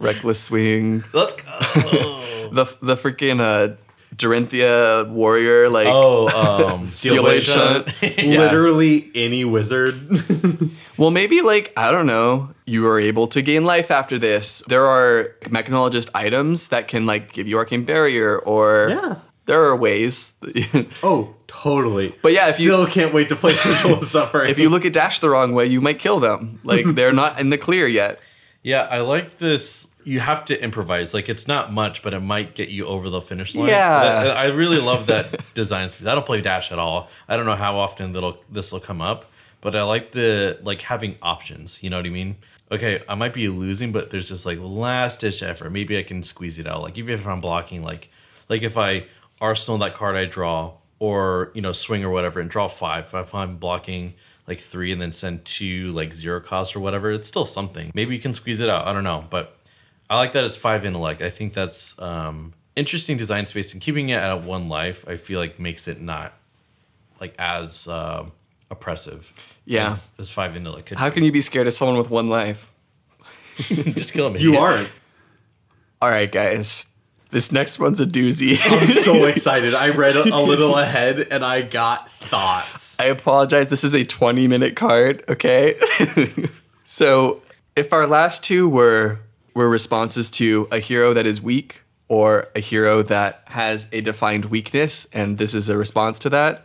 Reckless 0.00 0.40
swing. 0.40 1.04
Let's 1.12 1.34
go. 1.34 2.28
The 2.52 2.66
the 2.82 2.96
freaking 2.96 3.40
uh 3.40 3.76
Dorinthia 4.16 5.08
warrior, 5.08 5.68
like 5.68 5.86
oh, 5.88 6.28
um, 6.28 6.88
Steel 6.90 7.22
Blade 7.22 7.42
Shunt. 7.44 7.88
Yeah. 8.02 8.38
Literally 8.40 9.10
any 9.14 9.44
wizard. 9.44 9.94
Well, 10.98 11.12
maybe 11.12 11.42
like 11.42 11.72
I 11.76 11.92
don't 11.92 12.06
know. 12.06 12.50
You 12.64 12.88
are 12.88 12.98
able 12.98 13.28
to 13.28 13.40
gain 13.40 13.64
life 13.64 13.92
after 13.92 14.18
this. 14.18 14.64
There 14.66 14.84
are 14.84 15.28
mechanologist 15.44 16.10
items 16.12 16.68
that 16.68 16.88
can 16.88 17.06
like 17.06 17.32
give 17.32 17.46
you 17.46 17.56
arcane 17.56 17.84
barrier, 17.84 18.36
or 18.36 18.88
Yeah. 18.90 19.14
there 19.46 19.62
are 19.62 19.76
ways. 19.76 20.34
oh, 21.04 21.36
totally. 21.46 22.16
But 22.20 22.32
yeah, 22.32 22.48
if 22.48 22.58
you- 22.58 22.66
still 22.72 22.86
can't 22.88 23.14
wait 23.14 23.28
to 23.28 23.36
play 23.36 23.54
Sigil 23.54 23.94
of 23.98 24.04
Suffering. 24.06 24.50
if 24.50 24.58
you 24.58 24.68
look 24.70 24.84
at 24.84 24.92
Dash 24.92 25.20
the 25.20 25.30
wrong 25.30 25.54
way, 25.54 25.66
you 25.66 25.80
might 25.80 26.00
kill 26.00 26.18
them. 26.18 26.58
Like 26.64 26.84
they're 26.84 27.12
not 27.12 27.38
in 27.38 27.50
the 27.50 27.58
clear 27.58 27.86
yet. 27.86 28.18
Yeah, 28.64 28.82
I 28.90 28.98
like 29.02 29.38
this. 29.38 29.86
You 30.08 30.20
have 30.20 30.44
to 30.46 30.62
improvise. 30.62 31.12
Like 31.12 31.28
it's 31.28 31.46
not 31.46 31.72
much, 31.72 32.02
but 32.02 32.14
it 32.14 32.20
might 32.20 32.54
get 32.54 32.70
you 32.70 32.86
over 32.86 33.10
the 33.10 33.20
finish 33.20 33.54
line. 33.54 33.68
Yeah. 33.68 34.34
I, 34.36 34.44
I 34.44 34.46
really 34.46 34.80
love 34.80 35.06
that 35.06 35.40
design. 35.54 35.88
I 36.00 36.14
don't 36.14 36.24
play 36.24 36.40
Dash 36.40 36.72
at 36.72 36.78
all. 36.78 37.08
I 37.28 37.36
don't 37.36 37.46
know 37.46 37.56
how 37.56 37.78
often 37.78 38.12
that'll 38.12 38.42
this 38.50 38.72
will 38.72 38.80
come 38.80 39.02
up, 39.02 39.26
but 39.60 39.76
I 39.76 39.82
like 39.82 40.12
the 40.12 40.58
like 40.62 40.82
having 40.82 41.16
options. 41.20 41.82
You 41.82 41.90
know 41.90 41.98
what 41.98 42.06
I 42.06 42.10
mean? 42.10 42.36
Okay, 42.70 43.02
I 43.08 43.14
might 43.14 43.32
be 43.32 43.48
losing, 43.48 43.92
but 43.92 44.10
there's 44.10 44.28
just 44.28 44.46
like 44.46 44.58
last 44.60 45.20
ditch 45.20 45.42
effort. 45.42 45.70
Maybe 45.70 45.98
I 45.98 46.02
can 46.02 46.22
squeeze 46.22 46.58
it 46.58 46.66
out. 46.66 46.82
Like 46.82 46.96
even 46.98 47.14
if 47.14 47.26
I'm 47.26 47.40
blocking, 47.40 47.82
like 47.82 48.08
like 48.48 48.62
if 48.62 48.76
I 48.78 49.06
arsenal 49.40 49.78
that 49.78 49.94
card 49.94 50.16
I 50.16 50.24
draw, 50.24 50.72
or 50.98 51.50
you 51.54 51.60
know 51.60 51.72
swing 51.72 52.04
or 52.04 52.10
whatever, 52.10 52.40
and 52.40 52.50
draw 52.50 52.68
five. 52.68 53.12
If 53.12 53.34
I'm 53.34 53.56
blocking 53.56 54.14
like 54.46 54.60
three 54.60 54.90
and 54.90 55.00
then 55.00 55.12
send 55.12 55.44
two 55.44 55.92
like 55.92 56.14
zero 56.14 56.40
cost 56.40 56.74
or 56.74 56.80
whatever, 56.80 57.10
it's 57.10 57.28
still 57.28 57.44
something. 57.44 57.90
Maybe 57.94 58.14
you 58.14 58.20
can 58.20 58.32
squeeze 58.32 58.60
it 58.60 58.68
out. 58.68 58.86
I 58.86 58.92
don't 58.92 59.04
know, 59.04 59.26
but 59.28 59.57
I 60.10 60.16
like 60.16 60.32
that 60.32 60.44
it's 60.44 60.56
five 60.56 60.84
intellect. 60.86 61.20
I 61.20 61.30
think 61.30 61.54
that's 61.54 61.98
um, 62.00 62.54
interesting 62.76 63.16
design 63.16 63.46
space 63.46 63.72
and 63.72 63.82
keeping 63.82 64.08
it 64.08 64.18
at 64.18 64.42
one 64.42 64.68
life. 64.68 65.04
I 65.06 65.16
feel 65.16 65.38
like 65.38 65.58
makes 65.58 65.86
it 65.88 66.00
not 66.00 66.32
like 67.20 67.34
as 67.38 67.88
uh, 67.88 68.26
oppressive. 68.70 69.32
Yeah. 69.64 69.90
as, 69.90 70.08
as 70.18 70.30
five 70.30 70.56
intellect. 70.56 70.86
Could 70.86 70.98
How 70.98 71.10
can 71.10 71.24
you 71.24 71.32
be 71.32 71.40
scared 71.40 71.66
of 71.66 71.74
someone 71.74 71.98
with 71.98 72.10
one 72.10 72.28
life? 72.28 72.70
just 73.58 74.12
kill 74.12 74.30
me? 74.30 74.40
you 74.40 74.56
aren't. 74.56 74.90
All 76.00 76.08
right, 76.08 76.30
guys. 76.30 76.84
This 77.30 77.52
next 77.52 77.78
one's 77.78 78.00
a 78.00 78.06
doozy. 78.06 78.58
I'm 78.80 78.86
so 78.86 79.24
excited. 79.26 79.74
I 79.74 79.90
read 79.90 80.16
a, 80.16 80.34
a 80.34 80.40
little 80.40 80.76
ahead 80.76 81.28
and 81.30 81.44
I 81.44 81.60
got 81.62 82.10
thoughts. 82.10 82.98
I 82.98 83.06
apologize. 83.06 83.68
This 83.68 83.84
is 83.84 83.94
a 83.94 84.04
20 84.04 84.48
minute 84.48 84.76
card, 84.76 85.24
okay? 85.28 85.78
so, 86.84 87.42
if 87.76 87.92
our 87.92 88.06
last 88.06 88.42
two 88.42 88.68
were 88.68 89.18
were 89.58 89.68
responses 89.68 90.30
to 90.30 90.68
a 90.70 90.78
hero 90.78 91.12
that 91.12 91.26
is 91.26 91.42
weak 91.42 91.82
or 92.06 92.48
a 92.54 92.60
hero 92.60 93.02
that 93.02 93.42
has 93.46 93.88
a 93.92 94.00
defined 94.00 94.46
weakness 94.46 95.06
and 95.12 95.36
this 95.36 95.52
is 95.52 95.68
a 95.68 95.76
response 95.76 96.18
to 96.20 96.30
that, 96.30 96.64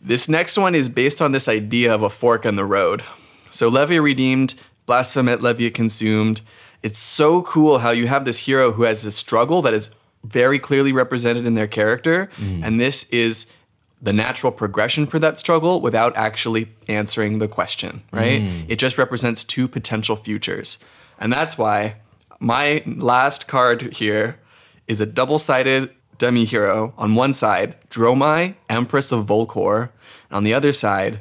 this 0.00 0.28
next 0.28 0.56
one 0.56 0.76
is 0.76 0.88
based 0.88 1.20
on 1.20 1.32
this 1.32 1.48
idea 1.48 1.92
of 1.92 2.02
a 2.02 2.08
fork 2.08 2.46
in 2.46 2.54
the 2.54 2.64
road. 2.64 3.02
So, 3.50 3.68
Levia 3.68 4.00
redeemed, 4.00 4.54
Blasmophet 4.86 5.38
Levia 5.38 5.74
consumed. 5.74 6.42
It's 6.82 6.98
so 6.98 7.42
cool 7.42 7.78
how 7.78 7.90
you 7.90 8.06
have 8.06 8.24
this 8.24 8.38
hero 8.38 8.70
who 8.70 8.84
has 8.84 9.04
a 9.04 9.10
struggle 9.10 9.60
that 9.62 9.74
is 9.74 9.90
very 10.22 10.60
clearly 10.60 10.92
represented 10.92 11.44
in 11.44 11.54
their 11.54 11.66
character, 11.66 12.30
mm. 12.36 12.62
and 12.62 12.80
this 12.80 13.08
is 13.10 13.52
the 14.00 14.12
natural 14.12 14.52
progression 14.52 15.06
for 15.06 15.18
that 15.18 15.38
struggle 15.38 15.80
without 15.80 16.14
actually 16.16 16.68
answering 16.86 17.38
the 17.40 17.48
question, 17.48 18.02
right? 18.12 18.42
Mm. 18.42 18.66
It 18.68 18.76
just 18.76 18.98
represents 18.98 19.42
two 19.42 19.66
potential 19.66 20.14
futures. 20.14 20.78
And 21.18 21.32
that's 21.32 21.56
why 21.56 21.96
my 22.40 22.82
last 22.86 23.48
card 23.48 23.94
here 23.94 24.38
is 24.86 25.00
a 25.00 25.06
double 25.06 25.38
sided 25.38 25.90
demi 26.18 26.44
hero. 26.44 26.94
On 26.96 27.14
one 27.14 27.34
side, 27.34 27.76
Dromai, 27.90 28.54
Empress 28.68 29.12
of 29.12 29.26
Volcor. 29.26 29.90
On 30.30 30.44
the 30.44 30.54
other 30.54 30.72
side, 30.72 31.20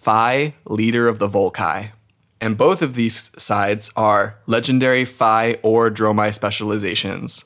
Fai, 0.00 0.54
leader 0.66 1.08
of 1.08 1.18
the 1.18 1.28
Volkai. 1.28 1.90
And 2.40 2.56
both 2.56 2.82
of 2.82 2.94
these 2.94 3.32
sides 3.40 3.90
are 3.96 4.38
legendary 4.46 5.04
Fai 5.04 5.58
or 5.62 5.90
Dromai 5.90 6.32
specializations. 6.32 7.44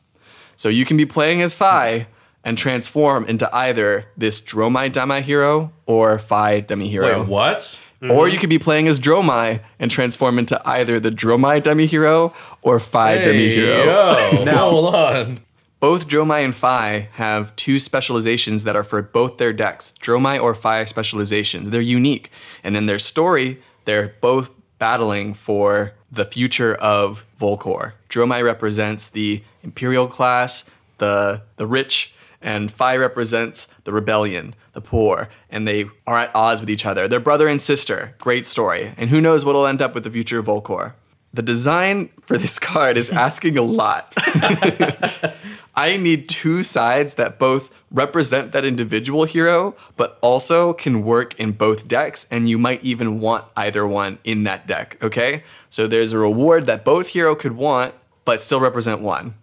So 0.57 0.69
you 0.69 0.85
can 0.85 0.97
be 0.97 1.07
playing 1.07 1.41
as 1.41 1.55
Fai 1.55 2.07
and 2.45 2.59
transform 2.59 3.25
into 3.25 3.53
either 3.55 4.07
this 4.17 4.41
Dromai 4.41 4.93
Demi 4.93 5.23
hero 5.23 5.73
or 5.87 6.19
Fai 6.19 6.61
Demi 6.61 6.89
hero. 6.89 7.21
Wait, 7.21 7.29
what? 7.29 7.81
Or 8.03 8.07
mm-hmm. 8.07 8.35
you 8.35 8.39
could 8.41 8.51
be 8.51 8.59
playing 8.59 8.89
as 8.89 8.99
Dromai 8.99 9.61
and 9.79 9.89
transform 9.89 10.39
into 10.39 10.61
either 10.69 10.99
the 10.99 11.11
Dromai 11.11 11.63
Demi 11.63 11.87
hero 11.87 12.35
or 12.61 12.81
Fai 12.81 13.19
Demi 13.19 13.49
hero. 13.49 13.85
Yo, 13.85 14.45
Now- 14.45 14.71
hold 14.71 14.95
on. 14.95 15.41
Both 15.79 16.07
Dromai 16.07 16.45
and 16.45 16.55
Fai 16.55 17.09
have 17.15 17.55
two 17.57 17.81
specializations 17.81 18.63
that 18.63 18.77
are 18.77 18.85
for 18.85 19.03
both 19.03 19.39
their 19.39 19.53
decks. 19.53 19.95
Dromai 20.01 20.41
or 20.41 20.55
Fai 20.55 20.85
specializations. 20.85 21.71
They're 21.71 21.81
unique. 21.81 22.31
And 22.63 22.77
in 22.77 22.87
their 22.87 23.01
story, 23.01 23.61
they're 23.85 24.15
both 24.21 24.53
battling 24.79 25.35
for 25.35 25.95
the 26.11 26.25
future 26.25 26.77
of 26.77 27.25
Volcor. 27.41 27.95
Dromai 28.09 28.45
represents 28.45 29.09
the 29.09 29.43
Imperial 29.65 30.07
class, 30.07 30.71
the 30.99 31.43
the 31.57 31.67
rich, 31.67 32.15
and 32.41 32.71
Fai 32.71 32.97
represents 32.97 33.67
the 33.85 33.93
rebellion, 33.93 34.55
the 34.73 34.81
poor, 34.81 35.29
and 35.51 35.67
they 35.67 35.87
are 36.07 36.19
at 36.19 36.35
odds 36.35 36.61
with 36.61 36.71
each 36.71 36.87
other. 36.87 37.09
They're 37.09 37.21
brother 37.21 37.49
and 37.49 37.61
sister. 37.61 38.15
Great 38.19 38.47
story. 38.47 38.93
And 38.97 39.11
who 39.11 39.21
knows 39.21 39.45
what'll 39.45 39.67
end 39.67 39.83
up 39.83 39.95
with 39.95 40.05
the 40.05 40.11
future 40.11 40.39
of 40.39 40.47
Volcor. 40.47 40.93
The 41.35 41.43
design 41.43 42.11
for 42.27 42.37
this 42.37 42.59
card 42.71 42.97
is 42.97 43.11
asking 43.11 43.59
a 43.59 43.63
lot. 43.63 44.13
I 45.75 45.97
need 45.97 46.29
two 46.29 46.63
sides 46.63 47.15
that 47.15 47.39
both 47.39 47.71
represent 47.91 48.53
that 48.53 48.65
individual 48.65 49.25
hero, 49.25 49.75
but 49.97 50.19
also 50.21 50.75
can 50.75 51.03
work 51.03 51.39
in 51.41 51.53
both 51.53 51.89
decks, 51.89 52.27
and 52.31 52.49
you 52.49 52.59
might 52.59 52.85
even 52.85 53.21
want 53.21 53.45
either 53.57 53.87
one 53.87 54.19
in 54.25 54.45
that 54.45 54.67
deck, 54.67 54.99
okay? 55.03 55.45
So 55.71 55.87
there's 55.87 56.13
a 56.13 56.19
reward 56.19 56.67
that 56.67 56.85
both 56.85 57.09
hero 57.09 57.35
could 57.35 57.53
want, 57.53 57.95
but 58.25 58.43
still 58.43 58.61
represent 58.61 59.01
one, 59.01 59.35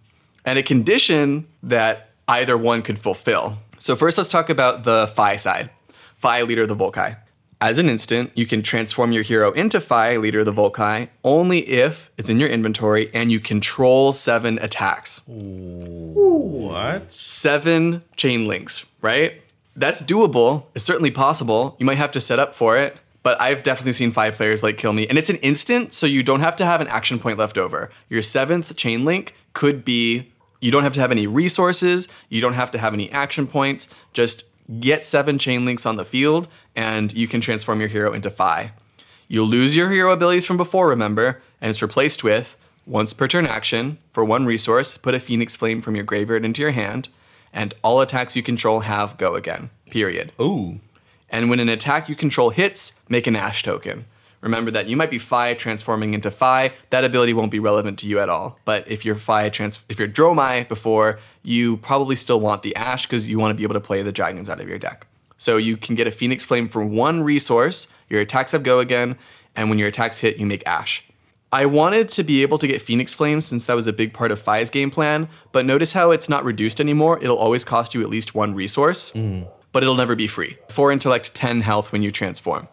and 0.44 0.58
a 0.58 0.62
condition 0.62 1.48
that 1.64 2.10
either 2.28 2.56
one 2.56 2.82
could 2.82 2.98
fulfill. 2.98 3.58
So 3.80 3.96
first, 3.96 4.18
let's 4.18 4.28
talk 4.28 4.50
about 4.50 4.84
the 4.84 5.10
Fai 5.14 5.36
side. 5.36 5.70
Fai, 6.18 6.42
leader 6.42 6.62
of 6.62 6.68
the 6.68 6.76
Volkai. 6.76 7.16
As 7.62 7.78
an 7.78 7.88
instant, 7.88 8.30
you 8.34 8.44
can 8.44 8.62
transform 8.62 9.10
your 9.10 9.22
hero 9.22 9.52
into 9.52 9.80
Fai, 9.80 10.18
leader 10.18 10.40
of 10.40 10.44
the 10.46 10.52
Volkai, 10.52 11.08
only 11.24 11.60
if 11.66 12.10
it's 12.18 12.28
in 12.28 12.38
your 12.38 12.50
inventory 12.50 13.10
and 13.14 13.32
you 13.32 13.40
control 13.40 14.12
seven 14.12 14.58
attacks 14.58 15.22
What? 15.26 17.10
seven 17.10 18.02
chain 18.16 18.46
links, 18.46 18.84
right? 19.00 19.40
That's 19.76 20.02
doable. 20.02 20.64
It's 20.74 20.84
certainly 20.84 21.10
possible. 21.10 21.76
You 21.78 21.86
might 21.86 21.96
have 21.96 22.10
to 22.12 22.20
set 22.20 22.38
up 22.38 22.54
for 22.54 22.76
it, 22.76 22.98
but 23.22 23.40
I've 23.40 23.62
definitely 23.62 23.94
seen 23.94 24.12
five 24.12 24.34
players 24.34 24.62
like 24.62 24.76
kill 24.76 24.92
me. 24.92 25.06
And 25.08 25.16
it's 25.16 25.30
an 25.30 25.36
instant, 25.36 25.94
so 25.94 26.04
you 26.06 26.22
don't 26.22 26.40
have 26.40 26.56
to 26.56 26.66
have 26.66 26.82
an 26.82 26.88
action 26.88 27.18
point 27.18 27.38
left 27.38 27.56
over. 27.56 27.88
Your 28.10 28.20
seventh 28.20 28.76
chain 28.76 29.06
link 29.06 29.34
could 29.54 29.86
be 29.86 30.32
you 30.60 30.70
don't 30.70 30.82
have 30.82 30.92
to 30.94 31.00
have 31.00 31.10
any 31.10 31.26
resources, 31.26 32.08
you 32.28 32.40
don't 32.40 32.54
have 32.54 32.70
to 32.72 32.78
have 32.78 32.94
any 32.94 33.10
action 33.10 33.46
points. 33.46 33.88
Just 34.12 34.44
get 34.78 35.04
seven 35.04 35.38
chain 35.38 35.64
links 35.64 35.86
on 35.86 35.96
the 35.96 36.04
field, 36.04 36.48
and 36.76 37.12
you 37.12 37.26
can 37.26 37.40
transform 37.40 37.80
your 37.80 37.88
hero 37.88 38.12
into 38.12 38.30
Fai. 38.30 38.72
You'll 39.28 39.46
lose 39.46 39.76
your 39.76 39.90
hero 39.90 40.12
abilities 40.12 40.46
from 40.46 40.56
before, 40.56 40.88
remember, 40.88 41.42
and 41.60 41.70
it's 41.70 41.82
replaced 41.82 42.24
with 42.24 42.56
once 42.86 43.12
per 43.12 43.28
turn 43.28 43.46
action 43.46 43.98
for 44.12 44.24
one 44.24 44.46
resource, 44.46 44.96
put 44.96 45.14
a 45.14 45.20
Phoenix 45.20 45.56
Flame 45.56 45.80
from 45.80 45.94
your 45.94 46.04
graveyard 46.04 46.44
into 46.44 46.62
your 46.62 46.72
hand, 46.72 47.08
and 47.52 47.74
all 47.82 48.00
attacks 48.00 48.36
you 48.36 48.42
control 48.42 48.80
have 48.80 49.16
go 49.18 49.34
again. 49.34 49.70
Period. 49.90 50.32
Ooh. 50.40 50.80
And 51.28 51.48
when 51.48 51.60
an 51.60 51.68
attack 51.68 52.08
you 52.08 52.16
control 52.16 52.50
hits, 52.50 52.94
make 53.08 53.26
an 53.26 53.36
Ash 53.36 53.62
token. 53.62 54.06
Remember 54.40 54.70
that 54.70 54.88
you 54.88 54.96
might 54.96 55.10
be 55.10 55.18
Fai 55.18 55.54
transforming 55.54 56.14
into 56.14 56.30
Fai. 56.30 56.72
That 56.90 57.04
ability 57.04 57.34
won't 57.34 57.50
be 57.50 57.58
relevant 57.58 57.98
to 58.00 58.06
you 58.06 58.18
at 58.20 58.28
all. 58.28 58.58
But 58.64 58.90
if 58.90 59.04
you're 59.04 59.16
Fai 59.16 59.48
trans, 59.50 59.80
if 59.88 59.98
you're 59.98 60.08
Dromai 60.08 60.66
before, 60.68 61.18
you 61.42 61.76
probably 61.78 62.16
still 62.16 62.40
want 62.40 62.62
the 62.62 62.74
Ash 62.76 63.06
because 63.06 63.28
you 63.28 63.38
want 63.38 63.50
to 63.50 63.54
be 63.54 63.62
able 63.62 63.74
to 63.74 63.80
play 63.80 64.02
the 64.02 64.12
dragons 64.12 64.48
out 64.48 64.60
of 64.60 64.68
your 64.68 64.78
deck. 64.78 65.06
So 65.36 65.56
you 65.56 65.76
can 65.76 65.94
get 65.94 66.06
a 66.06 66.10
Phoenix 66.10 66.44
Flame 66.44 66.68
for 66.68 66.84
one 66.84 67.22
resource. 67.22 67.88
Your 68.08 68.20
attacks 68.20 68.52
have 68.52 68.62
go 68.62 68.78
again, 68.78 69.16
and 69.56 69.70
when 69.70 69.78
your 69.78 69.88
attacks 69.88 70.18
hit, 70.18 70.36
you 70.36 70.46
make 70.46 70.66
Ash. 70.66 71.04
I 71.52 71.66
wanted 71.66 72.08
to 72.10 72.22
be 72.22 72.42
able 72.42 72.58
to 72.58 72.68
get 72.68 72.80
Phoenix 72.80 73.12
Flames 73.12 73.44
since 73.44 73.64
that 73.64 73.74
was 73.74 73.88
a 73.88 73.92
big 73.92 74.12
part 74.12 74.30
of 74.30 74.40
Fai's 74.40 74.70
game 74.70 74.90
plan, 74.90 75.28
but 75.50 75.64
notice 75.66 75.94
how 75.94 76.12
it's 76.12 76.28
not 76.28 76.44
reduced 76.44 76.80
anymore. 76.80 77.18
It'll 77.20 77.38
always 77.38 77.64
cost 77.64 77.92
you 77.92 78.02
at 78.02 78.08
least 78.08 78.34
one 78.34 78.54
resource, 78.54 79.10
mm. 79.10 79.48
but 79.72 79.82
it'll 79.82 79.96
never 79.96 80.14
be 80.14 80.28
free. 80.28 80.58
Four 80.68 80.92
intellect, 80.92 81.34
10 81.34 81.62
health 81.62 81.90
when 81.90 82.02
you 82.02 82.12
transform. 82.12 82.68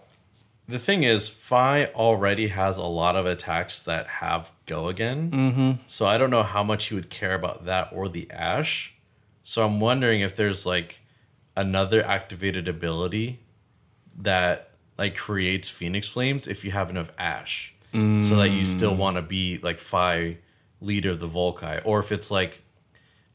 The 0.69 0.79
thing 0.79 1.03
is, 1.03 1.29
Fai 1.29 1.85
already 1.87 2.47
has 2.49 2.75
a 2.77 2.83
lot 2.83 3.15
of 3.15 3.25
attacks 3.25 3.81
that 3.83 4.07
have 4.07 4.51
go 4.65 4.89
again. 4.89 5.31
Mm-hmm. 5.31 5.71
So 5.87 6.05
I 6.05 6.17
don't 6.17 6.29
know 6.29 6.43
how 6.43 6.63
much 6.63 6.91
you 6.91 6.95
would 6.97 7.09
care 7.09 7.33
about 7.33 7.65
that 7.65 7.89
or 7.93 8.09
the 8.09 8.29
Ash. 8.31 8.93
So 9.43 9.65
I'm 9.65 9.79
wondering 9.79 10.19
if 10.21 10.35
there's 10.35 10.65
like 10.65 10.99
another 11.55 12.03
activated 12.05 12.67
ability 12.67 13.39
that 14.17 14.71
like 14.97 15.15
creates 15.15 15.69
Phoenix 15.69 16.09
Flames 16.09 16.47
if 16.47 16.65
you 16.65 16.71
have 16.71 16.89
enough 16.89 17.11
Ash. 17.17 17.73
So 17.93 18.35
that 18.35 18.51
you 18.51 18.63
still 18.65 18.95
want 18.95 19.15
to 19.15 19.23
be 19.23 19.57
like 19.63 19.79
Fai 19.79 20.37
leader 20.81 21.09
of 21.11 21.19
the 21.19 21.27
Volkai. 21.27 21.81
Or 21.83 21.99
if 21.99 22.11
it's 22.11 22.29
like 22.29 22.61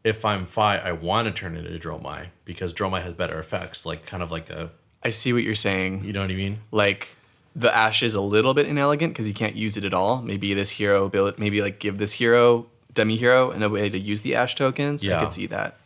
if 0.05 0.24
I'm 0.24 0.47
Fai, 0.47 0.76
I 0.76 0.93
want 0.93 1.26
to 1.26 1.33
turn 1.33 1.57
it 1.57 1.66
into 1.66 1.89
Dromai 1.89 2.28
because 2.45 2.72
Dromai 2.72 3.03
has 3.03 3.14
better 3.14 3.41
effects, 3.41 3.85
like 3.85 4.07
kind 4.07 4.22
of 4.22 4.30
like 4.30 4.51
a 4.51 4.70
I 5.03 5.09
see 5.09 5.33
what 5.33 5.43
you're 5.43 5.57
saying. 5.57 6.05
you 6.05 6.12
know 6.12 6.20
what 6.20 6.30
I 6.30 6.35
mean? 6.35 6.61
Like 6.70 7.16
the 7.55 7.74
ash 7.74 8.03
is 8.03 8.14
a 8.14 8.20
little 8.20 8.55
bit 8.55 8.66
inelegant 8.66 9.12
because 9.12 9.28
you 9.28 9.34
can't 9.34 9.57
use 9.57 9.76
it 9.76 9.84
at 9.84 9.94
all. 9.94 10.22
Maybe 10.22 10.55
this 10.55 10.70
hero 10.70 11.05
ability, 11.05 11.40
maybe 11.40 11.61
like 11.62 11.78
give 11.78 11.98
this 11.98 12.12
hero 12.12 12.66
demi 12.94 13.16
hero 13.16 13.50
and 13.50 13.62
a 13.62 13.68
way 13.68 13.88
to 13.88 13.98
use 13.98 14.22
the 14.22 14.34
ash 14.34 14.55
tokens. 14.55 15.07
I 15.07 15.20
could 15.20 15.32
see 15.32 15.46
that. 15.46 15.76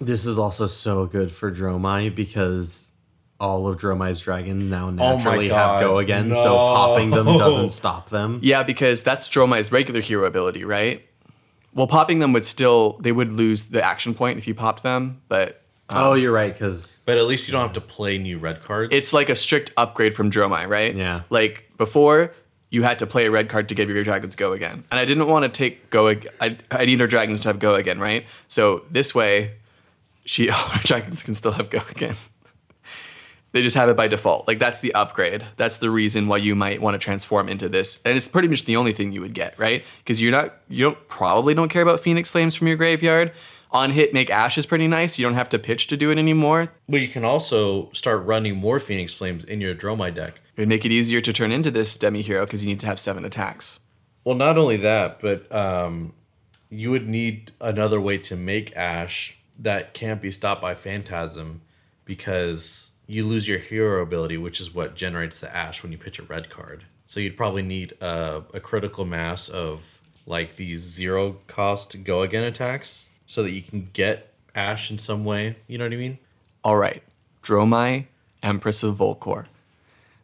This 0.00 0.26
is 0.26 0.38
also 0.38 0.66
so 0.66 1.06
good 1.06 1.30
for 1.30 1.52
Dromai 1.52 2.14
because 2.14 2.90
all 3.38 3.68
of 3.68 3.78
Dromai's 3.78 4.20
dragons 4.20 4.70
now 4.70 4.86
Oh 4.86 4.90
naturally 4.90 5.48
God, 5.48 5.70
have 5.72 5.80
go 5.80 5.98
again, 5.98 6.30
so 6.30 6.54
popping 6.54 7.10
them 7.10 7.26
doesn't 7.26 7.70
stop 7.70 8.10
them. 8.10 8.40
Yeah, 8.42 8.62
because 8.62 9.02
that's 9.02 9.28
Dromai's 9.28 9.70
regular 9.70 10.00
hero 10.00 10.26
ability, 10.26 10.64
right? 10.64 11.04
Well, 11.74 11.86
popping 11.86 12.18
them 12.18 12.32
would 12.32 12.44
still 12.44 12.98
they 13.00 13.12
would 13.12 13.32
lose 13.32 13.64
the 13.64 13.82
action 13.82 14.14
point 14.14 14.38
if 14.38 14.46
you 14.46 14.54
popped 14.54 14.82
them, 14.82 15.22
but 15.28 15.61
Oh, 15.94 16.12
um, 16.12 16.18
you're 16.20 16.32
right, 16.32 16.52
because 16.52 16.98
But 17.04 17.18
at 17.18 17.24
least 17.24 17.48
you 17.48 17.52
don't 17.52 17.62
have 17.62 17.72
to 17.74 17.80
play 17.80 18.18
new 18.18 18.38
red 18.38 18.62
cards. 18.62 18.92
it's 18.94 19.12
like 19.12 19.28
a 19.28 19.34
strict 19.34 19.72
upgrade 19.76 20.14
from 20.14 20.30
Dromai, 20.30 20.66
right? 20.68 20.94
Yeah. 20.94 21.22
Like 21.30 21.70
before, 21.78 22.32
you 22.70 22.82
had 22.82 22.98
to 23.00 23.06
play 23.06 23.26
a 23.26 23.30
red 23.30 23.48
card 23.48 23.68
to 23.68 23.74
give 23.74 23.90
your 23.90 24.02
dragons 24.02 24.34
go 24.34 24.52
again, 24.52 24.84
and 24.90 24.98
I 24.98 25.04
didn't 25.04 25.26
want 25.26 25.44
to 25.44 25.48
take 25.50 25.90
go. 25.90 26.08
ag- 26.08 26.28
I 26.40 26.56
I 26.70 26.84
need 26.86 27.00
our 27.00 27.06
dragons 27.06 27.40
to 27.40 27.48
have 27.50 27.58
go 27.58 27.74
again, 27.74 28.00
right? 28.00 28.24
So 28.48 28.84
this 28.90 29.14
way, 29.14 29.52
she 30.24 30.48
our 30.50 30.78
dragons 30.82 31.22
can 31.22 31.34
still 31.34 31.52
have 31.52 31.68
go 31.70 31.80
again. 31.90 32.16
They 33.52 33.60
just 33.60 33.76
have 33.76 33.90
it 33.90 33.96
by 33.98 34.08
default. 34.08 34.48
Like 34.48 34.58
that's 34.58 34.80
the 34.80 34.94
upgrade. 34.94 35.44
That's 35.58 35.76
the 35.76 35.90
reason 35.90 36.26
why 36.26 36.38
you 36.38 36.54
might 36.54 36.80
want 36.80 36.94
to 36.94 36.98
transform 36.98 37.50
into 37.50 37.68
this, 37.68 38.00
and 38.06 38.16
it's 38.16 38.26
pretty 38.26 38.48
much 38.48 38.64
the 38.64 38.76
only 38.76 38.92
thing 38.92 39.12
you 39.12 39.20
would 39.20 39.34
get, 39.34 39.58
right? 39.58 39.84
Because 39.98 40.22
you're 40.22 40.32
not, 40.32 40.54
you 40.70 40.84
don't 40.84 41.08
probably 41.08 41.52
don't 41.52 41.68
care 41.68 41.82
about 41.82 42.00
Phoenix 42.00 42.30
Flames 42.30 42.54
from 42.54 42.68
your 42.68 42.78
graveyard. 42.78 43.32
On 43.72 43.90
hit, 43.90 44.12
make 44.12 44.28
Ash 44.28 44.58
is 44.58 44.66
pretty 44.66 44.86
nice. 44.86 45.18
You 45.18 45.24
don't 45.24 45.34
have 45.34 45.48
to 45.48 45.58
pitch 45.58 45.86
to 45.86 45.96
do 45.96 46.10
it 46.10 46.18
anymore. 46.18 46.70
but 46.88 47.00
you 47.00 47.08
can 47.08 47.24
also 47.24 47.90
start 47.92 48.24
running 48.26 48.54
more 48.56 48.78
Phoenix 48.78 49.14
Flames 49.14 49.44
in 49.44 49.62
your 49.62 49.74
Dromai 49.74 50.14
deck. 50.14 50.40
It 50.56 50.60
would 50.60 50.68
make 50.68 50.84
it 50.84 50.92
easier 50.92 51.22
to 51.22 51.32
turn 51.32 51.50
into 51.50 51.70
this 51.70 51.96
demi 51.96 52.20
hero 52.20 52.44
because 52.44 52.62
you 52.62 52.68
need 52.68 52.80
to 52.80 52.86
have 52.86 53.00
seven 53.00 53.24
attacks. 53.24 53.80
Well, 54.24 54.36
not 54.36 54.58
only 54.58 54.76
that, 54.76 55.20
but 55.20 55.50
um, 55.54 56.12
you 56.68 56.90
would 56.90 57.08
need 57.08 57.52
another 57.60 57.98
way 57.98 58.18
to 58.18 58.36
make 58.36 58.76
Ash 58.76 59.36
that 59.58 59.94
can't 59.94 60.20
be 60.20 60.30
stopped 60.30 60.60
by 60.60 60.74
Phantasm 60.74 61.62
because 62.04 62.90
you 63.06 63.24
lose 63.24 63.48
your 63.48 63.58
hero 63.58 64.02
ability, 64.02 64.36
which 64.36 64.60
is 64.60 64.74
what 64.74 64.94
generates 64.94 65.40
the 65.40 65.54
Ash 65.54 65.82
when 65.82 65.92
you 65.92 65.98
pitch 65.98 66.18
a 66.18 66.22
red 66.24 66.50
card. 66.50 66.84
So 67.06 67.20
you'd 67.20 67.36
probably 67.38 67.62
need 67.62 67.92
a, 68.02 68.42
a 68.52 68.60
critical 68.60 69.06
mass 69.06 69.48
of 69.48 70.00
like 70.26 70.56
these 70.56 70.80
zero 70.82 71.38
cost 71.46 72.04
go 72.04 72.22
again 72.22 72.44
attacks 72.44 73.08
so 73.32 73.42
that 73.42 73.52
you 73.52 73.62
can 73.62 73.88
get 73.94 74.30
Ash 74.54 74.90
in 74.90 74.98
some 74.98 75.24
way. 75.24 75.56
You 75.66 75.78
know 75.78 75.86
what 75.86 75.94
I 75.94 75.96
mean? 75.96 76.18
All 76.62 76.76
right, 76.76 77.02
Dromai, 77.42 78.04
Empress 78.42 78.82
of 78.82 78.96
Volcor. 78.96 79.46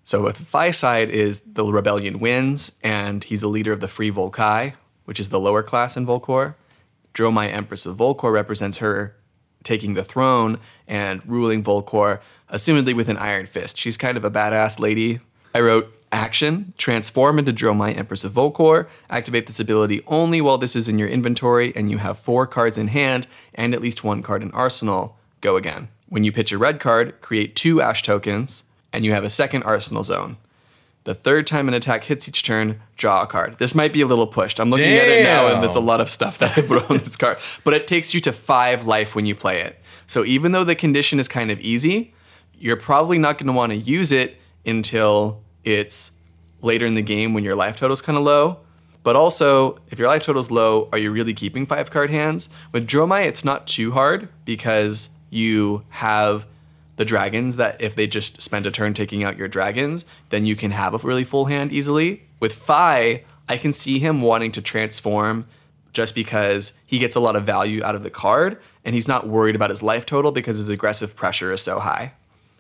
So 0.05 0.21
with 0.25 0.37
Fai 0.37 0.71
side 0.73 1.09
is 1.09 1.41
the 1.41 1.65
rebellion 1.65 2.19
wins, 2.19 2.73
and 2.85 3.25
he's 3.25 3.43
a 3.43 3.49
leader 3.49 3.73
of 3.73 3.81
the 3.81 3.89
Free 3.89 4.13
Volkai, 4.13 4.75
which 5.07 5.19
is 5.19 5.31
the 5.31 5.41
lower 5.41 5.63
class 5.63 5.97
in 5.97 6.05
Volcor. 6.05 6.55
Dromai, 7.15 7.51
Empress 7.51 7.87
of 7.87 7.97
Volcor, 7.97 8.31
represents 8.31 8.77
her 8.77 9.17
taking 9.65 9.95
the 9.95 10.05
throne 10.05 10.59
and 10.87 11.27
ruling 11.27 11.65
Volcor, 11.65 12.21
assumedly 12.53 12.95
with 12.95 13.09
an 13.09 13.17
iron 13.17 13.47
fist. 13.47 13.79
She's 13.79 13.97
kind 13.97 14.19
of 14.19 14.25
a 14.27 14.31
badass 14.31 14.79
lady. 14.79 15.21
I 15.55 15.61
wrote 15.61 15.91
action, 16.13 16.73
transform 16.79 17.39
into 17.39 17.53
Dromai, 17.53 17.97
Empress 17.97 18.25
of 18.25 18.33
Volcor. 18.33 18.89
Activate 19.11 19.47
this 19.47 19.61
ability 19.61 20.03
only 20.07 20.41
while 20.41 20.59
this 20.59 20.77
is 20.77 20.89
in 20.89 20.99
your 20.99 21.09
inventory 21.09 21.73
and 21.77 21.91
you 21.91 21.99
have 21.99 22.19
four 22.19 22.47
cards 22.47 22.79
in 22.79 22.89
hand 22.89 23.27
and 23.55 23.75
at 23.75 23.81
least 23.81 24.05
one 24.05 24.23
card 24.23 24.43
in 24.43 24.51
arsenal. 24.53 25.17
Go 25.41 25.57
again. 25.57 25.89
When 26.09 26.25
you 26.25 26.33
pitch 26.33 26.53
a 26.53 26.59
red 26.59 26.81
card, 26.81 27.21
create 27.21 27.55
two 27.55 27.83
ash 27.83 28.03
tokens 28.03 28.65
and 28.93 29.05
you 29.05 29.13
have 29.13 29.25
a 29.25 29.31
second 29.31 29.63
arsenal 29.65 30.03
zone. 30.03 30.37
The 31.05 31.15
third 31.15 31.47
time 31.47 31.69
an 31.69 31.75
attack 31.75 32.05
hits 32.05 32.29
each 32.29 32.43
turn, 32.43 32.81
draw 32.97 33.23
a 33.23 33.27
card. 33.27 33.59
This 33.59 33.75
might 33.75 33.95
be 33.95 34.03
a 34.03 34.07
little 34.07 34.27
pushed. 34.27 34.61
I'm 34.61 34.71
looking 34.71 34.93
at 34.93 35.09
it 35.09 35.23
now, 35.23 35.47
and 35.47 35.65
it's 35.65 35.77
a 35.77 35.81
lot 35.81 36.03
of 36.03 36.11
stuff 36.11 36.37
that 36.37 36.59
I 36.59 36.61
put 36.61 36.91
on 36.91 36.99
this 36.99 37.17
card. 37.17 37.39
But 37.65 37.73
it 37.73 37.87
takes 37.87 38.13
you 38.13 38.21
to 38.23 38.33
five 38.33 38.87
life 38.87 39.15
when 39.15 39.25
you 39.25 39.35
play 39.35 39.63
it. 39.63 39.81
So 40.07 40.25
even 40.27 40.53
though 40.53 40.65
the 40.65 40.75
condition 40.75 41.19
is 41.19 41.27
kind 41.27 41.51
of 41.51 41.61
easy, 41.61 42.13
you're 42.59 42.77
probably 42.77 43.17
not 43.17 43.39
going 43.39 43.47
to 43.47 43.55
want 43.55 43.73
to 43.73 43.79
use 43.79 44.13
it 44.13 44.37
until 44.67 45.43
it's 45.69 46.13
later 46.63 46.87
in 46.87 46.95
the 46.95 47.03
game 47.03 47.35
when 47.35 47.45
your 47.45 47.55
life 47.55 47.77
total's 47.77 48.01
kind 48.01 48.17
of 48.17 48.25
low. 48.25 48.61
But 49.03 49.17
also, 49.17 49.79
if 49.89 49.99
your 49.99 50.09
life 50.09 50.25
total's 50.25 50.51
low, 50.51 50.89
are 50.93 50.99
you 50.99 51.11
really 51.11 51.35
keeping 51.35 51.67
five 51.67 51.91
card 51.91 52.11
hands? 52.11 52.49
With 52.73 52.87
Dromai, 52.87 53.27
it's 53.27 53.45
not 53.45 53.67
too 53.67 53.93
hard 53.93 54.29
because 54.45 55.11
you 55.31 55.85
have 55.91 56.47
the 56.97 57.05
dragons 57.05 57.57
that 57.57 57.81
if 57.81 57.95
they 57.95 58.07
just 58.07 58.43
spend 58.43 58.67
a 58.67 58.71
turn 58.71 58.93
taking 58.93 59.23
out 59.23 59.37
your 59.37 59.47
dragons, 59.47 60.05
then 60.31 60.47
you 60.47 60.57
can 60.57 60.73
have 60.73 60.95
a 60.95 61.07
really 61.07 61.25
full 61.25 61.45
hand 61.45 61.73
easily. 61.73 62.23
With 62.41 62.53
Fai, 62.53 63.25
I 63.49 63.57
can 63.57 63.73
see 63.73 63.99
him 63.99 64.21
wanting 64.21 64.53
to 64.53 64.63
transform 64.63 65.47
just 65.93 66.15
because 66.15 66.75
he 66.87 66.99
gets 66.99 67.15
a 67.15 67.21
lot 67.21 67.37
of 67.37 67.45
value 67.45 67.83
out 67.85 67.95
of 67.95 68.03
the 68.03 68.11
card 68.11 68.61
and 68.85 68.95
he's 68.95 69.09
not 69.09 69.29
worried 69.29 69.55
about 69.55 69.71
his 69.71 69.83
life 69.83 70.07
total 70.07 70.33
because 70.33 70.59
his 70.59 70.69
aggressive 70.69 71.15
pressure 71.15 71.53
is 71.53 71.61
so 71.61 71.79
high. 71.79 72.13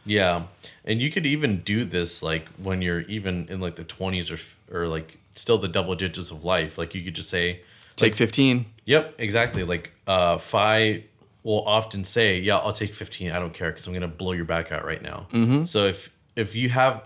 Yeah, 0.08 0.44
and 0.84 1.02
you 1.02 1.10
could 1.10 1.26
even 1.26 1.60
do 1.60 1.84
this 1.84 2.22
like 2.22 2.48
when 2.56 2.80
you're 2.82 3.02
even 3.02 3.46
in 3.48 3.60
like 3.60 3.76
the 3.76 3.84
twenties 3.84 4.30
or 4.30 4.38
or 4.72 4.88
like 4.88 5.18
still 5.34 5.58
the 5.58 5.68
double 5.68 5.94
digits 5.94 6.30
of 6.30 6.44
life. 6.44 6.78
Like 6.78 6.94
you 6.94 7.02
could 7.04 7.14
just 7.14 7.28
say, 7.28 7.60
Take 7.96 8.14
15. 8.14 8.66
"Yep, 8.86 9.16
exactly." 9.18 9.64
Like 9.64 9.92
uh, 10.06 10.38
Fai 10.38 11.04
will 11.42 11.62
often 11.66 12.04
say, 12.04 12.38
"Yeah, 12.38 12.56
I'll 12.56 12.72
take 12.72 12.94
fifteen. 12.94 13.32
I 13.32 13.38
don't 13.38 13.52
care 13.52 13.70
because 13.70 13.86
I'm 13.86 13.92
gonna 13.92 14.08
blow 14.08 14.32
your 14.32 14.44
back 14.44 14.72
out 14.72 14.84
right 14.84 15.02
now." 15.02 15.26
Mm-hmm. 15.32 15.64
So 15.64 15.86
if 15.86 16.10
if 16.36 16.54
you 16.54 16.70
have 16.70 17.04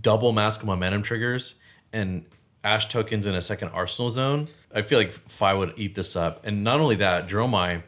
double 0.00 0.32
mask 0.32 0.60
of 0.60 0.66
momentum 0.66 1.02
triggers 1.02 1.54
and 1.92 2.24
ash 2.62 2.88
tokens 2.88 3.26
in 3.26 3.34
a 3.34 3.42
second 3.42 3.68
arsenal 3.68 4.10
zone, 4.10 4.48
I 4.74 4.82
feel 4.82 4.98
like 4.98 5.12
Fai 5.12 5.54
would 5.54 5.72
eat 5.76 5.94
this 5.94 6.14
up. 6.14 6.44
And 6.44 6.62
not 6.62 6.80
only 6.80 6.96
that, 6.96 7.28
Dromai, 7.28 7.82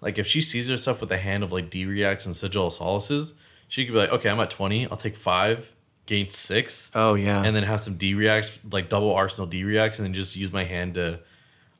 like 0.00 0.18
if 0.18 0.26
she 0.26 0.40
sees 0.40 0.68
herself 0.68 1.00
with 1.00 1.12
a 1.12 1.18
hand 1.18 1.44
of 1.44 1.52
like 1.52 1.68
D 1.70 1.84
reacts 1.84 2.26
and 2.26 2.34
sigil 2.34 2.68
of 2.68 2.72
solaces, 2.72 3.34
she 3.70 3.86
could 3.86 3.92
be 3.92 3.98
like, 3.98 4.10
okay, 4.12 4.28
I'm 4.28 4.38
at 4.40 4.50
20, 4.50 4.88
I'll 4.88 4.96
take 4.98 5.16
five, 5.16 5.72
gain 6.04 6.28
six, 6.28 6.90
Oh, 6.94 7.14
yeah. 7.14 7.42
and 7.42 7.56
then 7.56 7.62
have 7.62 7.80
some 7.80 7.94
D 7.94 8.12
reacts, 8.12 8.58
like 8.70 8.90
double 8.90 9.14
arsenal 9.14 9.46
D 9.46 9.64
reacts, 9.64 9.98
and 9.98 10.04
then 10.04 10.12
just 10.12 10.36
use 10.36 10.52
my 10.52 10.64
hand 10.64 10.94
to 10.94 11.20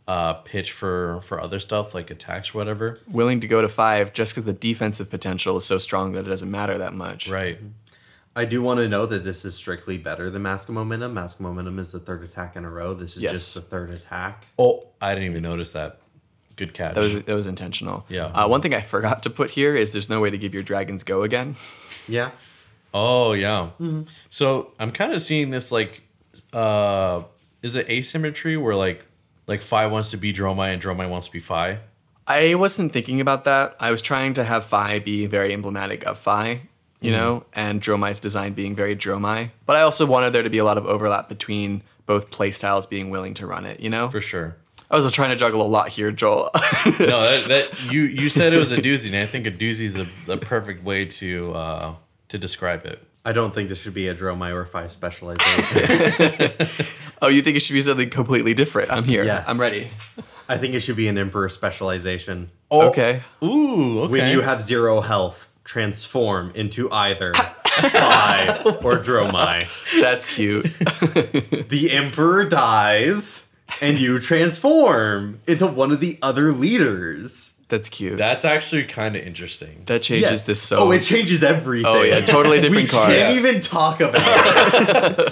uh, 0.09 0.32
pitch 0.34 0.72
for 0.72 1.20
for 1.22 1.41
other 1.41 1.61
stuff 1.61 1.95
like 1.95 2.11
attacks 2.11 2.55
or 2.55 2.59
whatever. 2.59 2.99
Willing 3.07 3.38
to 3.41 3.47
go 3.47 3.61
to 3.62 3.68
five 3.68 4.12
just 4.12 4.32
because 4.32 4.45
the 4.45 4.53
defensive 4.53 5.09
potential 5.11 5.57
is 5.59 5.64
so 5.64 5.78
strong 5.78 6.12
that 6.12 6.26
it 6.26 6.28
doesn't 6.28 6.51
matter 6.51 6.78
that 6.78 6.95
much. 6.95 7.28
Right. 7.28 7.59
I 8.34 8.45
do 8.45 8.62
want 8.62 8.78
to 8.78 8.88
know 8.88 9.07
that 9.07 9.24
this 9.24 9.45
is 9.45 9.55
strictly 9.57 9.99
better 9.99 10.30
than 10.30 10.43
Mask 10.43 10.68
of 10.68 10.74
Momentum. 10.76 11.14
Mask 11.14 11.38
of 11.38 11.43
Momentum 11.45 11.78
is 11.80 11.91
the 11.93 11.99
third 11.99 12.22
attack 12.22 12.55
in 12.57 12.64
a 12.64 12.70
row. 12.70 12.95
This 12.95 13.16
is 13.16 13.22
Yes. 13.22 13.32
just 13.32 13.55
the 13.57 13.61
third 13.61 13.91
attack. 13.91 14.47
Oh, 14.59 14.86
I 15.01 15.14
didn't 15.14 15.30
even 15.30 15.43
notice 15.43 15.72
that. 15.72 15.99
Good 16.57 16.72
catch. 16.74 16.95
That 16.95 17.01
was 17.01 17.22
that 17.22 17.34
was 17.34 17.47
intentional. 17.47 18.05
Yeah. 18.09 18.26
Uh, 18.26 18.47
one 18.49 18.61
thing 18.62 18.74
I 18.74 18.80
forgot 18.82 19.22
to 19.24 19.30
put 19.30 19.51
here 19.51 19.74
is 19.74 19.93
there's 19.93 20.09
no 20.11 20.20
way 20.20 20.30
to 20.30 20.38
give 20.38 20.55
your 20.55 20.62
dragons 20.62 21.03
go 21.05 21.22
again. 21.22 21.57
Yeah. 22.11 22.30
Oh 22.92 23.32
yeah. 23.32 23.70
So 24.28 24.72
I'm 24.78 24.92
kind 24.92 25.12
of 25.12 25.22
seeing 25.22 25.50
this 25.50 25.70
like, 25.70 26.02
uh, 26.52 27.22
is 27.62 27.76
it 27.76 27.88
asymmetry 27.88 28.56
where 28.56 28.74
like 28.74 29.04
like 29.46 29.62
Fai 29.62 29.86
wants 29.86 30.11
to 30.11 30.16
be 30.16 30.32
Dromai 30.32 30.72
and 30.72 30.82
Dromai 30.82 31.08
wants 31.08 31.28
to 31.28 31.32
be 31.32 31.40
Fai? 31.40 31.78
I 32.26 32.54
wasn't 32.54 32.92
thinking 32.92 33.20
about 33.20 33.44
that. 33.44 33.76
I 33.80 33.90
was 33.90 34.02
trying 34.02 34.34
to 34.34 34.44
have 34.44 34.64
Fai 34.64 34.98
be 35.00 35.26
very 35.26 35.52
emblematic 35.52 36.04
of 36.04 36.18
Fai, 36.18 36.62
you 37.00 37.11
know, 37.11 37.44
and 37.54 37.80
Dromai's 37.80 38.20
design 38.20 38.52
being 38.52 38.76
very 38.76 38.94
Dromai. 38.94 39.50
But 39.66 39.76
I 39.76 39.82
also 39.82 40.06
wanted 40.06 40.32
there 40.32 40.44
to 40.44 40.50
be 40.50 40.58
a 40.58 40.64
lot 40.64 40.78
of 40.78 40.86
overlap 40.86 41.28
between 41.28 41.82
both 42.06 42.30
playstyles 42.30 42.88
being 42.88 43.11
willing 43.11 43.34
to 43.34 43.46
run 43.46 43.66
it, 43.66 43.80
you 43.80 43.90
know? 43.90 44.08
For 44.11 44.20
sure. 44.20 44.56
I 44.91 44.97
was 44.97 45.11
trying 45.12 45.30
to 45.30 45.36
juggle 45.36 45.62
a 45.62 45.68
lot 45.68 45.88
here, 45.88 46.11
Joel. 46.11 46.51
No, 46.99 47.22
that, 47.22 47.45
that 47.49 47.93
you 47.93 48.03
you 48.03 48.28
said 48.28 48.53
it 48.53 48.59
was 48.59 48.72
a 48.72 48.78
doozy, 48.78 49.07
and 49.09 49.16
I 49.16 49.26
think 49.26 49.47
a 49.47 49.51
doozy 49.51 49.82
is 49.84 49.95
the, 49.95 50.09
the 50.26 50.36
perfect 50.36 50.82
way 50.82 51.05
to 51.05 51.53
uh, 51.55 51.95
to 52.28 52.38
describe 52.38 52.84
it. 52.86 53.03
I 53.24 53.32
don't 53.32 53.55
think 53.55 53.68
this 53.68 53.78
should 53.78 53.95
be 53.95 54.09
a 54.09 54.14
Dromai 54.14 54.53
or 54.53 54.64
Fai 54.64 54.86
specialization. 54.88 56.53
Oh, 57.22 57.28
you 57.28 57.43
think 57.43 57.57
it 57.57 57.61
should 57.61 57.74
be 57.74 57.82
something 57.82 58.09
completely 58.09 58.55
different? 58.55 58.91
I'm 58.91 59.05
here. 59.05 59.22
Yes. 59.22 59.45
I'm 59.47 59.61
ready. 59.61 59.88
I 60.49 60.57
think 60.57 60.72
it 60.72 60.80
should 60.80 60.97
be 60.97 61.07
an 61.07 61.18
Emperor 61.18 61.51
specialization. 61.51 62.51
Okay. 62.72 63.22
Ooh, 63.43 64.01
okay. 64.01 64.11
When 64.12 64.30
you 64.30 64.41
have 64.41 64.62
zero 64.62 65.03
health, 65.03 65.51
transform 65.64 66.51
into 66.55 66.91
either 66.91 67.34
Fai 67.34 68.62
or 68.82 68.93
Dromai. 68.97 69.68
That's 70.01 70.24
cute. 70.24 70.64
The 71.68 71.91
Emperor 71.93 72.47
dies, 72.47 73.49
and 73.80 73.98
you 73.98 74.18
transform 74.18 75.40
into 75.46 75.66
one 75.66 75.90
of 75.92 76.00
the 76.00 76.18
other 76.22 76.52
leaders. 76.52 77.54
That's 77.68 77.88
cute. 77.88 78.16
That's 78.16 78.44
actually 78.44 78.82
kind 78.84 79.14
of 79.14 79.22
interesting. 79.22 79.84
that 79.86 80.02
changes 80.02 80.30
Yes. 80.30 80.42
this 80.42 80.60
so. 80.60 80.78
Oh, 80.78 80.90
it 80.90 81.02
changes 81.02 81.44
everything. 81.44 81.86
Oh, 81.90 82.02
yeah, 82.02 82.20
totally 82.20 82.60
different 82.60 82.82
we 82.84 82.88
card. 82.88 83.10
can't 83.12 83.32
Yeah. 83.34 83.40
even 83.40 83.60
talk 83.60 84.00
about 84.00 84.20
it. 84.26 85.26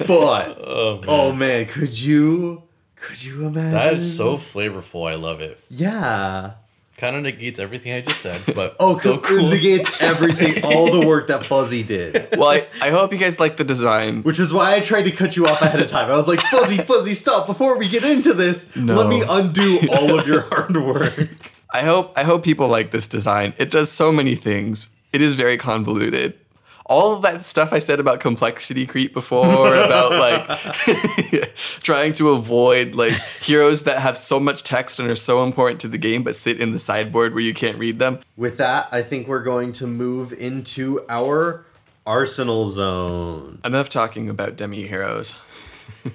but 0.06 0.58
oh, 0.66 1.02
oh 1.06 1.32
man. 1.32 1.66
could 1.66 1.98
you 2.00 2.62
could 2.94 3.22
you 3.22 3.46
imagine? 3.46 3.70
That 3.72 3.94
is 3.94 4.16
so 4.16 4.36
flavorful. 4.38 5.10
I 5.10 5.16
love 5.16 5.40
it. 5.42 5.60
yeah. 5.68 6.52
Kind 6.96 7.14
of 7.14 7.22
negates 7.24 7.58
everything 7.58 7.92
I 7.92 8.00
just 8.00 8.20
said, 8.22 8.40
but 8.54 8.74
Oh, 8.80 8.98
still 8.98 9.18
cool. 9.18 9.38
cool. 9.40 9.48
negates 9.50 10.00
everything, 10.00 10.64
all 10.64 10.90
the 10.90 11.06
work 11.06 11.26
that 11.26 11.44
Fuzzy 11.44 11.82
did. 11.82 12.28
well, 12.38 12.48
I, 12.48 12.66
I 12.80 12.88
hope 12.90 13.12
you 13.12 13.18
guys 13.18 13.38
like 13.38 13.58
the 13.58 13.64
design. 13.64 14.22
Which 14.22 14.40
is 14.40 14.50
why 14.50 14.74
I 14.74 14.80
tried 14.80 15.02
to 15.02 15.10
cut 15.10 15.36
you 15.36 15.46
off 15.46 15.60
ahead 15.60 15.82
of 15.82 15.90
time. 15.90 16.10
I 16.10 16.16
was 16.16 16.26
like, 16.26 16.40
Fuzzy, 16.40 16.78
Fuzzy, 16.78 17.12
stop 17.12 17.46
before 17.46 17.76
we 17.76 17.86
get 17.88 18.02
into 18.02 18.32
this. 18.32 18.74
No. 18.74 18.94
Let 18.94 19.08
me 19.08 19.22
undo 19.28 19.78
all 19.92 20.18
of 20.18 20.26
your 20.26 20.40
hard 20.42 20.74
work. 20.76 21.28
I 21.70 21.82
hope 21.82 22.14
I 22.16 22.22
hope 22.22 22.42
people 22.42 22.68
like 22.68 22.92
this 22.92 23.06
design. 23.06 23.52
It 23.58 23.70
does 23.70 23.92
so 23.92 24.10
many 24.10 24.34
things. 24.34 24.88
It 25.12 25.20
is 25.20 25.34
very 25.34 25.58
convoluted. 25.58 26.38
All 26.88 27.14
of 27.14 27.22
that 27.22 27.42
stuff 27.42 27.72
I 27.72 27.80
said 27.80 27.98
about 28.00 28.20
complexity 28.20 28.86
creep 28.86 29.12
before, 29.12 29.74
about 29.74 30.12
like 30.12 30.58
trying 31.82 32.12
to 32.14 32.30
avoid 32.30 32.94
like 32.94 33.12
heroes 33.40 33.82
that 33.82 33.98
have 33.98 34.16
so 34.16 34.38
much 34.38 34.62
text 34.62 35.00
and 35.00 35.10
are 35.10 35.16
so 35.16 35.42
important 35.44 35.80
to 35.80 35.88
the 35.88 35.98
game 35.98 36.22
but 36.22 36.36
sit 36.36 36.60
in 36.60 36.70
the 36.70 36.78
sideboard 36.78 37.34
where 37.34 37.42
you 37.42 37.54
can't 37.54 37.76
read 37.78 37.98
them. 37.98 38.20
With 38.36 38.56
that, 38.58 38.88
I 38.92 39.02
think 39.02 39.26
we're 39.26 39.42
going 39.42 39.72
to 39.74 39.86
move 39.86 40.32
into 40.32 41.04
our 41.08 41.66
arsenal 42.06 42.66
zone. 42.66 43.60
Enough 43.64 43.88
talking 43.88 44.28
about 44.30 44.56
demi 44.56 44.86
heroes. 44.86 45.38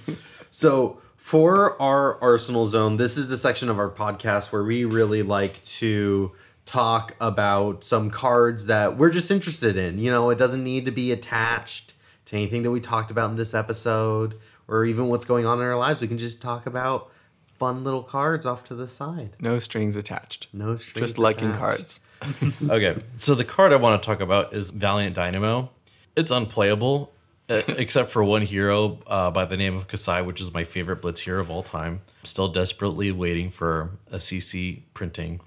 So, 0.53 1.01
for 1.15 1.82
our 1.82 2.22
Arsenal 2.22 2.67
Zone, 2.67 2.97
this 2.97 3.15
is 3.15 3.30
the 3.30 3.38
section 3.38 3.69
of 3.69 3.80
our 3.80 3.89
podcast 3.89 4.51
where 4.51 4.63
we 4.63 4.84
really 4.84 5.24
like 5.24 5.63
to 5.63 6.34
talk 6.72 7.13
about 7.19 7.84
some 7.84 8.09
cards 8.09 8.67
that 8.67 8.97
we're 8.97 9.09
just 9.09 9.30
interested 9.30 9.76
in. 9.76 9.99
You 9.99 10.09
know, 10.09 10.30
it 10.30 10.38
doesn't 10.38 10.63
need 10.63 10.86
to 10.86 10.91
be 10.91 11.11
attached 11.11 11.93
to 12.28 12.38
anything 12.38 12.63
that 12.63 12.72
we 12.72 12.80
talked 12.80 13.11
about 13.11 13.30
in 13.30 13.36
this 13.36 13.53
episode 13.53 14.39
or 14.69 14.86
even 14.86 15.07
what's 15.09 15.26
going 15.26 15.45
on 15.45 15.59
in 15.59 15.65
our 15.65 15.76
lives. 15.76 16.01
We 16.01 16.07
can 16.07 16.17
just 16.17 16.41
talk 16.41 16.65
about 16.65 17.11
fun 17.59 17.84
little 17.84 18.03
cards 18.03 18.45
off 18.45 18.63
to 18.65 18.76
the 18.76 18.88
side. 18.88 19.36
No 19.41 19.59
strings 19.59 19.97
attached. 19.97 20.47
No 20.53 20.78
strings 20.78 21.09
Just 21.09 21.17
liking 21.17 21.49
attached. 21.49 21.99
cards. 22.22 22.61
okay, 22.69 23.03
so 23.17 23.36
the 23.36 23.43
card 23.43 23.74
I 23.74 23.76
want 23.76 24.01
to 24.01 24.05
talk 24.05 24.22
about 24.22 24.53
is 24.53 24.72
Valiant 24.72 25.13
Dynamo. 25.13 25.72
It's 26.15 26.32
unplayable, 26.32 27.11
uh, 27.49 27.63
except 27.67 28.11
for 28.11 28.24
one 28.24 28.43
hero 28.43 28.99
uh, 29.07 29.30
by 29.30 29.43
the 29.43 29.57
name 29.57 29.76
of 29.76 29.89
Kassai, 29.89 30.26
which 30.26 30.39
is 30.39 30.53
my 30.53 30.63
favorite 30.63 31.01
Blitz 31.01 31.19
hero 31.19 31.41
of 31.41 31.51
all 31.51 31.63
time. 31.63 31.99
I'm 32.22 32.26
still 32.26 32.47
desperately 32.47 33.11
waiting 33.11 33.49
for 33.49 33.91
a 34.09 34.17
CC 34.17 34.84
printing, 34.93 35.41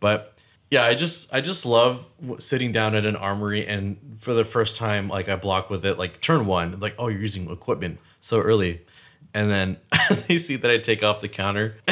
but 0.00 0.31
yeah, 0.72 0.84
I 0.86 0.94
just 0.94 1.34
I 1.34 1.42
just 1.42 1.66
love 1.66 2.06
sitting 2.38 2.72
down 2.72 2.94
at 2.94 3.04
an 3.04 3.14
armory 3.14 3.66
and 3.66 4.16
for 4.18 4.32
the 4.32 4.42
first 4.42 4.76
time, 4.76 5.06
like 5.06 5.28
I 5.28 5.36
block 5.36 5.68
with 5.68 5.84
it, 5.84 5.98
like 5.98 6.22
turn 6.22 6.46
one, 6.46 6.80
like 6.80 6.94
oh 6.98 7.08
you're 7.08 7.20
using 7.20 7.50
equipment 7.50 7.98
so 8.22 8.40
early, 8.40 8.80
and 9.34 9.50
then 9.50 9.76
they 10.28 10.38
see 10.38 10.56
that 10.56 10.70
I 10.70 10.78
take 10.78 11.02
off 11.02 11.20
the 11.20 11.28
counter, 11.28 11.76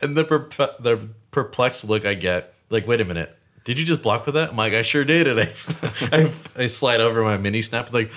and 0.00 0.16
the 0.16 0.24
perp- 0.24 0.80
the 0.80 1.08
perplexed 1.32 1.84
look 1.84 2.06
I 2.06 2.14
get, 2.14 2.54
like 2.68 2.86
wait 2.86 3.00
a 3.00 3.04
minute, 3.04 3.36
did 3.64 3.76
you 3.76 3.84
just 3.84 4.02
block 4.02 4.24
with 4.24 4.36
that? 4.36 4.50
I'm 4.50 4.56
like 4.56 4.72
I 4.72 4.82
sure 4.82 5.04
did, 5.04 5.26
and 5.26 5.40
I 5.40 5.52
I, 6.12 6.32
I 6.56 6.66
slide 6.68 7.00
over 7.00 7.24
my 7.24 7.38
mini 7.38 7.60
snap 7.60 7.92
like 7.92 8.12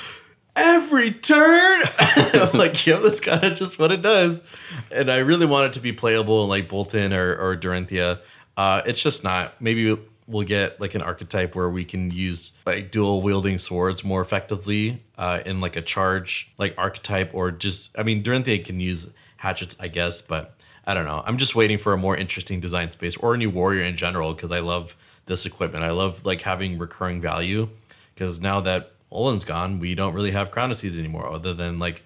every 0.55 1.09
turn. 1.09 1.81
I'm 1.97 2.51
like, 2.59 2.85
yep, 2.85 3.01
that's 3.01 3.19
kind 3.19 3.43
of 3.43 3.55
just 3.55 3.79
what 3.79 3.91
it 3.91 4.03
does. 4.03 4.43
And 4.91 5.09
I 5.09 5.17
really 5.17 5.47
want 5.47 5.65
it 5.65 5.73
to 5.73 5.79
be 5.79 5.93
playable 5.93 6.43
in 6.43 6.49
like 6.49 6.69
Boltyn 6.69 7.11
or, 7.11 7.35
or 7.35 7.57
Dorinthia. 7.57 8.19
Uh, 8.57 8.81
it's 8.85 9.01
just 9.01 9.23
not. 9.23 9.61
Maybe 9.61 9.97
we'll 10.27 10.47
get 10.47 10.79
like 10.79 10.95
an 10.95 11.01
archetype 11.01 11.55
where 11.55 11.69
we 11.69 11.83
can 11.83 12.11
use 12.11 12.51
like 12.65 12.91
dual 12.91 13.21
wielding 13.21 13.57
swords 13.57 14.03
more 14.03 14.21
effectively 14.21 15.01
uh, 15.17 15.41
in 15.45 15.59
like 15.59 15.75
a 15.75 15.81
charge 15.81 16.51
like 16.57 16.73
archetype 16.77 17.31
or 17.33 17.51
just, 17.51 17.97
I 17.97 18.03
mean, 18.03 18.23
Dorinthia 18.23 18.63
can 18.63 18.79
use 18.79 19.09
hatchets, 19.37 19.75
I 19.79 19.87
guess, 19.89 20.21
but 20.21 20.55
I 20.85 20.93
don't 20.93 21.05
know. 21.05 21.23
I'm 21.25 21.37
just 21.37 21.55
waiting 21.55 21.77
for 21.77 21.93
a 21.93 21.97
more 21.97 22.15
interesting 22.15 22.59
design 22.59 22.91
space 22.91 23.17
or 23.17 23.33
a 23.33 23.37
new 23.37 23.49
warrior 23.49 23.83
in 23.83 23.95
general 23.95 24.33
because 24.33 24.51
I 24.51 24.59
love 24.59 24.95
this 25.25 25.45
equipment. 25.45 25.83
I 25.83 25.91
love 25.91 26.25
like 26.25 26.41
having 26.41 26.77
recurring 26.77 27.21
value 27.21 27.69
because 28.13 28.41
now 28.41 28.61
that 28.61 28.91
Oldhim's 29.11 29.45
gone, 29.45 29.79
we 29.79 29.95
don't 29.95 30.13
really 30.13 30.31
have 30.31 30.51
Crown 30.51 30.71
anymore, 30.71 31.27
other 31.27 31.53
than 31.53 31.79
like 31.79 32.03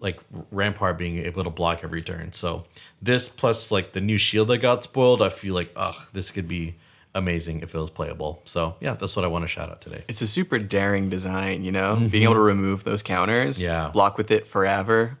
like 0.00 0.18
Rampart 0.50 0.98
being 0.98 1.18
able 1.18 1.44
to 1.44 1.50
block 1.50 1.80
every 1.84 2.02
turn. 2.02 2.32
So 2.32 2.64
this 3.00 3.28
plus 3.28 3.70
like 3.70 3.92
the 3.92 4.00
new 4.00 4.16
shield 4.16 4.48
that 4.48 4.58
got 4.58 4.82
spoiled, 4.82 5.22
I 5.22 5.28
feel 5.28 5.54
like 5.54 5.70
ugh, 5.76 5.94
this 6.12 6.30
could 6.30 6.48
be 6.48 6.74
amazing 7.14 7.60
if 7.60 7.74
it 7.74 7.78
was 7.78 7.90
playable. 7.90 8.40
So 8.44 8.76
yeah, 8.80 8.94
that's 8.94 9.14
what 9.16 9.24
I 9.24 9.28
want 9.28 9.44
to 9.44 9.48
shout 9.48 9.68
out 9.70 9.80
today. 9.80 10.04
It's 10.08 10.22
a 10.22 10.26
super 10.26 10.58
daring 10.58 11.08
design, 11.10 11.64
you 11.64 11.72
know? 11.72 11.96
Mm-hmm. 11.96 12.06
Being 12.08 12.24
able 12.24 12.34
to 12.34 12.40
remove 12.40 12.84
those 12.84 13.02
counters, 13.02 13.62
Yeah. 13.64 13.90
block 13.92 14.16
with 14.16 14.30
it 14.30 14.46
forever, 14.46 15.18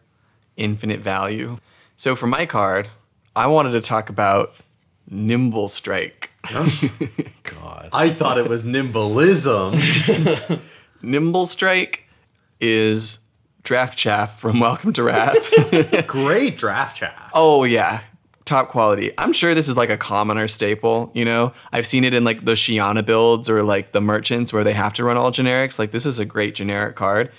infinite 0.56 1.00
value. 1.00 1.58
So 1.96 2.16
for 2.16 2.26
my 2.26 2.46
card, 2.46 2.88
I 3.36 3.46
wanted 3.48 3.72
to 3.72 3.80
talk 3.80 4.08
about 4.08 4.54
Nimble 5.08 5.68
Strike. 5.68 6.30
Oh, 6.50 6.90
God. 7.42 7.90
I 7.92 8.08
thought 8.10 8.38
it 8.38 8.48
was 8.48 8.64
nimblism. 8.64 9.78
Nimble 11.02 11.46
Strike 11.46 12.04
is 12.60 13.19
Draft 13.62 13.98
Chaff 13.98 14.38
from 14.40 14.60
Welcome 14.60 14.92
to 14.94 15.02
Rathe. 15.02 16.06
Great 16.06 16.56
draft 16.56 16.96
Chaff. 16.96 17.30
oh 17.34 17.64
yeah, 17.64 18.00
top 18.44 18.68
quality. 18.68 19.12
I'm 19.18 19.32
sure 19.32 19.54
this 19.54 19.68
is 19.68 19.76
like 19.76 19.90
a 19.90 19.96
commoner 19.96 20.48
staple, 20.48 21.10
you 21.14 21.24
know? 21.24 21.52
I've 21.72 21.86
seen 21.86 22.04
it 22.04 22.14
in 22.14 22.24
like 22.24 22.44
the 22.44 22.52
Shiyana 22.52 23.04
builds 23.04 23.48
or 23.50 23.62
like 23.62 23.92
the 23.92 24.00
merchants 24.00 24.52
where 24.52 24.64
they 24.64 24.72
have 24.72 24.94
to 24.94 25.04
run 25.04 25.16
all 25.16 25.30
generics. 25.30 25.78
Like 25.78 25.92
this 25.92 26.06
is 26.06 26.18
a 26.18 26.24
great 26.24 26.54
generic 26.54 26.96
card. 26.96 27.30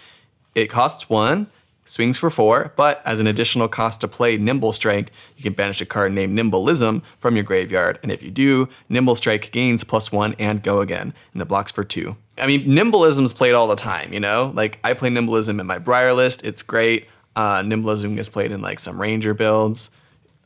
It 0.55 0.67
costs 0.67 1.09
one, 1.09 1.47
swings 1.85 2.17
for 2.17 2.29
four, 2.29 2.73
but 2.75 3.01
as 3.05 3.19
an 3.19 3.27
additional 3.27 3.67
cost 3.67 4.01
to 4.01 4.07
play 4.07 4.37
Nimble 4.37 4.71
Strike, 4.71 5.11
you 5.35 5.43
can 5.43 5.53
banish 5.53 5.81
a 5.81 5.85
card 5.85 6.13
named 6.13 6.37
Nimblism 6.37 7.01
from 7.19 7.35
your 7.35 7.43
graveyard. 7.43 7.99
And 8.03 8.11
if 8.11 8.23
you 8.23 8.31
do, 8.31 8.69
Nimble 8.89 9.15
Strike 9.15 9.51
gains 9.51 9.83
plus 9.83 10.11
one 10.11 10.35
and 10.39 10.63
go 10.63 10.81
again, 10.81 11.13
and 11.33 11.41
it 11.41 11.47
blocks 11.47 11.71
for 11.71 11.83
two. 11.83 12.15
I 12.37 12.47
mean, 12.47 12.65
Nimblism's 12.65 13.33
played 13.33 13.53
all 13.53 13.67
the 13.67 13.75
time, 13.75 14.13
you 14.13 14.19
know? 14.19 14.51
Like 14.55 14.79
I 14.83 14.93
play 14.93 15.09
Nimblism 15.09 15.59
in 15.59 15.67
my 15.67 15.77
Briar 15.77 16.13
list, 16.13 16.43
it's 16.43 16.61
great. 16.61 17.07
Uh, 17.35 17.61
Nimblism 17.61 18.15
gets 18.15 18.29
played 18.29 18.51
in 18.51 18.61
like 18.61 18.79
some 18.79 18.99
Ranger 18.99 19.33
builds 19.33 19.89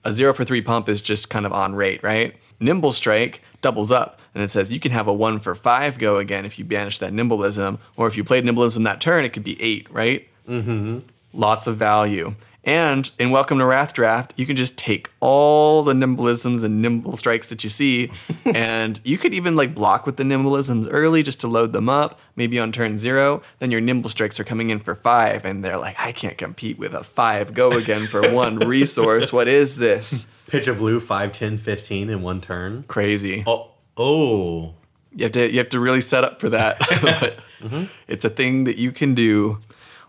a 0.05 0.13
zero 0.13 0.33
for 0.33 0.45
three 0.45 0.61
pump 0.61 0.87
is 0.87 1.01
just 1.01 1.29
kind 1.29 1.45
of 1.45 1.51
on 1.51 1.75
rate, 1.75 2.01
right? 2.03 2.35
Nimble 2.59 2.91
Strike 2.91 3.41
doubles 3.61 3.91
up 3.91 4.21
and 4.33 4.43
it 4.43 4.49
says 4.49 4.71
you 4.71 4.79
can 4.79 4.91
have 4.91 5.07
a 5.07 5.13
one 5.13 5.39
for 5.39 5.55
five 5.55 5.97
go 5.97 6.17
again 6.17 6.45
if 6.45 6.57
you 6.59 6.63
banish 6.63 6.99
that 6.99 7.11
nimblism, 7.11 7.79
or 7.97 8.07
if 8.07 8.15
you 8.15 8.23
played 8.23 8.45
nimblism 8.45 8.83
that 8.83 9.01
turn, 9.01 9.25
it 9.25 9.33
could 9.33 9.43
be 9.43 9.61
eight, 9.61 9.91
right? 9.91 10.29
Mm-hmm. 10.47 10.99
Lots 11.35 11.67
of 11.67 11.75
value. 11.75 12.33
And 12.63 13.11
in 13.19 13.29
Welcome 13.29 13.59
to 13.59 13.65
Rathe 13.65 13.91
Draft, 13.91 14.33
you 14.37 14.45
can 14.45 14.55
just 14.55 14.77
take 14.77 15.11
all 15.19 15.83
the 15.83 15.91
nimblisms 15.91 16.63
and 16.63 16.81
nimble 16.81 17.17
strikes 17.17 17.47
that 17.49 17.63
you 17.63 17.69
see, 17.69 18.09
and 18.45 18.99
you 19.03 19.17
could 19.17 19.33
even 19.33 19.55
like 19.55 19.75
block 19.75 20.05
with 20.05 20.15
the 20.15 20.23
nimblisms 20.23 20.87
early 20.89 21.21
just 21.21 21.41
to 21.41 21.47
load 21.47 21.73
them 21.73 21.89
up, 21.89 22.19
maybe 22.37 22.57
on 22.57 22.71
turn 22.71 22.97
zero. 22.97 23.43
Then 23.59 23.69
your 23.69 23.81
nimble 23.81 24.09
strikes 24.09 24.39
are 24.39 24.45
coming 24.45 24.69
in 24.71 24.79
for 24.79 24.95
five, 24.95 25.45
and 25.45 25.63
they're 25.63 25.77
like, 25.77 25.99
I 25.99 26.13
can't 26.13 26.37
compete 26.37 26.79
with 26.79 26.95
a 26.95 27.03
five 27.03 27.53
go 27.53 27.71
again 27.73 28.07
for 28.07 28.31
one 28.33 28.57
resource. 28.57 29.31
What 29.31 29.47
is 29.49 29.75
this? 29.75 30.25
Pitch 30.47 30.67
a 30.67 30.73
blue 30.73 30.99
5, 30.99 31.33
10, 31.33 31.57
15 31.57 32.09
in 32.09 32.21
one 32.21 32.39
turn. 32.39 32.85
Crazy. 32.87 33.43
Oh, 33.45 33.71
oh. 33.97 34.73
You 35.11 35.23
have 35.23 35.31
to 35.33 35.51
you 35.51 35.57
have 35.59 35.69
to 35.69 35.79
really 35.79 36.01
set 36.01 36.23
up 36.23 36.39
for 36.39 36.49
that. 36.49 36.79
but 37.01 37.37
mm-hmm. 37.59 37.85
It's 38.07 38.25
a 38.25 38.29
thing 38.29 38.63
that 38.63 38.77
you 38.77 38.91
can 38.91 39.13
do, 39.13 39.59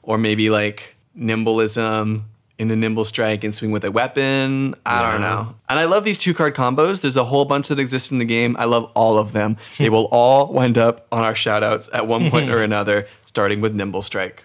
or 0.03 0.17
maybe 0.17 0.49
like 0.49 0.96
nimblism 1.17 2.27
in 2.59 2.71
a 2.71 2.77
nimble 2.77 3.05
strike 3.05 3.45
and 3.45 3.55
swing 3.55 3.71
with 3.71 3.85
a 3.85 3.91
weapon. 3.91 4.75
I 4.87 5.11
don't 5.11 5.21
know. 5.21 5.55
And 5.69 5.79
I 5.79 5.85
love 5.85 6.05
these 6.05 6.17
two 6.17 6.33
card 6.33 6.55
combos. 6.55 7.03
There's 7.03 7.17
a 7.17 7.25
whole 7.25 7.45
bunch 7.45 7.69
that 7.69 7.79
exist 7.79 8.13
in 8.13 8.19
the 8.19 8.25
game. 8.25 8.57
I 8.59 8.65
love 8.65 8.91
all 8.95 9.19
of 9.19 9.33
them. 9.33 9.59
they 9.79 9.91
will 9.91 10.09
all 10.11 10.53
wind 10.53 10.79
up 10.79 11.07
on 11.13 11.23
our 11.23 11.35
shoutouts 11.35 11.91
at 11.93 12.07
one 12.07 12.31
point 12.31 12.51
or 12.51 12.63
another, 12.63 13.07
starting 13.27 13.61
with 13.61 13.75
nimble 13.75 14.03
strike. 14.03 14.45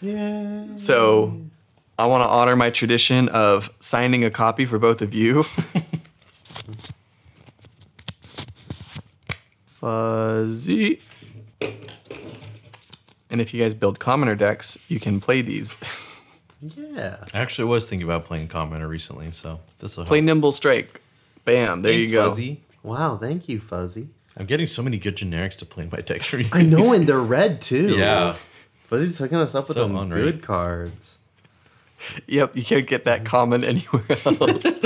Yeah. 0.00 0.66
So 0.76 1.40
I 1.98 2.06
want 2.06 2.22
to 2.22 2.28
honor 2.28 2.54
my 2.54 2.70
tradition 2.70 3.28
of 3.30 3.72
signing 3.80 4.24
a 4.24 4.30
copy 4.30 4.64
for 4.66 4.78
both 4.78 5.02
of 5.02 5.12
you. 5.14 5.44
Fuzzy. 9.80 11.00
And 13.30 13.40
if 13.40 13.52
you 13.52 13.62
guys 13.62 13.74
build 13.74 13.98
commoner 13.98 14.34
decks, 14.34 14.78
you 14.88 15.00
can 15.00 15.20
play 15.20 15.42
these. 15.42 15.78
Yeah. 16.62 17.16
I 17.34 17.38
actually 17.38 17.66
was 17.66 17.86
thinking 17.86 18.06
about 18.08 18.24
playing 18.24 18.48
Commoner 18.48 18.88
recently, 18.88 19.30
so 19.32 19.60
this 19.78 19.96
will 19.96 20.04
help. 20.04 20.08
play 20.08 20.18
help. 20.18 20.26
Nimble 20.26 20.52
Strike. 20.52 21.00
Bam, 21.44 21.82
there 21.82 21.92
Thanks, 21.92 22.08
you 22.08 22.12
go. 22.14 22.28
Fuzzy. 22.30 22.60
Wow, 22.82 23.16
thank 23.18 23.48
you, 23.48 23.60
Fuzzy. 23.60 24.08
I'm 24.36 24.46
getting 24.46 24.66
so 24.66 24.82
many 24.82 24.96
good 24.98 25.16
generics 25.16 25.56
to 25.56 25.66
play 25.66 25.84
in 25.84 25.90
my 25.90 26.00
deck 26.00 26.22
stream. 26.22 26.48
I 26.52 26.62
know, 26.62 26.92
and 26.92 27.06
they're 27.06 27.20
red 27.20 27.60
too. 27.60 27.96
Yeah. 27.96 28.36
Fuzzy's 28.88 29.18
hooking 29.18 29.38
us 29.38 29.54
up 29.54 29.68
with 29.68 29.76
So 29.76 29.84
some 29.84 29.96
unreal. 29.96 30.24
good 30.24 30.42
cards. 30.42 31.18
Yep, 32.26 32.56
you 32.56 32.64
can't 32.64 32.86
get 32.86 33.04
that 33.04 33.24
common 33.24 33.64
anywhere 33.64 34.04
else. 34.24 34.80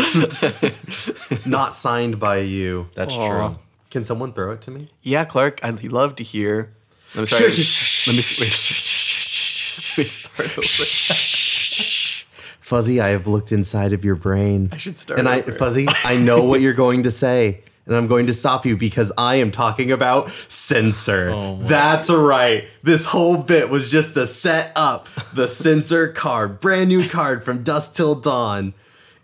Not 1.47 1.75
signed 1.75 2.19
by 2.21 2.39
you. 2.39 2.89
That's 2.95 3.15
Aw. 3.17 3.29
true. 3.49 3.59
Can 3.91 4.05
someone 4.05 4.33
throw 4.33 4.53
it 4.53 4.61
to 4.63 4.71
me? 4.71 4.89
yeah, 5.03 5.25
Clark, 5.25 5.61
I'd 5.65 5.83
love 5.85 6.15
to 6.17 6.25
hear. 6.25 6.73
Let 7.15 7.31
me 7.33 8.23
wait. 8.41 8.57
Let 9.89 9.99
me 9.99 10.05
start 10.05 10.59
over. 10.59 10.67
Fuzzy, 12.61 13.01
I 13.01 13.09
have 13.09 13.27
looked 13.27 13.51
inside 13.51 13.93
of 13.93 14.05
your 14.05 14.15
brain. 14.15 14.69
I 14.73 14.77
should 14.77 14.97
start 14.97 15.19
And 15.19 15.29
I, 15.29 15.41
over. 15.41 15.53
Fuzzy, 15.53 15.87
I 16.05 16.17
know 16.19 16.45
what 16.45 16.61
you're 16.61 16.73
going 16.73 17.03
to 17.03 17.11
say, 17.11 17.65
and 17.87 17.97
I'm 17.97 18.07
going 18.07 18.29
to 18.29 18.35
stop 18.35 18.65
you 18.65 18.77
because 18.77 19.11
I 19.19 19.37
am 19.37 19.51
talking 19.51 19.91
about 19.91 20.31
censor. 20.47 21.31
Oh 21.31 21.57
my- 21.57 21.67
That's 21.67 22.09
right. 22.11 22.69
This 22.85 23.07
whole 23.07 23.39
bit 23.39 23.71
was 23.71 23.91
just 23.91 24.15
to 24.15 24.29
set 24.29 24.71
up 24.77 25.09
the 25.35 25.49
censor 25.49 26.07
card, 26.13 26.61
brand 26.61 26.89
new 26.91 27.09
card 27.09 27.45
from 27.45 27.65
Dusk 27.65 27.95
Till 27.95 28.15
Dawn. 28.15 28.73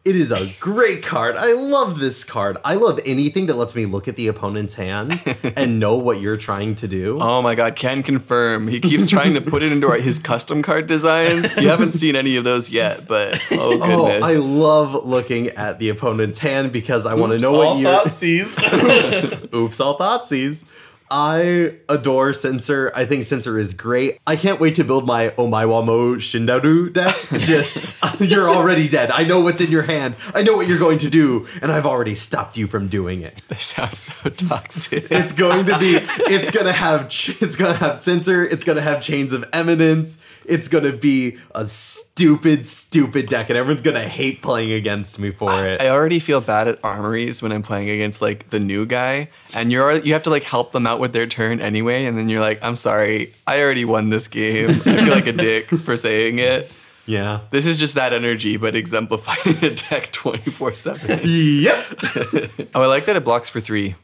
It 0.06 0.14
is 0.14 0.30
a 0.30 0.46
great 0.60 1.02
card. 1.02 1.34
I 1.36 1.52
love 1.54 1.98
this 1.98 2.22
card. 2.22 2.58
I 2.64 2.74
love 2.74 3.00
anything 3.04 3.46
that 3.46 3.54
lets 3.54 3.74
me 3.74 3.86
look 3.86 4.06
at 4.06 4.14
the 4.14 4.28
opponent's 4.28 4.74
hand 4.74 5.20
and 5.56 5.80
know 5.80 5.96
what 5.96 6.20
you're 6.20 6.36
trying 6.36 6.76
to 6.76 6.86
do. 6.86 7.18
Oh 7.20 7.42
my 7.42 7.56
god, 7.56 7.74
can 7.74 8.04
confirm. 8.04 8.68
He 8.68 8.78
keeps 8.78 9.08
trying 9.08 9.34
to 9.34 9.40
put 9.40 9.64
it 9.64 9.72
into 9.72 9.88
our- 9.88 9.96
his 9.96 10.20
custom 10.20 10.62
card 10.62 10.86
designs. 10.86 11.56
You 11.56 11.70
haven't 11.70 11.92
seen 11.92 12.14
any 12.14 12.36
of 12.36 12.44
those 12.44 12.70
yet, 12.70 13.08
but 13.08 13.42
oh 13.50 13.70
goodness. 13.78 13.88
Oh, 13.90 14.06
goodness. 14.06 14.22
I 14.22 14.34
love 14.36 15.04
looking 15.04 15.48
at 15.48 15.80
the 15.80 15.88
opponent's 15.88 16.38
hand 16.38 16.70
because 16.70 17.04
I 17.04 17.14
want 17.14 17.32
to 17.32 17.38
know 17.40 17.52
what 17.52 17.78
you. 18.06 18.10
sees. 18.12 18.56
Oops, 19.52 19.80
all 19.80 19.98
Thoughtseize. 19.98 20.62
I 21.10 21.74
adore 21.88 22.32
Censor. 22.32 22.90
I 22.94 23.06
think 23.06 23.24
Censor 23.24 23.58
is 23.58 23.74
great. 23.74 24.18
I 24.26 24.36
can't 24.36 24.60
wait 24.60 24.74
to 24.76 24.84
build 24.84 25.06
my 25.06 25.30
Omaiwamo 25.30 26.16
Shindaru 26.16 26.92
deck. 26.92 27.14
Just, 27.40 27.94
you're 28.20 28.48
already 28.48 28.88
dead. 28.88 29.10
I 29.10 29.24
know 29.24 29.40
what's 29.40 29.60
in 29.60 29.70
your 29.70 29.82
hand. 29.82 30.16
I 30.34 30.42
know 30.42 30.56
what 30.56 30.66
you're 30.66 30.78
going 30.78 30.98
to 30.98 31.10
do, 31.10 31.46
and 31.62 31.70
I've 31.70 31.86
already 31.86 32.14
stopped 32.14 32.56
you 32.56 32.66
from 32.66 32.88
doing 32.88 33.22
it. 33.22 33.40
This 33.48 33.66
sounds 33.66 33.98
so 33.98 34.30
toxic. 34.30 35.06
It's 35.10 35.32
going 35.32 35.66
to 35.66 35.78
be, 35.78 35.98
it's 36.32 36.50
gonna 36.50 36.72
have, 36.72 37.06
it's 37.40 37.56
gonna 37.56 37.76
have 37.76 37.98
Censor. 37.98 38.44
It's 38.44 38.64
gonna 38.64 38.80
have 38.80 39.00
Chains 39.00 39.32
of 39.32 39.44
Eminence. 39.52 40.18
It's 40.48 40.68
gonna 40.68 40.92
be 40.92 41.38
a 41.54 41.64
stupid, 41.64 42.66
stupid 42.66 43.28
deck, 43.28 43.48
and 43.50 43.56
everyone's 43.58 43.82
gonna 43.82 44.08
hate 44.08 44.42
playing 44.42 44.72
against 44.72 45.18
me 45.18 45.30
for 45.30 45.66
it. 45.66 45.80
I 45.80 45.88
already 45.88 46.18
feel 46.18 46.40
bad 46.40 46.68
at 46.68 46.78
armories 46.84 47.42
when 47.42 47.52
I'm 47.52 47.62
playing 47.62 47.90
against 47.90 48.22
like 48.22 48.50
the 48.50 48.60
new 48.60 48.86
guy, 48.86 49.28
and 49.54 49.72
you're 49.72 49.92
you 49.98 50.12
have 50.12 50.22
to 50.24 50.30
like 50.30 50.44
help 50.44 50.72
them 50.72 50.86
out 50.86 51.00
with 51.00 51.12
their 51.12 51.26
turn 51.26 51.60
anyway, 51.60 52.04
and 52.06 52.16
then 52.16 52.28
you're 52.28 52.40
like, 52.40 52.58
I'm 52.64 52.76
sorry, 52.76 53.34
I 53.46 53.60
already 53.60 53.84
won 53.84 54.08
this 54.10 54.28
game. 54.28 54.70
I 54.70 54.74
feel 54.74 55.08
like 55.14 55.26
a 55.26 55.32
dick 55.32 55.68
for 55.70 55.96
saying 55.96 56.38
it. 56.38 56.70
yeah. 57.06 57.40
This 57.50 57.66
is 57.66 57.78
just 57.78 57.94
that 57.94 58.12
energy, 58.12 58.56
but 58.56 58.74
exemplified 58.74 59.46
in 59.46 59.64
a 59.64 59.74
deck 59.74 60.10
24 60.12 60.74
7. 60.74 61.20
Yep. 61.24 61.84
Oh, 62.74 62.82
I 62.82 62.86
like 62.86 63.06
that 63.06 63.16
it 63.16 63.24
blocks 63.24 63.48
for 63.48 63.60
three. 63.60 63.94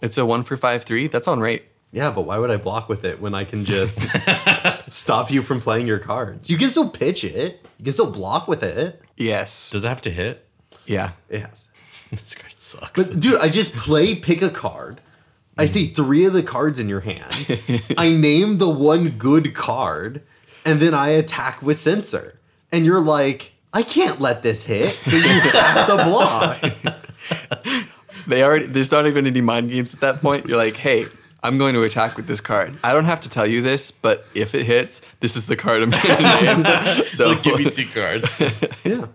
It's 0.00 0.18
a 0.18 0.26
one 0.26 0.42
for 0.42 0.56
five 0.56 0.84
three. 0.84 1.06
That's 1.08 1.28
on 1.28 1.40
rate. 1.40 1.64
Yeah, 1.96 2.10
but 2.10 2.26
why 2.26 2.36
would 2.36 2.50
I 2.50 2.58
block 2.58 2.90
with 2.90 3.06
it 3.06 3.22
when 3.22 3.34
I 3.34 3.44
can 3.44 3.64
just 3.64 4.06
stop 4.90 5.30
you 5.30 5.42
from 5.42 5.60
playing 5.60 5.86
your 5.86 5.98
cards? 5.98 6.50
You 6.50 6.58
can 6.58 6.68
still 6.68 6.90
pitch 6.90 7.24
it. 7.24 7.66
You 7.78 7.84
can 7.84 7.92
still 7.94 8.10
block 8.10 8.46
with 8.46 8.62
it. 8.62 9.00
Yes. 9.16 9.70
Does 9.70 9.82
it 9.82 9.88
have 9.88 10.02
to 10.02 10.10
hit? 10.10 10.46
Yeah. 10.84 11.12
It 11.30 11.40
has. 11.40 11.70
This 12.10 12.34
card 12.34 12.52
sucks. 12.60 13.08
But 13.08 13.18
dude, 13.18 13.40
I 13.40 13.48
just 13.48 13.74
play 13.74 14.14
pick 14.14 14.42
a 14.42 14.50
card. 14.50 15.00
I 15.56 15.64
see 15.64 15.88
three 15.88 16.26
of 16.26 16.34
the 16.34 16.42
cards 16.42 16.78
in 16.78 16.86
your 16.86 17.00
hand. 17.00 17.32
I 17.98 18.10
name 18.10 18.58
the 18.58 18.68
one 18.68 19.08
good 19.08 19.54
card, 19.54 20.22
and 20.66 20.80
then 20.80 20.92
I 20.92 21.08
attack 21.08 21.62
with 21.62 21.78
censor. 21.78 22.38
And 22.70 22.84
you're 22.84 23.00
like, 23.00 23.54
I 23.72 23.82
can't 23.82 24.20
let 24.20 24.42
this 24.42 24.64
hit, 24.66 24.96
so 25.02 25.16
you 25.16 25.22
have 25.22 25.86
to 25.88 26.04
block. 26.04 26.62
They 28.26 28.42
already 28.42 28.66
there's 28.66 28.92
not 28.92 29.06
even 29.06 29.26
any 29.26 29.40
mind 29.40 29.70
games 29.70 29.94
at 29.94 30.00
that 30.00 30.20
point. 30.20 30.46
You're 30.46 30.58
like, 30.58 30.76
hey, 30.76 31.06
I'm 31.46 31.58
going 31.58 31.74
to 31.74 31.82
attack 31.82 32.16
with 32.16 32.26
this 32.26 32.40
card. 32.40 32.76
I 32.84 32.92
don't 32.92 33.04
have 33.04 33.20
to 33.20 33.28
tell 33.28 33.46
you 33.46 33.62
this, 33.62 33.90
but 33.90 34.24
if 34.34 34.54
it 34.54 34.64
hits, 34.66 35.00
this 35.20 35.36
is 35.36 35.46
the 35.46 35.56
card 35.56 35.82
I'm 35.82 35.90
going 35.90 36.02
to 36.16 36.62
name. 36.96 37.06
So 37.06 37.30
Like, 37.30 37.42
give 37.42 37.58
me 37.58 37.70
two 37.70 37.86
cards. 37.86 38.40
Yeah. 38.84 39.06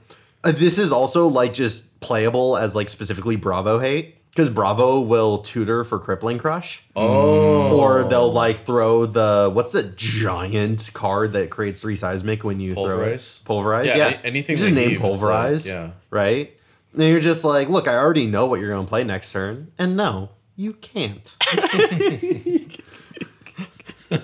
Uh, 0.44 0.52
this 0.52 0.78
is 0.80 0.92
also 0.92 1.28
like 1.28 1.54
just 1.54 2.00
playable 2.00 2.58
as 2.58 2.76
like 2.76 2.90
specifically 2.90 3.36
Bravo 3.36 3.78
hate 3.78 4.16
because 4.32 4.50
Bravo 4.50 5.00
will 5.00 5.38
tutor 5.40 5.84
for 5.84 6.00
Crippling 6.00 6.40
Crush. 6.40 6.84
Oh. 6.96 7.78
Or 7.80 8.04
they'll 8.06 8.32
like 8.32 8.58
throw 8.58 9.06
the 9.06 9.52
what's 9.54 9.72
the 9.72 9.84
giant 9.84 10.90
card 10.94 11.34
that 11.34 11.52
creates 11.52 11.82
three 11.82 11.96
seismic 11.96 12.44
when 12.44 12.60
you 12.60 12.74
Pulverize? 12.74 13.36
throw 13.38 13.42
it? 13.42 13.46
Pulverize. 13.46 13.86
Yeah, 13.88 13.98
Yeah. 13.98 14.08
a- 14.10 14.26
anything 14.26 14.58
You 14.58 14.64
just 14.64 14.74
name 14.76 14.90
give 14.90 14.98
is 14.98 15.02
like- 15.04 15.12
pulverize. 15.12 15.68
yeah. 15.68 15.92
Right. 16.10 16.58
And 16.94 17.04
you're 17.04 17.20
just 17.20 17.44
like, 17.44 17.70
look, 17.70 17.88
I 17.88 17.96
already 17.98 18.26
know 18.26 18.48
what 18.48 18.60
you're 18.60 18.72
gonna 18.74 18.88
play 18.88 19.04
next 19.04 19.32
turn, 19.32 19.72
and 19.78 19.96
no, 19.96 20.30
you 20.56 20.74
can't. 20.74 21.36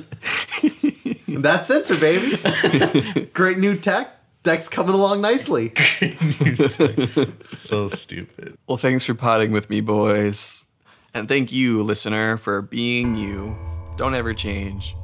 That's 1.27 1.67
censor, 1.67 1.97
baby. 1.97 3.25
Great 3.33 3.57
new 3.57 3.77
tech. 3.77 4.11
Deck's 4.43 4.69
coming 4.69 4.95
along 4.95 5.21
nicely. 5.21 5.73
so 7.49 7.89
stupid. 7.89 8.57
Well, 8.67 8.77
thanks 8.77 9.03
for 9.03 9.13
potting 9.13 9.51
with 9.51 9.69
me, 9.69 9.81
boys. 9.81 10.65
And 11.13 11.27
thank 11.27 11.51
you, 11.51 11.83
listener, 11.83 12.37
for 12.37 12.61
being 12.61 13.15
you. 13.15 13.57
Don't 13.97 14.15
ever 14.15 14.33
change. 14.33 14.95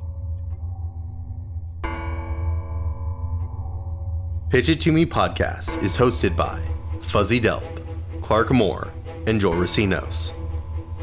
Pitch 4.50 4.70
It 4.70 4.80
To 4.82 4.92
Me 4.92 5.06
podcast 5.06 5.82
is 5.82 5.98
hosted 5.98 6.36
by 6.36 6.62
Fuzzy 7.08 7.42
Delp, 7.42 7.64
Clark 8.22 8.52
Moore, 8.52 8.94
and 9.26 9.42
Joel 9.42 9.56
Recinos. 9.56 10.32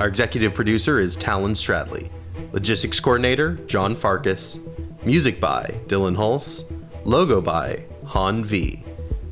Our 0.00 0.08
executive 0.08 0.54
producer 0.54 0.98
is 0.98 1.14
Talon 1.14 1.52
Stradley. 1.52 2.10
Logistics 2.52 2.98
coordinator, 2.98 3.56
John 3.66 3.94
Farkas. 3.94 4.58
Music 5.04 5.38
by 5.38 5.74
Dillon 5.88 6.16
Hulse. 6.16 6.64
Logo 7.04 7.42
by 7.42 7.84
Han 8.06 8.42
Vi. 8.42 8.82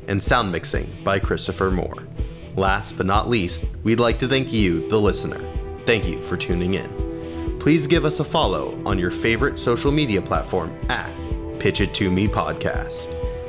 And 0.08 0.22
sound 0.22 0.52
mixing 0.52 0.86
by 1.02 1.20
Christopher 1.20 1.70
Moore. 1.70 2.06
Last 2.54 2.98
but 2.98 3.06
not 3.06 3.30
least, 3.30 3.64
we'd 3.82 3.98
like 3.98 4.18
to 4.18 4.28
thank 4.28 4.52
you, 4.52 4.86
the 4.90 5.00
listener. 5.00 5.40
Thank 5.86 6.06
you 6.06 6.20
for 6.20 6.36
tuning 6.36 6.74
in. 6.74 7.58
Please 7.58 7.86
give 7.86 8.04
us 8.04 8.20
a 8.20 8.24
follow 8.24 8.78
on 8.84 8.98
your 8.98 9.10
favorite 9.10 9.58
social 9.58 9.90
media 9.90 10.20
platform 10.20 10.78
at 10.90 11.10
Pitch 11.58 11.80
It 11.80 11.94
To 11.94 12.10
Me 12.10 12.28
Podcast. 12.28 13.08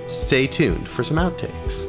Stay 0.10 0.48
tuned 0.48 0.88
for 0.88 1.04
some 1.04 1.18
outtakes. 1.18 1.89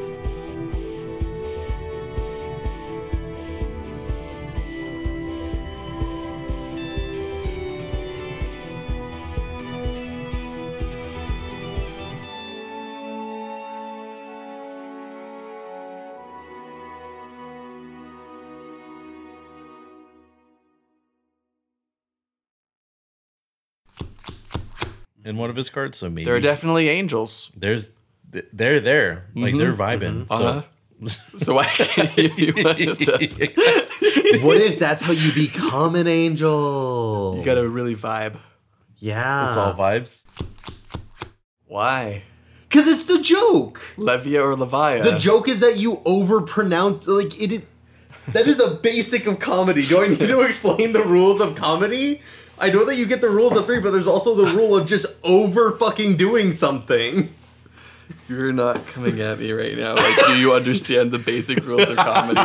In 25.30 25.36
one 25.36 25.48
of 25.48 25.54
his 25.54 25.70
cards, 25.70 25.96
so 25.96 26.10
maybe 26.10 26.24
There 26.24 26.34
are 26.34 26.40
definitely 26.40 26.88
angels. 26.88 27.52
there's 27.56 27.92
they're 28.52 28.80
there. 28.80 29.26
Like 29.34 29.56
they're 29.56 29.72
vibing. 29.72 30.26
Uh-huh. 30.28 30.62
So 31.06 31.38
So 31.38 31.58
I 31.58 31.64
can 31.64 32.10
give 32.14 32.38
you 32.38 32.52
one 32.62 32.88
of 32.88 32.98
them. 32.98 34.42
what 34.44 34.58
if 34.60 34.78
that's 34.78 35.02
how 35.02 35.12
you 35.12 35.32
become 35.32 35.94
an 35.94 36.06
angel? 36.06 37.36
You 37.38 37.44
gotta 37.44 37.66
really 37.66 37.96
vibe. 37.96 38.36
yeah. 38.98 39.48
it's 39.48 39.56
all 39.56 39.72
vibes. 39.74 40.20
Why? 41.66 42.24
Because 42.68 42.86
it's 42.86 43.04
the 43.04 43.22
joke. 43.22 43.80
Levia 43.96 44.40
or 44.42 44.56
Levia? 44.56 45.02
The 45.02 45.16
joke 45.16 45.48
is 45.48 45.60
that 45.60 45.78
you 45.78 45.96
overpronounce 46.04 47.06
like 47.06 47.40
it. 47.40 47.66
That 48.28 48.46
is 48.46 48.60
a 48.60 48.74
basic 48.74 49.26
of 49.26 49.38
comedy. 49.38 49.82
Do 49.82 50.02
I 50.02 50.08
need 50.08 50.18
to 50.18 50.40
explain 50.40 50.92
the 50.92 51.02
rules 51.02 51.40
of 51.40 51.54
comedy? 51.54 52.20
I 52.60 52.70
know 52.70 52.84
that 52.84 52.96
you 52.96 53.06
get 53.06 53.20
the 53.20 53.30
rules 53.30 53.56
of 53.56 53.66
three, 53.66 53.80
but 53.80 53.90
there's 53.92 54.06
also 54.06 54.34
the 54.34 54.44
rule 54.52 54.76
of 54.76 54.86
just 54.86 55.06
over 55.24 55.76
fucking 55.76 56.16
doing 56.16 56.52
something. 56.52 57.34
You're 58.28 58.52
not 58.52 58.86
coming 58.86 59.20
at 59.20 59.38
me 59.38 59.50
right 59.52 59.76
now. 59.76 59.94
Like, 59.94 60.26
do 60.26 60.38
you 60.38 60.52
understand 60.52 61.10
the 61.10 61.18
basic 61.18 61.64
rules 61.66 61.88
of 61.88 61.96
comedy? 61.96 62.38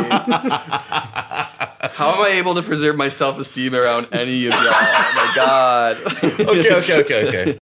How 1.95 2.13
am 2.15 2.21
I 2.23 2.29
able 2.39 2.55
to 2.55 2.63
preserve 2.63 2.95
my 2.95 3.09
self 3.09 3.37
esteem 3.37 3.75
around 3.75 4.07
any 4.11 4.47
of 4.47 4.53
y'all? 4.53 4.61
Oh 4.63 5.13
my 5.15 5.31
god. 5.35 5.97
Okay, 6.45 6.73
okay, 6.73 6.99
okay, 7.01 7.27
okay. 7.27 7.53